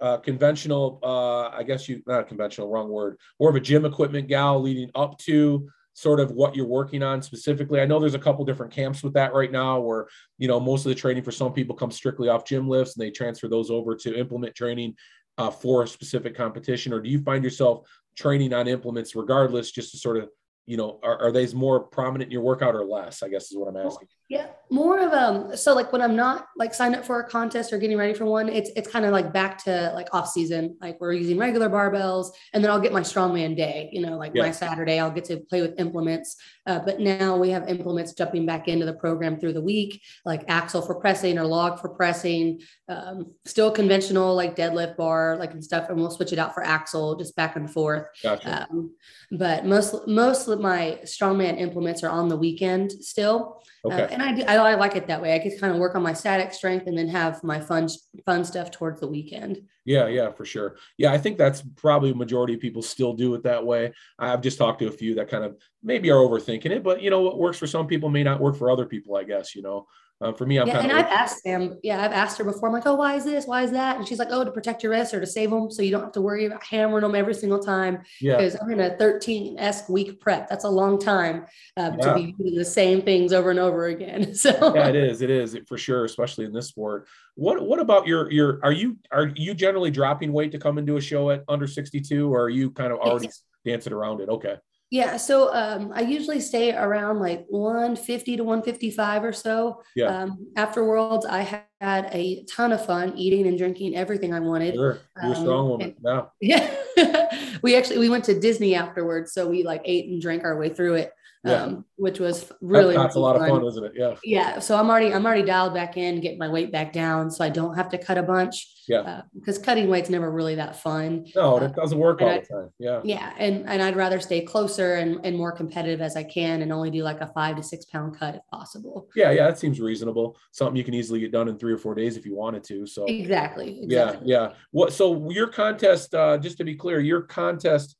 uh, 0.00 0.18
conventional, 0.18 1.00
uh, 1.02 1.48
I 1.48 1.62
guess 1.64 1.88
you, 1.88 2.02
not 2.06 2.28
conventional, 2.28 2.68
wrong 2.68 2.88
word, 2.88 3.18
more 3.40 3.50
of 3.50 3.56
a 3.56 3.60
gym 3.60 3.84
equipment 3.84 4.28
gal 4.28 4.60
leading 4.60 4.90
up 4.94 5.18
to 5.18 5.68
sort 5.94 6.20
of 6.20 6.30
what 6.30 6.54
you're 6.54 6.66
working 6.66 7.02
on 7.02 7.20
specifically? 7.20 7.80
I 7.80 7.86
know 7.86 7.98
there's 7.98 8.14
a 8.14 8.20
couple 8.20 8.44
different 8.44 8.72
camps 8.72 9.02
with 9.02 9.14
that 9.14 9.34
right 9.34 9.50
now 9.50 9.80
where, 9.80 10.06
you 10.38 10.46
know, 10.46 10.60
most 10.60 10.86
of 10.86 10.90
the 10.90 10.94
training 10.94 11.24
for 11.24 11.32
some 11.32 11.52
people 11.52 11.74
comes 11.74 11.96
strictly 11.96 12.28
off 12.28 12.44
gym 12.44 12.68
lifts 12.68 12.96
and 12.96 13.04
they 13.04 13.10
transfer 13.10 13.48
those 13.48 13.70
over 13.70 13.96
to 13.96 14.16
implement 14.16 14.54
training 14.54 14.94
uh, 15.38 15.50
for 15.50 15.82
a 15.82 15.88
specific 15.88 16.36
competition. 16.36 16.92
Or 16.92 17.00
do 17.00 17.10
you 17.10 17.20
find 17.20 17.42
yourself 17.42 17.88
training 18.16 18.52
on 18.52 18.68
implements 18.68 19.16
regardless, 19.16 19.72
just 19.72 19.90
to 19.90 19.98
sort 19.98 20.18
of 20.18 20.28
you 20.68 20.76
know, 20.76 21.00
are, 21.02 21.18
are 21.18 21.32
they 21.32 21.46
more 21.54 21.80
prominent 21.80 22.28
in 22.28 22.32
your 22.32 22.42
workout 22.42 22.74
or 22.74 22.84
less? 22.84 23.22
I 23.22 23.28
guess 23.28 23.50
is 23.50 23.56
what 23.56 23.68
I'm 23.68 23.76
asking. 23.78 24.06
Yeah, 24.28 24.48
more 24.70 24.98
of 25.00 25.14
um. 25.14 25.56
So 25.56 25.74
like 25.74 25.90
when 25.94 26.02
I'm 26.02 26.14
not 26.14 26.46
like 26.58 26.74
signed 26.74 26.94
up 26.94 27.06
for 27.06 27.18
a 27.20 27.26
contest 27.26 27.72
or 27.72 27.78
getting 27.78 27.96
ready 27.96 28.12
for 28.12 28.26
one, 28.26 28.50
it's 28.50 28.70
it's 28.76 28.90
kind 28.90 29.06
of 29.06 29.12
like 29.12 29.32
back 29.32 29.64
to 29.64 29.90
like 29.94 30.08
off 30.12 30.28
season. 30.28 30.76
Like 30.82 31.00
we're 31.00 31.14
using 31.14 31.38
regular 31.38 31.70
barbells, 31.70 32.32
and 32.52 32.62
then 32.62 32.70
I'll 32.70 32.80
get 32.80 32.92
my 32.92 33.00
strongman 33.00 33.56
day. 33.56 33.88
You 33.92 34.02
know, 34.02 34.18
like 34.18 34.32
yeah. 34.34 34.42
my 34.42 34.50
Saturday, 34.50 35.00
I'll 35.00 35.10
get 35.10 35.24
to 35.26 35.38
play 35.38 35.62
with 35.62 35.80
implements. 35.80 36.36
Uh, 36.68 36.78
but 36.78 37.00
now 37.00 37.34
we 37.34 37.48
have 37.48 37.66
implements 37.66 38.12
jumping 38.12 38.44
back 38.44 38.68
into 38.68 38.84
the 38.84 38.92
program 38.92 39.40
through 39.40 39.54
the 39.54 39.60
week, 39.60 40.02
like 40.26 40.44
axle 40.48 40.82
for 40.82 40.94
pressing 41.00 41.38
or 41.38 41.44
log 41.44 41.80
for 41.80 41.88
pressing. 41.88 42.60
Um, 42.88 43.32
still 43.46 43.70
conventional 43.70 44.34
like 44.34 44.54
deadlift 44.54 44.98
bar, 44.98 45.38
like 45.38 45.52
and 45.52 45.64
stuff, 45.64 45.88
and 45.88 45.98
we'll 45.98 46.10
switch 46.10 46.32
it 46.32 46.38
out 46.38 46.52
for 46.52 46.62
axle, 46.62 47.16
just 47.16 47.34
back 47.36 47.56
and 47.56 47.70
forth. 47.70 48.04
Gotcha. 48.22 48.68
Um, 48.70 48.94
but 49.30 49.64
most 49.64 50.06
most 50.06 50.46
of 50.48 50.60
my 50.60 50.98
strongman 51.04 51.58
implements 51.58 52.02
are 52.02 52.10
on 52.10 52.28
the 52.28 52.36
weekend 52.36 52.92
still. 52.92 53.62
Uh, 53.82 53.94
okay. 53.94 54.02
Uh, 54.02 54.08
and 54.08 54.22
I 54.22 54.32
do 54.34 54.42
I, 54.42 54.56
I, 54.56 54.74
like 54.74 54.94
it 54.94 55.06
that 55.06 55.22
way. 55.22 55.34
I 55.34 55.38
can 55.38 55.56
kind 55.58 55.72
of 55.72 55.78
work 55.78 55.94
on 55.94 56.02
my 56.02 56.12
static 56.12 56.52
strength 56.52 56.86
and 56.86 56.98
then 56.98 57.08
have 57.08 57.42
my 57.42 57.60
fun 57.60 57.88
fun 58.26 58.44
stuff 58.44 58.70
towards 58.70 59.00
the 59.00 59.08
weekend. 59.08 59.62
Yeah, 59.88 60.06
yeah, 60.08 60.30
for 60.32 60.44
sure. 60.44 60.76
Yeah, 60.98 61.12
I 61.12 61.18
think 61.18 61.38
that's 61.38 61.62
probably 61.76 62.12
majority 62.12 62.52
of 62.52 62.60
people 62.60 62.82
still 62.82 63.14
do 63.14 63.34
it 63.34 63.44
that 63.44 63.64
way. 63.64 63.94
I've 64.18 64.42
just 64.42 64.58
talked 64.58 64.80
to 64.80 64.88
a 64.88 64.92
few 64.92 65.14
that 65.14 65.30
kind 65.30 65.44
of 65.44 65.56
maybe 65.82 66.10
are 66.10 66.16
overthinking 66.16 66.70
it, 66.70 66.82
but 66.82 67.02
you 67.02 67.10
know 67.10 67.22
what 67.22 67.38
works 67.38 67.58
for 67.58 67.66
some 67.66 67.86
people 67.86 68.08
may 68.08 68.22
not 68.22 68.40
work 68.40 68.56
for 68.56 68.70
other 68.70 68.86
people, 68.86 69.16
I 69.16 69.24
guess, 69.24 69.54
you 69.54 69.62
know. 69.62 69.86
Um, 70.20 70.34
for 70.34 70.46
me, 70.46 70.58
I'm 70.58 70.66
yeah, 70.66 70.74
kind 70.74 70.90
and 70.90 70.92
of. 70.92 70.98
And 70.98 71.06
I've 71.06 71.12
asked 71.12 71.44
them, 71.44 71.78
yeah, 71.84 72.02
I've 72.02 72.12
asked 72.12 72.38
her 72.38 72.44
before. 72.44 72.68
I'm 72.68 72.74
like, 72.74 72.86
oh, 72.86 72.96
why 72.96 73.14
is 73.14 73.24
this? 73.24 73.46
Why 73.46 73.62
is 73.62 73.70
that? 73.70 73.96
And 73.98 74.08
she's 74.08 74.18
like, 74.18 74.28
oh, 74.32 74.42
to 74.42 74.50
protect 74.50 74.82
your 74.82 74.90
wrists 74.90 75.14
or 75.14 75.20
to 75.20 75.26
save 75.26 75.50
them, 75.50 75.70
so 75.70 75.80
you 75.80 75.92
don't 75.92 76.02
have 76.02 76.12
to 76.12 76.20
worry 76.20 76.46
about 76.46 76.64
hammering 76.64 77.02
them 77.02 77.14
every 77.14 77.34
single 77.34 77.60
time. 77.60 78.00
Yeah. 78.20 78.36
Because 78.36 78.56
I'm 78.60 78.68
in 78.72 78.80
a 78.80 78.96
13 78.96 79.58
esque 79.60 79.88
week 79.88 80.18
prep. 80.18 80.48
That's 80.48 80.64
a 80.64 80.68
long 80.68 80.98
time 80.98 81.46
um, 81.76 81.96
yeah. 81.98 82.06
to 82.06 82.14
be 82.14 82.32
doing 82.32 82.56
the 82.56 82.64
same 82.64 83.02
things 83.02 83.32
over 83.32 83.50
and 83.50 83.60
over 83.60 83.86
again. 83.86 84.34
So 84.38 84.72
yeah, 84.74 84.88
it 84.88 84.94
is. 84.94 85.20
It 85.20 85.30
is 85.30 85.58
for 85.66 85.76
sure, 85.76 86.04
especially 86.04 86.44
in 86.44 86.52
this 86.52 86.68
sport. 86.68 87.08
What 87.34 87.60
What 87.60 87.80
about 87.80 88.06
your 88.06 88.30
your? 88.30 88.60
Are 88.62 88.72
you 88.72 88.98
are 89.10 89.32
you 89.34 89.52
generally 89.52 89.90
dropping 89.90 90.32
weight 90.32 90.52
to 90.52 90.58
come 90.58 90.78
into 90.78 90.96
a 90.96 91.00
show 91.00 91.30
at 91.30 91.42
under 91.48 91.66
62, 91.66 92.32
or 92.32 92.42
are 92.42 92.48
you 92.48 92.70
kind 92.70 92.92
of 92.92 92.98
already 92.98 93.26
yes. 93.26 93.42
dancing 93.64 93.92
around 93.92 94.20
it? 94.20 94.28
Okay. 94.28 94.56
Yeah, 94.90 95.18
so 95.18 95.54
um, 95.54 95.92
I 95.94 96.00
usually 96.00 96.40
stay 96.40 96.74
around 96.74 97.18
like 97.18 97.44
150 97.48 98.38
to 98.38 98.44
155 98.44 99.24
or 99.24 99.32
so. 99.34 99.82
Yeah. 99.94 100.06
Um, 100.06 100.46
after 100.56 100.82
Worlds, 100.84 101.26
I 101.26 101.42
had 101.42 102.08
a 102.12 102.44
ton 102.44 102.72
of 102.72 102.84
fun 102.84 103.12
eating 103.16 103.46
and 103.46 103.58
drinking 103.58 103.96
everything 103.96 104.32
I 104.32 104.40
wanted. 104.40 104.74
Sure, 104.74 104.98
you're 105.22 105.32
a 105.32 105.36
strong 105.36 105.64
um, 105.64 105.68
woman. 105.68 105.94
And, 106.02 106.26
yeah. 106.40 107.28
we 107.62 107.76
actually 107.76 107.98
we 107.98 108.08
went 108.08 108.24
to 108.24 108.40
Disney 108.40 108.74
afterwards, 108.74 109.32
so 109.32 109.46
we 109.46 109.62
like 109.62 109.82
ate 109.84 110.06
and 110.06 110.22
drank 110.22 110.44
our 110.44 110.58
way 110.58 110.70
through 110.70 110.94
it 110.94 111.12
yeah. 111.44 111.62
um, 111.64 111.84
which 111.96 112.18
was 112.18 112.50
really 112.60 112.94
that's 112.96 113.14
really 113.14 113.22
a 113.22 113.26
lot 113.26 113.36
fun. 113.36 113.50
of 113.50 113.56
fun, 113.56 113.66
isn't 113.66 113.84
it? 113.84 113.92
Yeah. 113.94 114.14
Yeah. 114.24 114.58
So 114.58 114.76
I'm 114.76 114.90
already 114.90 115.12
I'm 115.12 115.24
already 115.24 115.44
dialed 115.44 115.74
back 115.74 115.96
in, 115.96 116.20
getting 116.20 116.38
my 116.38 116.48
weight 116.48 116.72
back 116.72 116.92
down, 116.92 117.30
so 117.30 117.44
I 117.44 117.48
don't 117.48 117.76
have 117.76 117.88
to 117.90 117.98
cut 117.98 118.18
a 118.18 118.22
bunch. 118.22 118.66
Yeah. 118.88 119.00
Uh, 119.00 119.22
because 119.34 119.58
cutting 119.58 119.88
weight's 119.88 120.08
never 120.08 120.30
really 120.30 120.54
that 120.54 120.80
fun. 120.80 121.26
No, 121.36 121.58
uh, 121.58 121.64
it 121.64 121.74
doesn't 121.74 121.98
work 121.98 122.22
all 122.22 122.28
I, 122.28 122.40
the 122.40 122.46
time. 122.46 122.70
Yeah. 122.78 123.00
Yeah, 123.04 123.34
and 123.38 123.68
and 123.68 123.82
I'd 123.82 123.96
rather 123.96 124.20
stay 124.20 124.40
closer 124.40 124.94
and 124.94 125.20
and 125.24 125.36
more 125.36 125.52
competitive 125.52 126.00
as 126.00 126.16
I 126.16 126.24
can, 126.24 126.62
and 126.62 126.72
only 126.72 126.90
do 126.90 127.02
like 127.02 127.20
a 127.20 127.26
five 127.28 127.56
to 127.56 127.62
six 127.62 127.84
pound 127.84 128.18
cut 128.18 128.34
if 128.34 128.42
possible. 128.50 129.08
Yeah, 129.14 129.30
yeah, 129.30 129.46
that 129.48 129.58
seems 129.58 129.80
reasonable. 129.80 130.36
Something 130.52 130.76
you 130.76 130.84
can 130.84 130.94
easily 130.94 131.20
get 131.20 131.32
done 131.32 131.48
in 131.48 131.58
three 131.58 131.72
or 131.72 131.78
four 131.78 131.94
days 131.94 132.16
if 132.16 132.26
you 132.26 132.34
wanted 132.34 132.64
to. 132.64 132.86
So 132.86 133.04
exactly. 133.04 133.82
exactly. 133.82 134.28
Yeah, 134.28 134.48
yeah. 134.48 134.52
What? 134.72 134.92
So 134.92 135.30
your 135.30 135.48
contest, 135.48 136.14
uh, 136.14 136.38
just 136.38 136.58
to 136.58 136.64
be 136.64 136.74
clear, 136.74 137.00
your 137.00 137.22
contest 137.22 137.96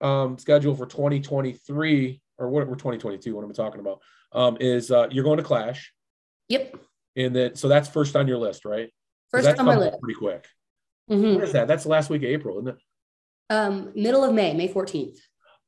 um, 0.00 0.38
schedule 0.38 0.74
for 0.74 0.86
2023 0.86 2.20
or 2.40 2.48
what 2.48 2.66
we're 2.66 2.74
2022, 2.74 3.34
what 3.34 3.44
am 3.44 3.50
I 3.50 3.52
talking 3.52 3.80
about? 3.80 4.00
Um, 4.32 4.56
is 4.60 4.90
uh, 4.90 5.06
you're 5.10 5.24
going 5.24 5.36
to 5.36 5.44
Clash. 5.44 5.92
Yep. 6.48 6.76
And 7.16 7.36
then, 7.36 7.54
so 7.54 7.68
that's 7.68 7.88
first 7.88 8.16
on 8.16 8.26
your 8.26 8.38
list, 8.38 8.64
right? 8.64 8.90
First 9.30 9.58
on 9.58 9.66
my 9.66 9.76
list. 9.76 10.00
Pretty 10.00 10.18
quick. 10.18 10.46
Mm-hmm. 11.10 11.34
What 11.34 11.44
is 11.44 11.52
that? 11.52 11.68
That's 11.68 11.86
last 11.86 12.10
week 12.10 12.22
of 12.22 12.28
April, 12.28 12.58
isn't 12.58 12.68
it? 12.68 12.76
Um, 13.50 13.92
middle 13.94 14.24
of 14.24 14.32
May, 14.32 14.54
May 14.54 14.68
14th. 14.68 15.18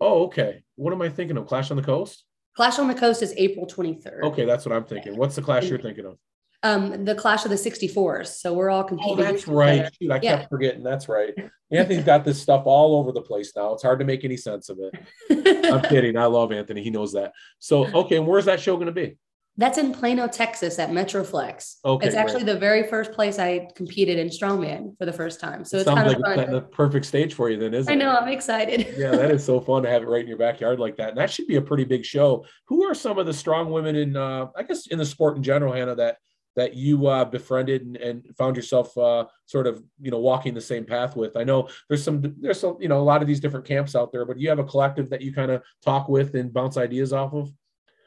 Oh, 0.00 0.24
okay. 0.24 0.62
What 0.76 0.92
am 0.92 1.02
I 1.02 1.08
thinking 1.08 1.36
of? 1.36 1.46
Clash 1.46 1.70
on 1.70 1.76
the 1.76 1.82
Coast? 1.82 2.24
Clash 2.56 2.78
on 2.78 2.88
the 2.88 2.94
Coast 2.94 3.22
is 3.22 3.34
April 3.36 3.66
23rd. 3.66 4.22
Okay, 4.24 4.44
that's 4.44 4.64
what 4.64 4.74
I'm 4.74 4.84
thinking. 4.84 5.16
What's 5.16 5.36
the 5.36 5.42
clash 5.42 5.68
you're 5.68 5.78
thinking 5.78 6.06
of? 6.06 6.18
Um, 6.62 7.04
the 7.04 7.14
Clash 7.14 7.44
of 7.44 7.50
the 7.50 7.56
64s. 7.56 8.38
So 8.38 8.52
we're 8.52 8.70
all 8.70 8.84
competing. 8.84 9.12
Oh, 9.12 9.16
that's 9.16 9.48
right. 9.48 9.90
Shoot, 10.00 10.10
I 10.10 10.20
yeah. 10.22 10.36
kept 10.38 10.50
forgetting. 10.50 10.82
That's 10.82 11.08
right. 11.08 11.34
Anthony's 11.70 12.04
got 12.04 12.24
this 12.24 12.40
stuff 12.40 12.62
all 12.66 12.96
over 12.96 13.12
the 13.12 13.22
place 13.22 13.52
now. 13.56 13.72
It's 13.72 13.82
hard 13.82 13.98
to 14.00 14.04
make 14.04 14.24
any 14.24 14.36
sense 14.36 14.68
of 14.68 14.78
it. 14.78 15.66
I'm 15.70 15.82
kidding. 15.88 16.16
I 16.16 16.26
love 16.26 16.52
Anthony. 16.52 16.82
He 16.82 16.90
knows 16.90 17.12
that. 17.12 17.32
So, 17.58 17.86
okay. 17.86 18.16
And 18.16 18.26
where's 18.26 18.44
that 18.44 18.60
show 18.60 18.76
going 18.76 18.86
to 18.86 18.92
be? 18.92 19.16
That's 19.58 19.76
in 19.76 19.92
Plano, 19.92 20.28
Texas 20.28 20.78
at 20.78 20.90
Metroflex. 20.90 21.76
Okay. 21.84 22.06
It's 22.06 22.16
actually 22.16 22.44
the 22.44 22.58
very 22.58 22.88
first 22.88 23.12
place 23.12 23.38
I 23.38 23.68
competed 23.76 24.18
in 24.18 24.28
strongman 24.28 24.96
for 24.96 25.04
the 25.04 25.12
first 25.12 25.40
time. 25.40 25.66
So 25.66 25.76
it 25.76 25.80
it's 25.80 25.90
kind 25.90 26.08
like 26.08 26.16
of 26.16 26.22
fun. 26.22 26.50
the 26.50 26.62
perfect 26.62 27.04
stage 27.04 27.34
for 27.34 27.50
you 27.50 27.58
then, 27.58 27.74
isn't 27.74 27.92
it? 27.92 27.94
I 27.94 27.98
know? 27.98 28.16
I'm 28.16 28.28
excited. 28.28 28.94
yeah, 28.96 29.10
that 29.10 29.30
is 29.30 29.44
so 29.44 29.60
fun 29.60 29.82
to 29.82 29.90
have 29.90 30.02
it 30.02 30.08
right 30.08 30.22
in 30.22 30.28
your 30.28 30.38
backyard 30.38 30.80
like 30.80 30.96
that. 30.96 31.10
And 31.10 31.18
that 31.18 31.30
should 31.30 31.46
be 31.46 31.56
a 31.56 31.62
pretty 31.62 31.84
big 31.84 32.02
show. 32.02 32.46
Who 32.68 32.84
are 32.84 32.94
some 32.94 33.18
of 33.18 33.26
the 33.26 33.34
strong 33.34 33.70
women 33.70 33.94
in 33.94 34.16
uh 34.16 34.46
I 34.56 34.62
guess 34.62 34.86
in 34.86 34.96
the 34.96 35.04
sport 35.04 35.36
in 35.36 35.42
general, 35.42 35.74
Hannah, 35.74 35.96
that 35.96 36.16
that 36.56 36.74
you 36.74 37.06
uh, 37.06 37.24
befriended 37.24 37.82
and, 37.82 37.96
and, 37.96 38.36
found 38.36 38.56
yourself 38.56 38.96
uh, 38.98 39.24
sort 39.46 39.66
of 39.66 39.82
you 40.00 40.10
know 40.10 40.18
walking 40.18 40.54
the 40.54 40.60
same 40.60 40.84
path 40.84 41.16
with. 41.16 41.36
I 41.36 41.44
know 41.44 41.68
there's 41.88 42.02
some 42.02 42.34
there's 42.38 42.60
some 42.60 42.76
you 42.80 42.88
know 42.88 43.00
a 43.00 43.02
lot 43.02 43.22
of 43.22 43.28
these 43.28 43.40
different 43.40 43.66
camps 43.66 43.94
out 43.94 44.12
there 44.12 44.24
but 44.24 44.38
you 44.38 44.48
have 44.48 44.58
a 44.58 44.64
collective 44.64 45.10
that 45.10 45.22
you 45.22 45.32
kind 45.32 45.50
of 45.50 45.62
talk 45.84 46.08
with 46.08 46.34
and 46.34 46.52
bounce 46.52 46.76
ideas 46.76 47.12
off 47.12 47.32
of? 47.32 47.50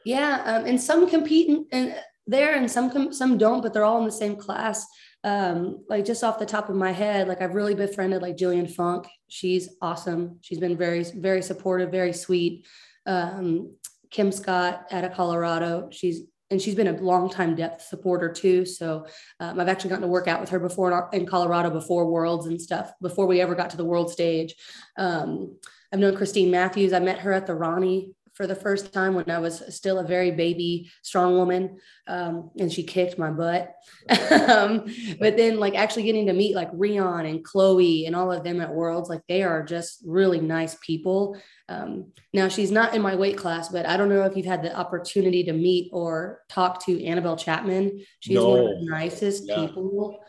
Yeah 0.04 0.42
um, 0.44 0.66
and 0.66 0.80
some 0.80 1.08
compete 1.08 1.66
and 1.72 1.96
there 2.26 2.56
and 2.56 2.70
some 2.70 3.12
some 3.12 3.38
don't 3.38 3.62
but 3.62 3.72
they're 3.72 3.84
all 3.84 3.98
in 3.98 4.04
the 4.04 4.12
same 4.12 4.36
class. 4.36 4.86
Um, 5.24 5.84
like 5.88 6.04
just 6.04 6.22
off 6.22 6.38
the 6.38 6.46
top 6.46 6.68
of 6.68 6.76
my 6.76 6.92
head 6.92 7.26
like 7.26 7.42
i've 7.42 7.56
really 7.56 7.74
befriended 7.74 8.22
like 8.22 8.36
jillian 8.36 8.70
funk. 8.70 9.06
She's 9.28 9.68
awesome. 9.82 10.38
She's 10.40 10.60
been 10.60 10.76
very 10.76 11.02
very 11.02 11.42
supportive 11.42 11.90
very 11.90 12.12
sweet. 12.12 12.66
Um, 13.06 13.74
kim 14.10 14.30
scott 14.30 14.86
out 14.90 15.04
of 15.04 15.14
colorado. 15.14 15.88
She's 15.90 16.22
and 16.50 16.60
she's 16.60 16.74
been 16.74 16.86
a 16.86 17.00
long 17.00 17.28
time 17.28 17.54
depth 17.54 17.82
supporter 17.82 18.32
too. 18.32 18.64
So 18.64 19.06
um, 19.40 19.58
I've 19.58 19.68
actually 19.68 19.90
gotten 19.90 20.02
to 20.02 20.08
work 20.08 20.28
out 20.28 20.40
with 20.40 20.50
her 20.50 20.60
before 20.60 21.08
in, 21.12 21.26
Colorado 21.26 21.70
before 21.70 22.10
Worlds 22.10 22.46
and 22.46 22.60
stuff 22.60 22.92
before 23.02 23.26
we 23.26 23.40
ever 23.40 23.54
got 23.54 23.70
to 23.70 23.76
the 23.76 23.84
world 23.84 24.10
stage. 24.10 24.54
Um, 24.96 25.56
I've 25.92 25.98
known 25.98 26.16
Christine 26.16 26.50
Matthews. 26.50 26.92
I 26.92 27.00
met 27.00 27.20
her 27.20 27.32
at 27.32 27.46
the 27.46 27.54
Ronnie 27.54 28.12
for 28.36 28.46
the 28.46 28.54
first 28.54 28.92
time 28.92 29.14
when 29.14 29.30
I 29.30 29.38
was 29.38 29.62
still 29.74 29.98
a 29.98 30.06
very 30.06 30.30
baby, 30.30 30.90
strong 31.02 31.36
woman, 31.36 31.78
um, 32.06 32.50
and 32.58 32.70
she 32.70 32.82
kicked 32.82 33.18
my 33.18 33.30
butt. 33.30 33.74
um, 34.48 34.84
but 35.18 35.38
then, 35.38 35.58
like 35.58 35.74
actually 35.74 36.02
getting 36.02 36.26
to 36.26 36.34
meet 36.34 36.54
like 36.54 36.68
Rion 36.74 37.24
and 37.24 37.42
Chloe 37.42 38.04
and 38.04 38.14
all 38.14 38.30
of 38.30 38.44
them 38.44 38.60
at 38.60 38.74
Worlds, 38.74 39.08
like 39.08 39.22
they 39.26 39.42
are 39.42 39.64
just 39.64 40.02
really 40.06 40.38
nice 40.38 40.76
people. 40.82 41.40
Um, 41.70 42.12
now 42.34 42.48
she's 42.48 42.70
not 42.70 42.94
in 42.94 43.00
my 43.00 43.16
weight 43.16 43.38
class, 43.38 43.70
but 43.70 43.86
I 43.86 43.96
don't 43.96 44.10
know 44.10 44.24
if 44.24 44.36
you've 44.36 44.44
had 44.44 44.62
the 44.62 44.76
opportunity 44.76 45.44
to 45.44 45.54
meet 45.54 45.88
or 45.92 46.42
talk 46.50 46.84
to 46.84 47.02
Annabelle 47.04 47.36
Chapman. 47.36 48.04
She's 48.20 48.36
no. 48.36 48.48
one 48.50 48.60
of 48.60 48.66
the 48.66 48.86
nicest 48.90 49.44
yeah. 49.46 49.66
people 49.66 50.20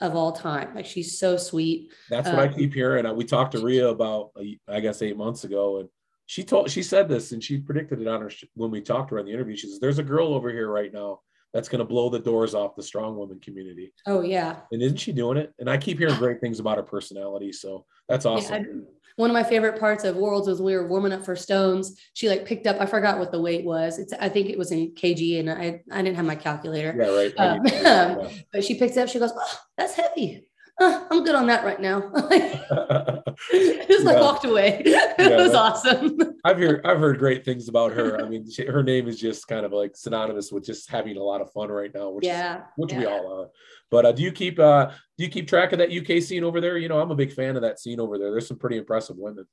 of 0.00 0.14
all 0.14 0.32
time. 0.32 0.74
Like 0.74 0.86
she's 0.86 1.18
so 1.18 1.38
sweet. 1.38 1.92
That's 2.10 2.28
what 2.28 2.38
um, 2.38 2.40
I 2.40 2.48
keep 2.48 2.74
hearing. 2.74 3.16
We 3.16 3.24
talked 3.24 3.52
to 3.52 3.64
Ria 3.64 3.88
about, 3.88 4.32
I 4.68 4.80
guess, 4.80 5.00
eight 5.00 5.16
months 5.16 5.44
ago, 5.44 5.80
and 5.80 5.88
she 6.26 6.42
told 6.42 6.70
she 6.70 6.82
said 6.82 7.08
this 7.08 7.32
and 7.32 7.42
she 7.42 7.58
predicted 7.58 8.00
it 8.00 8.08
on 8.08 8.20
her 8.20 8.30
when 8.54 8.70
we 8.70 8.80
talked 8.80 9.08
to 9.10 9.16
her 9.16 9.18
in 9.20 9.26
the 9.26 9.32
interview. 9.32 9.56
She 9.56 9.68
says, 9.68 9.78
"There's 9.78 9.98
a 9.98 10.02
girl 10.02 10.34
over 10.34 10.50
here 10.50 10.70
right 10.70 10.92
now 10.92 11.20
that's 11.54 11.68
going 11.68 11.78
to 11.78 11.84
blow 11.84 12.10
the 12.10 12.18
doors 12.18 12.54
off 12.54 12.74
the 12.74 12.82
strong 12.82 13.16
woman 13.16 13.38
community. 13.40 13.94
Oh 14.06 14.22
yeah. 14.22 14.56
And 14.72 14.82
isn't 14.82 14.98
she 14.98 15.12
doing 15.12 15.38
it? 15.38 15.54
And 15.60 15.70
I 15.70 15.78
keep 15.78 15.98
hearing 15.98 16.16
great 16.16 16.40
things 16.40 16.58
about 16.58 16.76
her 16.76 16.82
personality. 16.82 17.52
So 17.52 17.86
that's 18.08 18.26
awesome. 18.26 18.64
Yeah, 18.64 18.90
one 19.16 19.30
of 19.30 19.34
my 19.34 19.44
favorite 19.44 19.78
parts 19.78 20.02
of 20.02 20.16
Worlds 20.16 20.48
was 20.48 20.60
we 20.60 20.74
were 20.74 20.88
warming 20.88 21.12
up 21.12 21.24
for 21.24 21.36
stones. 21.36 21.96
She 22.14 22.28
like 22.28 22.44
picked 22.44 22.66
up, 22.66 22.80
I 22.80 22.86
forgot 22.86 23.20
what 23.20 23.30
the 23.30 23.40
weight 23.40 23.64
was. 23.64 24.00
It's 24.00 24.12
I 24.12 24.28
think 24.28 24.50
it 24.50 24.58
was 24.58 24.72
in 24.72 24.90
kg, 24.96 25.38
and 25.38 25.50
I 25.50 25.80
I 25.92 26.02
didn't 26.02 26.16
have 26.16 26.26
my 26.26 26.34
calculator. 26.34 26.92
Yeah, 26.98 27.14
right. 27.14 27.34
Um, 27.38 27.60
yeah. 27.64 28.28
But 28.52 28.64
she 28.64 28.74
picked 28.74 28.96
up. 28.96 29.08
She 29.08 29.20
goes, 29.20 29.32
"Oh, 29.36 29.58
that's 29.78 29.94
heavy." 29.94 30.48
Uh, 30.80 31.04
I'm 31.10 31.22
good 31.22 31.36
on 31.36 31.46
that 31.46 31.64
right 31.64 31.80
now. 31.80 32.00
just 33.52 34.04
like 34.04 34.16
yeah. 34.16 34.20
walked 34.20 34.44
away. 34.44 34.82
it 34.84 35.14
yeah, 35.18 35.36
was 35.36 35.54
awesome. 35.54 36.18
I've 36.44 36.58
heard 36.58 36.84
I've 36.84 36.98
heard 36.98 37.18
great 37.18 37.44
things 37.44 37.68
about 37.68 37.92
her. 37.92 38.20
I 38.20 38.28
mean, 38.28 38.50
she, 38.50 38.66
her 38.66 38.82
name 38.82 39.06
is 39.06 39.20
just 39.20 39.46
kind 39.46 39.64
of 39.64 39.72
like 39.72 39.96
synonymous 39.96 40.50
with 40.50 40.64
just 40.64 40.90
having 40.90 41.16
a 41.16 41.22
lot 41.22 41.40
of 41.40 41.52
fun 41.52 41.68
right 41.68 41.90
now, 41.94 42.10
which 42.10 42.26
yeah, 42.26 42.56
is, 42.56 42.62
which 42.76 42.92
yeah. 42.92 42.98
we 42.98 43.06
all 43.06 43.40
are. 43.40 43.48
But 43.90 44.06
uh, 44.06 44.12
do 44.12 44.22
you 44.22 44.32
keep 44.32 44.58
uh, 44.58 44.86
do 45.16 45.24
you 45.24 45.30
keep 45.30 45.46
track 45.46 45.72
of 45.72 45.78
that 45.78 45.92
UK 45.92 46.20
scene 46.20 46.42
over 46.42 46.60
there? 46.60 46.76
You 46.76 46.88
know, 46.88 47.00
I'm 47.00 47.12
a 47.12 47.16
big 47.16 47.32
fan 47.32 47.54
of 47.54 47.62
that 47.62 47.78
scene 47.78 48.00
over 48.00 48.18
there. 48.18 48.32
There's 48.32 48.48
some 48.48 48.58
pretty 48.58 48.78
impressive 48.78 49.16
women. 49.16 49.46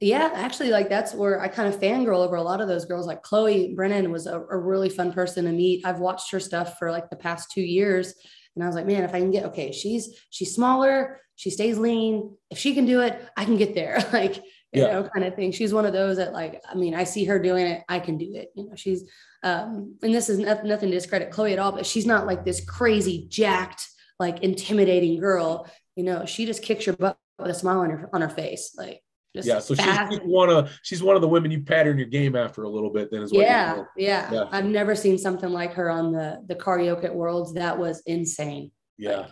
Yeah, 0.00 0.30
actually, 0.34 0.70
like 0.70 0.88
that's 0.88 1.14
where 1.14 1.40
I 1.40 1.48
kind 1.48 1.72
of 1.72 1.80
fangirl 1.80 2.24
over 2.24 2.36
a 2.36 2.42
lot 2.42 2.60
of 2.60 2.68
those 2.68 2.84
girls. 2.84 3.06
Like 3.06 3.22
Chloe 3.22 3.74
Brennan 3.74 4.10
was 4.10 4.26
a, 4.26 4.40
a 4.40 4.58
really 4.58 4.90
fun 4.90 5.12
person 5.12 5.44
to 5.44 5.52
meet. 5.52 5.86
I've 5.86 6.00
watched 6.00 6.30
her 6.32 6.40
stuff 6.40 6.76
for 6.78 6.90
like 6.90 7.08
the 7.08 7.16
past 7.16 7.50
two 7.50 7.62
years, 7.62 8.14
and 8.56 8.64
I 8.64 8.66
was 8.66 8.74
like, 8.74 8.86
man, 8.86 9.04
if 9.04 9.14
I 9.14 9.20
can 9.20 9.30
get 9.30 9.44
okay, 9.46 9.70
she's 9.70 10.18
she's 10.30 10.54
smaller, 10.54 11.20
she 11.36 11.50
stays 11.50 11.78
lean. 11.78 12.34
If 12.50 12.58
she 12.58 12.74
can 12.74 12.86
do 12.86 13.02
it, 13.02 13.22
I 13.36 13.44
can 13.44 13.56
get 13.56 13.74
there. 13.74 14.04
like 14.12 14.36
you 14.72 14.82
yeah. 14.82 14.92
know, 14.92 15.04
kind 15.04 15.24
of 15.24 15.36
thing. 15.36 15.52
She's 15.52 15.72
one 15.72 15.86
of 15.86 15.92
those 15.92 16.16
that 16.16 16.32
like, 16.32 16.60
I 16.68 16.74
mean, 16.74 16.94
I 16.94 17.04
see 17.04 17.24
her 17.26 17.38
doing 17.38 17.66
it, 17.66 17.84
I 17.88 18.00
can 18.00 18.18
do 18.18 18.34
it. 18.34 18.48
You 18.54 18.68
know, 18.68 18.74
she's 18.74 19.04
um, 19.42 19.96
and 20.02 20.14
this 20.14 20.28
is 20.28 20.38
nothing, 20.38 20.68
nothing 20.68 20.90
to 20.90 20.96
discredit 20.96 21.30
Chloe 21.30 21.52
at 21.52 21.58
all, 21.58 21.72
but 21.72 21.86
she's 21.86 22.06
not 22.06 22.26
like 22.26 22.44
this 22.44 22.64
crazy 22.64 23.26
jacked, 23.28 23.86
like 24.18 24.42
intimidating 24.42 25.20
girl. 25.20 25.70
You 25.94 26.04
know, 26.04 26.26
she 26.26 26.46
just 26.46 26.62
kicks 26.62 26.86
your 26.86 26.96
butt 26.96 27.16
with 27.38 27.50
a 27.50 27.54
smile 27.54 27.80
on 27.80 27.90
her 27.90 28.10
on 28.12 28.22
her 28.22 28.28
face. 28.28 28.74
Like 28.76 29.02
yeah, 29.44 29.58
so 29.58 29.74
she's, 29.74 29.84
she's, 30.10 30.20
one 30.20 30.50
of 30.50 30.78
she's 30.82 31.02
one 31.02 31.16
of 31.16 31.22
the 31.22 31.28
women 31.28 31.50
you 31.50 31.62
pattern 31.62 31.98
your 31.98 32.06
game 32.06 32.36
after 32.36 32.62
a 32.62 32.68
little 32.68 32.90
bit. 32.90 33.10
Then 33.10 33.22
as 33.22 33.32
well. 33.32 33.42
Yeah, 33.42 33.84
yeah, 33.96 34.32
yeah. 34.32 34.44
I've 34.50 34.64
never 34.64 34.94
seen 34.94 35.18
something 35.18 35.50
like 35.50 35.74
her 35.74 35.90
on 35.90 36.12
the 36.12 36.42
the 36.46 36.54
karaoke 36.54 37.04
at 37.04 37.14
Worlds. 37.14 37.54
That 37.54 37.78
was 37.78 38.02
insane. 38.06 38.70
Yeah, 38.96 39.16
like, 39.16 39.30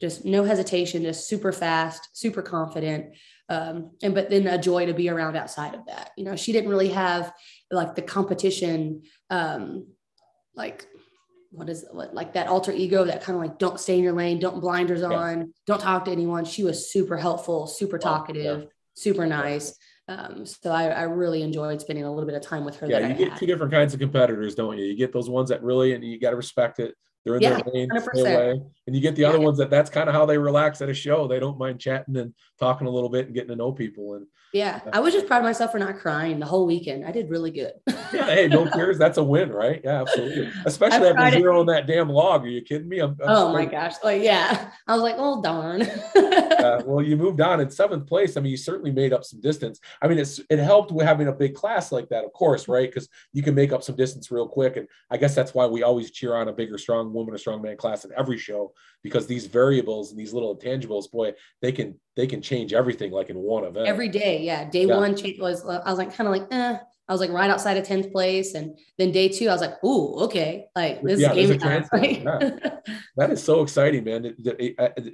just 0.00 0.24
no 0.24 0.44
hesitation, 0.44 1.02
just 1.02 1.28
super 1.28 1.52
fast, 1.52 2.10
super 2.12 2.42
confident 2.42 3.14
um, 3.50 3.90
and 4.02 4.14
but 4.14 4.30
then 4.30 4.46
a 4.46 4.56
joy 4.56 4.86
to 4.86 4.94
be 4.94 5.10
around 5.10 5.36
outside 5.36 5.74
of 5.74 5.84
that 5.86 6.12
you 6.16 6.24
know 6.24 6.36
she 6.36 6.52
didn't 6.52 6.70
really 6.70 6.88
have 6.88 7.32
like 7.70 7.94
the 7.94 8.02
competition 8.02 9.02
um, 9.28 9.88
like 10.54 10.86
what 11.50 11.68
is 11.68 11.84
what 11.90 12.14
like 12.14 12.34
that 12.34 12.46
alter 12.46 12.70
ego 12.70 13.04
that 13.04 13.22
kind 13.22 13.36
of 13.36 13.42
like 13.42 13.58
don't 13.58 13.80
stay 13.80 13.98
in 13.98 14.04
your 14.04 14.12
lane 14.12 14.38
don't 14.38 14.60
blinders 14.60 15.00
yeah. 15.00 15.08
on 15.08 15.52
don't 15.66 15.80
talk 15.80 16.04
to 16.04 16.12
anyone 16.12 16.44
she 16.44 16.62
was 16.62 16.92
super 16.92 17.16
helpful 17.16 17.66
super 17.66 17.98
talkative 17.98 18.60
yeah. 18.60 18.66
Super 19.00 19.26
nice 19.26 19.76
um, 20.10 20.44
so 20.44 20.72
I, 20.72 20.88
I, 20.88 21.02
really 21.02 21.42
enjoyed 21.42 21.80
spending 21.80 22.04
a 22.04 22.10
little 22.10 22.26
bit 22.26 22.34
of 22.34 22.42
time 22.42 22.64
with 22.64 22.76
her. 22.78 22.88
Yeah, 22.88 22.98
you 22.98 23.06
I 23.06 23.12
get 23.12 23.28
had. 23.28 23.38
two 23.38 23.46
different 23.46 23.72
kinds 23.72 23.94
of 23.94 24.00
competitors, 24.00 24.56
don't 24.56 24.76
you? 24.76 24.84
You 24.84 24.96
get 24.96 25.12
those 25.12 25.30
ones 25.30 25.50
that 25.50 25.62
really, 25.62 25.94
and 25.94 26.02
you 26.02 26.18
got 26.18 26.30
to 26.30 26.36
respect 26.36 26.80
it. 26.80 26.96
They're 27.24 27.36
in 27.36 27.42
yeah, 27.42 27.60
their 27.60 27.72
lane. 27.72 28.70
And 28.86 28.96
you 28.96 29.02
get 29.02 29.14
the 29.14 29.22
yeah. 29.22 29.28
other 29.28 29.40
ones 29.40 29.58
that 29.58 29.70
that's 29.70 29.90
kind 29.90 30.08
of 30.08 30.14
how 30.14 30.26
they 30.26 30.38
relax 30.38 30.80
at 30.80 30.88
a 30.88 30.94
show. 30.94 31.28
They 31.28 31.38
don't 31.38 31.58
mind 31.58 31.80
chatting 31.80 32.16
and 32.16 32.34
talking 32.58 32.86
a 32.86 32.90
little 32.90 33.08
bit 33.08 33.26
and 33.26 33.34
getting 33.34 33.50
to 33.50 33.56
know 33.56 33.72
people. 33.72 34.14
And 34.14 34.26
yeah, 34.52 34.80
I 34.92 34.98
was 34.98 35.14
just 35.14 35.28
proud 35.28 35.38
of 35.38 35.44
myself 35.44 35.70
for 35.70 35.78
not 35.78 35.98
crying 35.98 36.40
the 36.40 36.46
whole 36.46 36.66
weekend. 36.66 37.06
I 37.06 37.12
did 37.12 37.30
really 37.30 37.52
good. 37.52 37.74
yeah, 37.86 38.26
hey, 38.26 38.48
no 38.48 38.68
tears. 38.74 38.98
That's 38.98 39.18
a 39.18 39.22
win, 39.22 39.52
right? 39.52 39.80
Yeah, 39.84 40.00
absolutely. 40.00 40.50
Especially 40.64 41.08
after 41.08 41.38
zero 41.38 41.60
on 41.60 41.66
that 41.66 41.86
damn 41.86 42.08
log. 42.08 42.44
Are 42.44 42.48
you 42.48 42.62
kidding 42.62 42.88
me? 42.88 42.98
I'm, 42.98 43.10
I'm 43.22 43.28
oh 43.28 43.52
my 43.52 43.64
gosh. 43.64 43.94
Like, 44.02 44.22
yeah. 44.22 44.70
I 44.88 44.94
was 44.94 45.02
like, 45.02 45.14
oh 45.18 45.40
darn. 45.40 45.82
uh, 45.82 46.82
well, 46.86 47.00
you 47.00 47.16
moved 47.16 47.40
on 47.40 47.60
in 47.60 47.70
seventh 47.70 48.08
place. 48.08 48.36
I 48.36 48.40
mean, 48.40 48.50
you 48.50 48.56
certainly 48.56 48.90
made 48.90 49.12
up 49.12 49.24
some 49.24 49.40
distance. 49.40 49.78
I 50.02 50.08
mean, 50.08 50.18
it's 50.18 50.40
it 50.50 50.58
helped 50.58 50.90
with 50.90 51.06
having 51.06 51.28
a 51.28 51.32
big 51.32 51.54
class 51.54 51.92
like 51.92 52.08
that, 52.08 52.24
of 52.24 52.32
course, 52.32 52.66
right? 52.66 52.90
Because 52.90 53.08
you 53.32 53.44
can 53.44 53.54
make 53.54 53.72
up 53.72 53.84
some 53.84 53.94
distance 53.94 54.32
real 54.32 54.48
quick. 54.48 54.76
And 54.76 54.88
I 55.10 55.16
guess 55.16 55.34
that's 55.34 55.54
why 55.54 55.66
we 55.66 55.84
always 55.84 56.10
cheer 56.10 56.34
on 56.34 56.48
a 56.48 56.52
bigger, 56.52 56.76
strong 57.10 57.14
woman 57.14 57.34
or 57.34 57.38
strong 57.38 57.62
man 57.62 57.76
class 57.76 58.04
in 58.04 58.10
every 58.16 58.38
show, 58.38 58.72
because 59.02 59.26
these 59.26 59.46
variables 59.46 60.10
and 60.10 60.18
these 60.18 60.32
little 60.32 60.56
intangibles, 60.56 61.10
boy, 61.10 61.32
they 61.60 61.72
can 61.72 61.98
they 62.16 62.26
can 62.26 62.42
change 62.42 62.72
everything 62.72 63.12
like 63.12 63.30
in 63.30 63.38
one 63.38 63.64
event. 63.64 63.86
Every 63.86 64.08
day, 64.08 64.42
yeah. 64.42 64.68
Day 64.68 64.86
yeah. 64.86 64.96
one 64.96 65.12
was 65.38 65.64
I 65.64 65.90
was 65.90 65.98
like 65.98 66.14
kind 66.14 66.28
of 66.28 66.34
like, 66.34 66.48
eh. 66.50 66.78
I 67.08 67.12
was 67.12 67.20
like 67.20 67.30
right 67.30 67.50
outside 67.50 67.76
of 67.76 67.84
10th 67.84 68.12
place. 68.12 68.54
And 68.54 68.78
then 68.96 69.10
day 69.10 69.28
two, 69.28 69.48
I 69.48 69.52
was 69.52 69.60
like, 69.60 69.74
oh, 69.82 70.26
okay. 70.26 70.66
Like 70.76 71.02
this 71.02 71.18
yeah, 71.18 71.32
is 71.32 71.50
game 71.50 71.58
time. 71.58 71.84
yeah. 71.92 72.50
That 73.16 73.32
is 73.32 73.42
so 73.42 73.62
exciting, 73.62 74.04
man. 74.04 74.32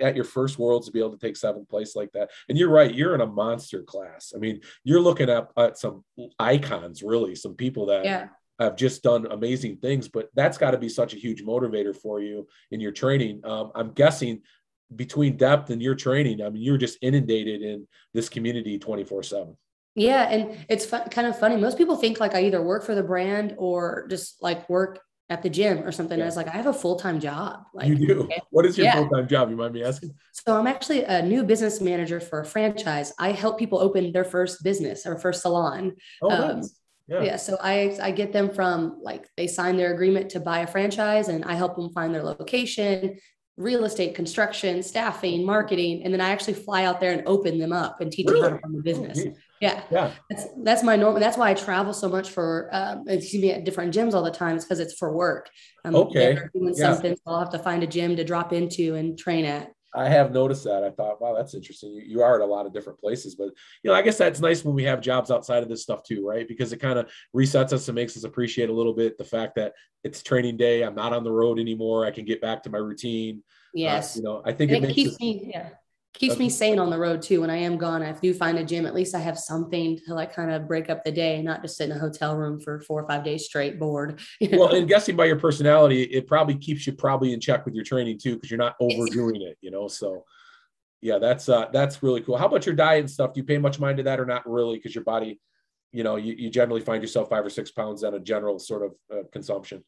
At 0.02 0.14
your 0.14 0.26
first 0.26 0.58
worlds 0.58 0.86
to 0.86 0.92
be 0.92 0.98
able 0.98 1.12
to 1.12 1.18
take 1.18 1.38
seventh 1.38 1.70
place 1.70 1.96
like 1.96 2.12
that. 2.12 2.28
And 2.50 2.58
you're 2.58 2.68
right, 2.68 2.94
you're 2.94 3.14
in 3.14 3.22
a 3.22 3.26
monster 3.26 3.82
class. 3.82 4.34
I 4.36 4.38
mean, 4.38 4.60
you're 4.84 5.00
looking 5.00 5.30
at, 5.30 5.48
at 5.56 5.78
some 5.78 6.04
icons, 6.38 7.02
really, 7.02 7.34
some 7.34 7.54
people 7.54 7.86
that 7.86 8.04
yeah 8.04 8.28
have 8.58 8.76
just 8.76 9.02
done 9.02 9.26
amazing 9.30 9.76
things, 9.76 10.08
but 10.08 10.30
that's 10.34 10.58
got 10.58 10.70
to 10.72 10.78
be 10.78 10.88
such 10.88 11.14
a 11.14 11.16
huge 11.16 11.44
motivator 11.44 11.94
for 11.94 12.20
you 12.20 12.46
in 12.70 12.80
your 12.80 12.92
training. 12.92 13.40
Um, 13.44 13.70
I'm 13.74 13.92
guessing 13.92 14.42
between 14.94 15.36
depth 15.36 15.70
and 15.70 15.82
your 15.82 15.94
training, 15.94 16.42
I 16.42 16.48
mean, 16.48 16.62
you're 16.62 16.78
just 16.78 16.98
inundated 17.02 17.62
in 17.62 17.86
this 18.14 18.28
community 18.28 18.78
24 18.78 19.22
7. 19.24 19.56
Yeah. 19.94 20.28
And 20.28 20.58
it's 20.68 20.84
fun, 20.84 21.08
kind 21.08 21.26
of 21.26 21.38
funny. 21.38 21.56
Most 21.56 21.78
people 21.78 21.96
think 21.96 22.20
like 22.20 22.34
I 22.34 22.44
either 22.44 22.62
work 22.62 22.84
for 22.84 22.94
the 22.94 23.02
brand 23.02 23.54
or 23.56 24.06
just 24.08 24.42
like 24.42 24.68
work 24.68 25.00
at 25.28 25.42
the 25.42 25.50
gym 25.50 25.82
or 25.84 25.90
something. 25.90 26.18
Yeah. 26.18 26.24
I 26.24 26.26
was 26.26 26.36
like, 26.36 26.48
I 26.48 26.52
have 26.52 26.66
a 26.66 26.72
full 26.72 26.96
time 26.96 27.18
job. 27.18 27.64
Like, 27.74 27.88
you 27.88 27.96
do. 27.96 28.28
What 28.50 28.66
is 28.66 28.78
your 28.78 28.86
yeah. 28.86 28.94
full 28.94 29.08
time 29.08 29.26
job? 29.26 29.50
You 29.50 29.56
mind 29.56 29.74
me 29.74 29.82
asking? 29.82 30.14
So 30.32 30.56
I'm 30.56 30.66
actually 30.66 31.02
a 31.04 31.22
new 31.22 31.42
business 31.42 31.80
manager 31.80 32.20
for 32.20 32.40
a 32.40 32.44
franchise. 32.44 33.12
I 33.18 33.32
help 33.32 33.58
people 33.58 33.78
open 33.78 34.12
their 34.12 34.24
first 34.24 34.62
business 34.62 35.06
or 35.06 35.18
first 35.18 35.42
salon. 35.42 35.96
Oh, 36.22 36.30
um, 36.30 36.62
yeah. 37.08 37.22
yeah. 37.22 37.36
So 37.36 37.56
I 37.60 37.96
I 38.02 38.10
get 38.10 38.32
them 38.32 38.50
from 38.50 38.98
like 39.02 39.28
they 39.36 39.46
sign 39.46 39.76
their 39.76 39.92
agreement 39.92 40.30
to 40.30 40.40
buy 40.40 40.60
a 40.60 40.66
franchise 40.66 41.28
and 41.28 41.44
I 41.44 41.54
help 41.54 41.76
them 41.76 41.90
find 41.90 42.14
their 42.14 42.22
location, 42.22 43.18
real 43.56 43.84
estate, 43.84 44.14
construction, 44.14 44.82
staffing, 44.82 45.44
marketing, 45.44 46.02
and 46.04 46.12
then 46.12 46.20
I 46.20 46.30
actually 46.30 46.54
fly 46.54 46.84
out 46.84 47.00
there 47.00 47.12
and 47.12 47.22
open 47.26 47.58
them 47.58 47.72
up 47.72 48.00
and 48.00 48.10
teach 48.10 48.26
really? 48.28 48.42
them 48.42 48.52
how 48.52 48.56
to 48.56 48.62
run 48.62 48.72
the 48.72 48.82
business. 48.82 49.20
Oh, 49.24 49.34
yeah, 49.60 49.82
yeah. 49.90 50.12
That's 50.28 50.46
that's 50.62 50.82
my 50.82 50.96
normal. 50.96 51.20
That's 51.20 51.38
why 51.38 51.50
I 51.50 51.54
travel 51.54 51.94
so 51.94 52.08
much 52.08 52.30
for 52.30 52.68
um, 52.72 53.04
excuse 53.08 53.42
me 53.42 53.52
at 53.52 53.64
different 53.64 53.94
gyms 53.94 54.12
all 54.12 54.22
the 54.22 54.30
time. 54.30 54.56
It's 54.56 54.64
because 54.64 54.80
it's 54.80 54.94
for 54.94 55.16
work. 55.16 55.48
I'm 55.84 55.94
okay. 55.94 56.38
Doing 56.52 56.74
yeah. 56.76 56.92
something, 56.92 57.14
so 57.14 57.22
I'll 57.26 57.38
have 57.38 57.50
to 57.50 57.58
find 57.58 57.82
a 57.82 57.86
gym 57.86 58.16
to 58.16 58.24
drop 58.24 58.52
into 58.52 58.94
and 58.94 59.18
train 59.18 59.44
at. 59.44 59.70
I 59.96 60.08
have 60.10 60.32
noticed 60.32 60.64
that. 60.64 60.84
I 60.84 60.90
thought, 60.90 61.20
wow, 61.20 61.34
that's 61.34 61.54
interesting. 61.54 61.94
You, 61.94 62.02
you, 62.02 62.22
are 62.22 62.34
at 62.36 62.42
a 62.42 62.46
lot 62.46 62.66
of 62.66 62.74
different 62.74 63.00
places, 63.00 63.34
but 63.34 63.48
you 63.82 63.90
know, 63.90 63.94
I 63.94 64.02
guess 64.02 64.18
that's 64.18 64.40
nice 64.40 64.62
when 64.62 64.74
we 64.74 64.84
have 64.84 65.00
jobs 65.00 65.30
outside 65.30 65.62
of 65.62 65.70
this 65.70 65.82
stuff 65.82 66.02
too, 66.02 66.26
right? 66.26 66.46
Because 66.46 66.72
it 66.72 66.78
kind 66.78 66.98
of 66.98 67.10
resets 67.34 67.72
us 67.72 67.88
and 67.88 67.94
makes 67.94 68.16
us 68.16 68.24
appreciate 68.24 68.68
a 68.68 68.72
little 68.72 68.92
bit 68.92 69.16
the 69.16 69.24
fact 69.24 69.54
that 69.56 69.72
it's 70.04 70.22
training 70.22 70.58
day. 70.58 70.82
I'm 70.82 70.94
not 70.94 71.14
on 71.14 71.24
the 71.24 71.32
road 71.32 71.58
anymore. 71.58 72.04
I 72.04 72.10
can 72.10 72.26
get 72.26 72.42
back 72.42 72.62
to 72.64 72.70
my 72.70 72.78
routine. 72.78 73.38
Uh, 73.38 73.72
yes. 73.74 74.16
Uh, 74.16 74.18
you 74.18 74.24
know, 74.24 74.42
I 74.44 74.52
think 74.52 74.70
it, 74.70 74.84
it 74.84 74.94
keeps 74.94 75.14
us, 75.14 75.20
me, 75.20 75.50
yeah, 75.52 75.70
keeps 76.18 76.38
me 76.38 76.48
sane 76.48 76.78
on 76.78 76.90
the 76.90 76.98
road 76.98 77.22
too. 77.22 77.40
When 77.40 77.50
I 77.50 77.56
am 77.56 77.76
gone, 77.76 78.02
I 78.02 78.12
do 78.12 78.34
find 78.34 78.58
a 78.58 78.64
gym. 78.64 78.86
At 78.86 78.94
least 78.94 79.14
I 79.14 79.20
have 79.20 79.38
something 79.38 79.98
to 80.06 80.14
like 80.14 80.34
kind 80.34 80.50
of 80.50 80.66
break 80.66 80.90
up 80.90 81.04
the 81.04 81.12
day, 81.12 81.36
and 81.36 81.44
not 81.44 81.62
just 81.62 81.76
sit 81.76 81.90
in 81.90 81.96
a 81.96 81.98
hotel 81.98 82.36
room 82.36 82.60
for 82.60 82.80
four 82.80 83.02
or 83.02 83.08
five 83.08 83.24
days 83.24 83.44
straight, 83.44 83.78
bored. 83.78 84.20
Well, 84.52 84.74
and 84.74 84.88
guessing 84.88 85.16
by 85.16 85.26
your 85.26 85.38
personality, 85.38 86.02
it 86.02 86.26
probably 86.26 86.56
keeps 86.56 86.86
you 86.86 86.92
probably 86.92 87.32
in 87.32 87.40
check 87.40 87.64
with 87.64 87.74
your 87.74 87.84
training 87.84 88.18
too, 88.18 88.34
because 88.34 88.50
you're 88.50 88.58
not 88.58 88.76
overdoing 88.80 89.42
it. 89.42 89.58
You 89.60 89.70
know, 89.70 89.88
so 89.88 90.24
yeah, 91.02 91.18
that's 91.18 91.48
uh, 91.48 91.66
that's 91.72 92.02
really 92.02 92.20
cool. 92.20 92.36
How 92.36 92.46
about 92.46 92.66
your 92.66 92.74
diet 92.74 93.00
and 93.00 93.10
stuff? 93.10 93.32
Do 93.32 93.40
you 93.40 93.44
pay 93.44 93.58
much 93.58 93.78
mind 93.78 93.98
to 93.98 94.02
that, 94.04 94.20
or 94.20 94.26
not 94.26 94.48
really? 94.48 94.76
Because 94.76 94.94
your 94.94 95.04
body, 95.04 95.40
you 95.92 96.02
know, 96.02 96.16
you, 96.16 96.34
you 96.34 96.50
generally 96.50 96.80
find 96.80 97.02
yourself 97.02 97.28
five 97.28 97.44
or 97.44 97.50
six 97.50 97.70
pounds 97.70 98.04
on 98.04 98.14
a 98.14 98.20
general 98.20 98.58
sort 98.58 98.82
of 98.82 98.94
uh, 99.12 99.22
consumption. 99.32 99.84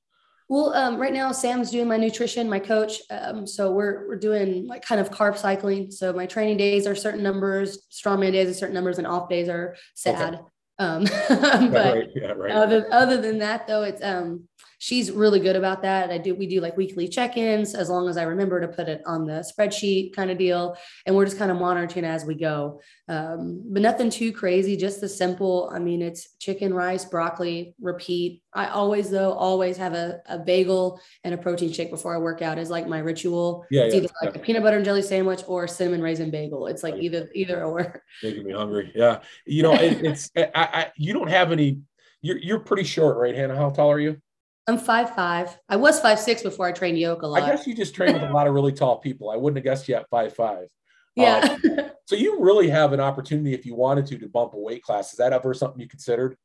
Well, 0.48 0.72
um, 0.74 0.98
right 0.98 1.12
now 1.12 1.30
Sam's 1.32 1.70
doing 1.70 1.88
my 1.88 1.98
nutrition, 1.98 2.48
my 2.48 2.58
coach. 2.58 3.02
Um, 3.10 3.46
so 3.46 3.72
we're 3.72 4.08
we're 4.08 4.16
doing 4.16 4.66
like 4.66 4.82
kind 4.82 5.00
of 5.00 5.10
carb 5.10 5.36
cycling. 5.36 5.90
So 5.90 6.12
my 6.12 6.26
training 6.26 6.56
days 6.56 6.86
are 6.86 6.94
certain 6.94 7.22
numbers, 7.22 7.86
strongman 7.90 8.32
days 8.32 8.48
are 8.48 8.54
certain 8.54 8.74
numbers, 8.74 8.98
and 8.98 9.06
off 9.06 9.28
days 9.28 9.48
are 9.48 9.76
sad. 9.94 10.34
Okay. 10.34 10.42
Um, 10.78 11.04
but 11.28 11.94
right. 11.94 12.08
Yeah, 12.14 12.32
right. 12.32 12.52
Other, 12.52 12.86
other 12.92 13.20
than 13.20 13.38
that, 13.38 13.66
though, 13.66 13.82
it's 13.82 14.02
um, 14.02 14.47
she's 14.78 15.10
really 15.10 15.40
good 15.40 15.56
about 15.56 15.82
that. 15.82 16.10
I 16.10 16.18
do 16.18 16.34
we 16.34 16.46
do 16.46 16.60
like 16.60 16.76
weekly 16.76 17.08
check-ins 17.08 17.74
as 17.74 17.90
long 17.90 18.08
as 18.08 18.16
I 18.16 18.22
remember 18.22 18.60
to 18.60 18.68
put 18.68 18.88
it 18.88 19.02
on 19.04 19.26
the 19.26 19.44
spreadsheet 19.44 20.14
kind 20.14 20.30
of 20.30 20.38
deal, 20.38 20.76
and 21.04 21.14
we're 21.14 21.24
just 21.24 21.38
kind 21.38 21.50
of 21.50 21.58
monitoring 21.58 22.04
as 22.04 22.24
we 22.24 22.34
go. 22.34 22.80
Um, 23.08 23.62
but 23.66 23.82
nothing 23.82 24.10
too 24.10 24.32
crazy, 24.32 24.76
just 24.76 25.00
the 25.00 25.08
simple. 25.08 25.70
I 25.72 25.78
mean, 25.78 26.00
it's 26.00 26.36
chicken, 26.38 26.72
rice, 26.72 27.04
broccoli, 27.04 27.74
repeat. 27.80 28.42
I 28.54 28.68
always 28.68 29.10
though 29.10 29.32
always 29.32 29.76
have 29.76 29.94
a, 29.94 30.20
a 30.26 30.38
bagel 30.38 31.00
and 31.24 31.34
a 31.34 31.38
protein 31.38 31.72
shake 31.72 31.90
before 31.90 32.14
I 32.14 32.18
work 32.18 32.40
out 32.40 32.58
is 32.58 32.70
like 32.70 32.86
my 32.86 33.00
ritual. 33.00 33.66
Yeah, 33.70 33.82
it's 33.82 33.94
yeah, 33.94 34.00
either 34.02 34.12
like 34.22 34.34
yeah. 34.34 34.40
a 34.40 34.44
peanut 34.44 34.62
butter 34.62 34.76
and 34.76 34.84
jelly 34.84 35.02
sandwich 35.02 35.42
or 35.46 35.64
a 35.64 35.68
cinnamon 35.68 36.02
raisin 36.02 36.30
bagel. 36.30 36.66
It's 36.66 36.82
like 36.82 36.94
either 36.96 37.28
either 37.34 37.64
or. 37.64 38.02
Making 38.22 38.44
me 38.44 38.52
hungry. 38.52 38.92
Yeah, 38.94 39.20
you 39.44 39.62
know, 39.62 39.74
it, 39.74 40.04
it's 40.04 40.30
I, 40.36 40.48
I 40.54 40.86
you 40.96 41.12
don't 41.12 41.28
have 41.28 41.52
any. 41.52 41.80
You're 42.20 42.38
you're 42.38 42.60
pretty 42.60 42.84
short, 42.84 43.16
right, 43.16 43.34
Hannah? 43.34 43.56
How 43.56 43.70
tall 43.70 43.92
are 43.92 44.00
you? 44.00 44.20
I'm 44.68 44.78
five 44.78 45.14
five. 45.14 45.58
I 45.68 45.76
was 45.76 45.98
five 45.98 46.20
six 46.20 46.42
before 46.42 46.66
I 46.66 46.72
trained 46.72 46.98
yoke 46.98 47.22
a 47.22 47.26
lot. 47.26 47.42
I 47.42 47.46
guess 47.46 47.66
you 47.66 47.74
just 47.74 47.94
train 47.94 48.12
with 48.12 48.22
a 48.22 48.32
lot 48.32 48.46
of 48.46 48.52
really 48.52 48.72
tall 48.72 48.98
people. 48.98 49.30
I 49.30 49.36
wouldn't 49.36 49.56
have 49.56 49.64
guessed 49.64 49.88
you 49.88 49.94
at 49.94 50.08
five 50.10 50.36
five. 50.36 50.68
Yeah. 51.16 51.56
Um, 51.64 51.90
so 52.04 52.14
you 52.14 52.40
really 52.40 52.68
have 52.68 52.92
an 52.92 53.00
opportunity 53.00 53.54
if 53.54 53.64
you 53.64 53.74
wanted 53.74 54.06
to 54.06 54.18
to 54.18 54.28
bump 54.28 54.52
a 54.52 54.58
weight 54.58 54.82
class. 54.82 55.12
Is 55.12 55.18
that 55.18 55.32
ever 55.32 55.54
something 55.54 55.80
you 55.80 55.88
considered? 55.88 56.36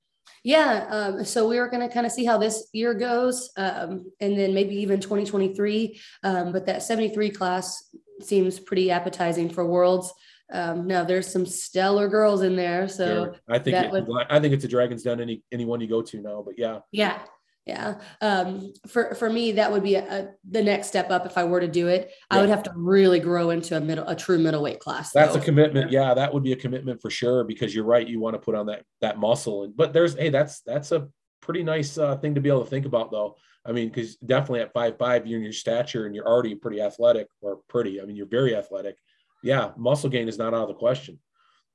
Yeah. 0.43 0.88
Um, 0.89 1.26
so 1.26 1.47
we 1.47 1.59
were 1.59 1.67
going 1.67 1.88
to 1.88 1.93
kind 1.93 2.05
of 2.05 2.13
see 2.13 2.24
how 2.24 2.38
this 2.38 2.67
year 2.71 2.93
goes, 2.93 3.51
um, 3.57 4.11
and 4.21 4.38
then 4.38 4.53
maybe 4.53 4.76
even 4.76 5.01
2023. 5.01 5.99
Um, 6.24 6.53
but 6.53 6.65
that 6.65 6.82
73 6.82 7.30
class 7.30 7.93
seems 8.21 8.57
pretty 8.57 8.89
appetizing 8.89 9.49
for 9.49 9.65
Worlds. 9.65 10.13
Um, 10.51 10.88
now 10.88 11.03
there's 11.03 11.32
some 11.32 11.45
stellar 11.45 12.07
girls 12.07 12.41
in 12.41 12.55
there, 12.55 12.88
so 12.88 13.05
sure. 13.05 13.36
I 13.49 13.59
think 13.59 13.78
it, 13.78 13.91
would, 13.91 14.07
I 14.30 14.39
think 14.39 14.53
it's 14.53 14.63
a 14.63 14.67
Dragon's 14.67 15.03
Den 15.03 15.19
any 15.19 15.41
anyone 15.51 15.82
you 15.82 15.88
go 15.88 16.01
to 16.01 16.21
now. 16.21 16.43
But 16.45 16.59
yeah, 16.59 16.80
yeah, 16.91 17.19
yeah. 17.66 17.95
Um, 18.20 18.74
for 18.88 19.16
for 19.16 19.30
me, 19.30 19.53
that 19.53 19.72
would 19.72 19.84
be 19.84 19.95
a, 19.95 20.03
a, 20.03 20.28
the 20.49 20.61
next 20.61 20.88
step 20.88 21.09
up 21.11 21.26
if 21.26 21.38
I 21.38 21.45
were 21.45 21.61
to 21.61 21.68
do 21.68 21.88
it. 21.88 22.09
Yeah. 22.09 22.38
I 22.38 22.41
would 22.41 22.49
have 22.49 22.64
to 22.64 22.74
really 22.76 23.22
grow 23.22 23.51
into 23.51 23.78
a 23.78 23.80
middle, 23.80 24.05
a 24.07 24.16
true 24.16 24.38
middleweight 24.38 24.80
class. 24.80 25.14
That's 25.14 25.34
though. 25.34 25.39
a 25.39 25.43
commitment. 25.43 25.89
Yeah, 25.89 26.14
that 26.14 26.34
would 26.34 26.43
be 26.43 26.51
a 26.51 26.57
commitment 26.57 27.01
for 27.01 27.09
sure 27.09 27.45
because 27.45 27.74
you're 27.74 27.86
right. 27.86 28.05
You 28.05 28.20
want 28.20 28.34
to 28.34 28.39
put 28.39 28.55
on 28.55 28.66
that 28.66 28.84
that 28.99 29.18
muscle, 29.18 29.64
and 29.64 29.78
but 29.78 29.93
there's 29.93 30.16
hey, 30.16 30.30
that's 30.30 30.59
that's 30.61 30.91
a 30.91 31.07
pretty 31.41 31.64
nice 31.64 31.97
uh, 31.97 32.18
thing 32.18 32.36
to 32.36 32.41
be 32.41 32.49
able 32.49 32.64
to 32.64 32.70
think 32.70 32.86
about 32.86 33.11
though. 33.11 33.38
I 33.66 33.72
mean, 33.72 33.88
because 33.88 34.18
definitely 34.18 34.59
at 34.59 34.74
five 34.74 34.97
five, 34.97 35.26
you're 35.26 35.39
in 35.39 35.43
your 35.43 35.53
stature 35.53 36.05
and 36.05 36.14
you're 36.14 36.28
already 36.28 36.55
pretty 36.55 36.82
athletic 36.82 37.28
or 37.41 37.59
pretty. 37.70 38.01
I 38.01 38.05
mean, 38.05 38.18
you're 38.18 38.26
very 38.26 38.57
athletic. 38.57 38.97
Yeah, 39.41 39.72
muscle 39.78 40.09
gain 40.09 40.28
is 40.28 40.38
not 40.38 40.53
out 40.53 40.64
of 40.64 40.68
the 40.68 40.74
question. 40.74 41.18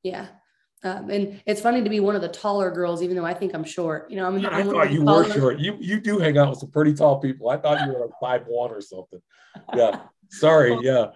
Yeah, 0.02 0.26
um, 0.84 1.10
and 1.10 1.40
it's 1.46 1.60
funny 1.60 1.82
to 1.82 1.90
be 1.90 2.00
one 2.00 2.14
of 2.14 2.22
the 2.22 2.28
taller 2.28 2.70
girls, 2.70 3.02
even 3.02 3.16
though 3.16 3.24
I 3.24 3.34
think 3.34 3.54
I'm 3.54 3.64
short. 3.64 4.10
You 4.10 4.16
know, 4.16 4.26
I 4.26 4.30
mean, 4.30 4.46
I 4.46 4.62
thought 4.62 4.92
you 4.92 5.04
taller. 5.04 5.24
were 5.24 5.32
short. 5.32 5.58
You 5.58 5.76
you 5.80 6.00
do 6.00 6.18
hang 6.18 6.38
out 6.38 6.50
with 6.50 6.60
some 6.60 6.70
pretty 6.70 6.94
tall 6.94 7.18
people. 7.18 7.48
I 7.48 7.56
thought 7.56 7.84
you 7.86 7.92
were 7.92 8.00
like 8.00 8.10
five 8.20 8.42
one 8.46 8.70
or 8.70 8.80
something. 8.80 9.20
Yeah. 9.74 10.00
Sorry. 10.30 10.72
well, 10.72 10.84
yeah. 10.84 11.06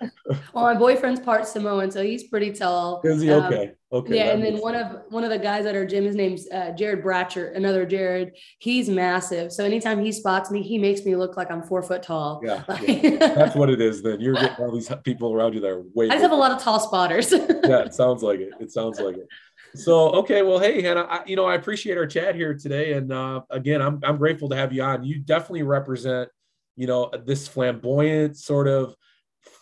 well, 0.54 0.64
my 0.64 0.74
boyfriend's 0.74 1.20
part 1.20 1.46
Samoan, 1.46 1.90
so 1.90 2.02
he's 2.02 2.24
pretty 2.24 2.50
tall. 2.50 3.00
Is 3.04 3.20
he 3.20 3.30
um, 3.30 3.44
okay? 3.44 3.72
Okay. 3.92 4.16
Yeah, 4.16 4.30
and 4.30 4.42
then 4.42 4.56
one 4.56 4.74
of 4.74 5.02
one 5.10 5.22
of 5.22 5.28
the 5.28 5.38
guys 5.38 5.66
at 5.66 5.74
our 5.74 5.84
gym, 5.84 6.04
his 6.04 6.16
name's 6.16 6.48
uh, 6.50 6.72
Jared 6.72 7.04
Bratcher, 7.04 7.54
another 7.54 7.84
Jared. 7.84 8.32
He's 8.58 8.88
massive. 8.88 9.52
So 9.52 9.66
anytime 9.66 10.02
he 10.02 10.12
spots 10.12 10.50
me, 10.50 10.62
he 10.62 10.78
makes 10.78 11.04
me 11.04 11.14
look 11.14 11.36
like 11.36 11.50
I'm 11.50 11.62
four 11.62 11.82
foot 11.82 12.02
tall. 12.02 12.40
Yeah, 12.42 12.62
yeah. 12.80 13.34
that's 13.34 13.54
what 13.54 13.68
it 13.68 13.82
is. 13.82 14.02
Then 14.02 14.20
you're 14.20 14.34
getting 14.34 14.64
all 14.64 14.72
these 14.72 14.90
people 15.04 15.34
around 15.34 15.52
you 15.52 15.60
that 15.60 15.68
are 15.68 15.82
way. 15.94 16.06
I 16.06 16.12
just 16.12 16.22
have 16.22 16.32
a 16.32 16.36
lot 16.36 16.52
of 16.52 16.62
tall 16.62 16.80
spotters. 16.80 17.32
yeah, 17.32 17.80
it 17.80 17.94
sounds 17.94 18.22
like 18.22 18.40
it. 18.40 18.50
It 18.60 18.72
sounds 18.72 18.98
like 18.98 19.16
it 19.16 19.28
so 19.74 20.10
okay 20.10 20.42
well 20.42 20.58
hey 20.58 20.82
hannah 20.82 21.06
I, 21.08 21.22
you 21.26 21.36
know 21.36 21.46
i 21.46 21.54
appreciate 21.54 21.96
our 21.96 22.06
chat 22.06 22.34
here 22.34 22.54
today. 22.54 22.92
And 22.94 23.12
uh, 23.12 23.42
again 23.50 23.80
I'm, 23.80 24.00
I'm 24.02 24.16
grateful 24.16 24.48
to 24.50 24.56
have 24.56 24.72
you 24.72 24.82
on. 24.82 25.04
You 25.04 25.18
definitely 25.18 25.62
represent 25.62 26.28
you 26.76 26.86
know 26.86 27.10
this 27.24 27.48
flamboyant 27.48 28.36
sort 28.36 28.68
of 28.68 28.94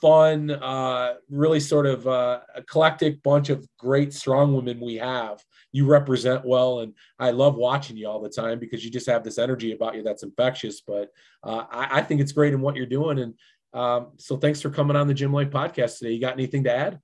fun 0.01 0.51
uh, 0.51 1.15
really 1.31 1.61
sort 1.61 1.87
of 1.87 2.07
uh, 2.07 2.41
eclectic 2.57 3.23
bunch 3.23 3.49
of 3.49 3.67
great 3.79 4.13
strong 4.13 4.55
women 4.55 4.81
we 4.81 4.97
have. 4.97 5.43
You 5.73 5.87
represent 5.87 6.45
well 6.45 6.81
and 6.81 6.95
i 7.19 7.31
love 7.31 7.55
watching 7.55 7.97
you 7.97 8.09
all 8.09 8.21
the 8.21 8.29
time 8.29 8.59
because 8.59 8.85
you 8.85 8.91
just 8.91 9.07
have 9.07 9.23
this 9.23 9.39
energy 9.39 9.73
about 9.73 9.95
you 9.95 10.03
that's 10.03 10.23
infectious. 10.23 10.81
But 10.81 11.11
uh, 11.45 11.65
I, 11.71 11.99
I, 11.99 12.03
think 12.03 12.21
it's 12.21 12.33
great 12.33 12.53
in 12.53 12.61
what 12.61 12.77
you're 12.77 12.87
doing. 12.87 13.21
And 13.21 13.35
um, 13.73 14.09
so 14.17 14.37
thanks 14.37 14.61
for 14.61 14.71
coming 14.71 14.97
on 14.97 15.07
the 15.07 15.15
gym 15.15 15.33
life 15.33 15.51
podcast 15.51 15.99
today. 15.99 16.13
You 16.13 16.21
got 16.21 16.35
anything 16.35 16.65
to 16.65 16.75
add 16.75 17.01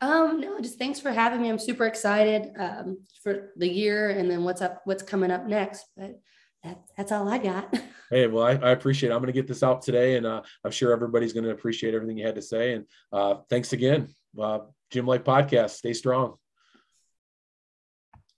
um, 0.00 0.40
no, 0.40 0.60
just 0.60 0.78
thanks 0.78 1.00
for 1.00 1.10
having 1.10 1.42
me. 1.42 1.48
I'm 1.48 1.58
super 1.58 1.86
excited 1.86 2.52
um, 2.58 2.98
for 3.22 3.52
the 3.56 3.68
year 3.68 4.10
and 4.10 4.30
then 4.30 4.44
what's 4.44 4.62
up, 4.62 4.82
what's 4.84 5.02
coming 5.02 5.30
up 5.30 5.46
next. 5.46 5.84
But 5.96 6.20
that, 6.62 6.82
that's 6.96 7.12
all 7.12 7.28
I 7.28 7.38
got. 7.38 7.74
Hey, 8.08 8.28
well, 8.28 8.44
I, 8.44 8.52
I 8.52 8.70
appreciate 8.70 9.10
it. 9.10 9.12
I'm 9.12 9.18
going 9.18 9.26
to 9.26 9.32
get 9.32 9.48
this 9.48 9.64
out 9.64 9.82
today, 9.82 10.14
and 10.14 10.24
uh, 10.24 10.40
I'm 10.64 10.70
sure 10.70 10.92
everybody's 10.92 11.32
going 11.32 11.42
to 11.42 11.50
appreciate 11.50 11.92
everything 11.92 12.16
you 12.16 12.24
had 12.24 12.36
to 12.36 12.40
say. 12.40 12.74
And 12.74 12.84
uh, 13.12 13.38
thanks 13.50 13.72
again. 13.72 14.14
Uh, 14.40 14.60
Gym 14.92 15.06
Life 15.06 15.24
Podcast. 15.24 15.70
Stay 15.70 15.92
strong. 15.92 16.36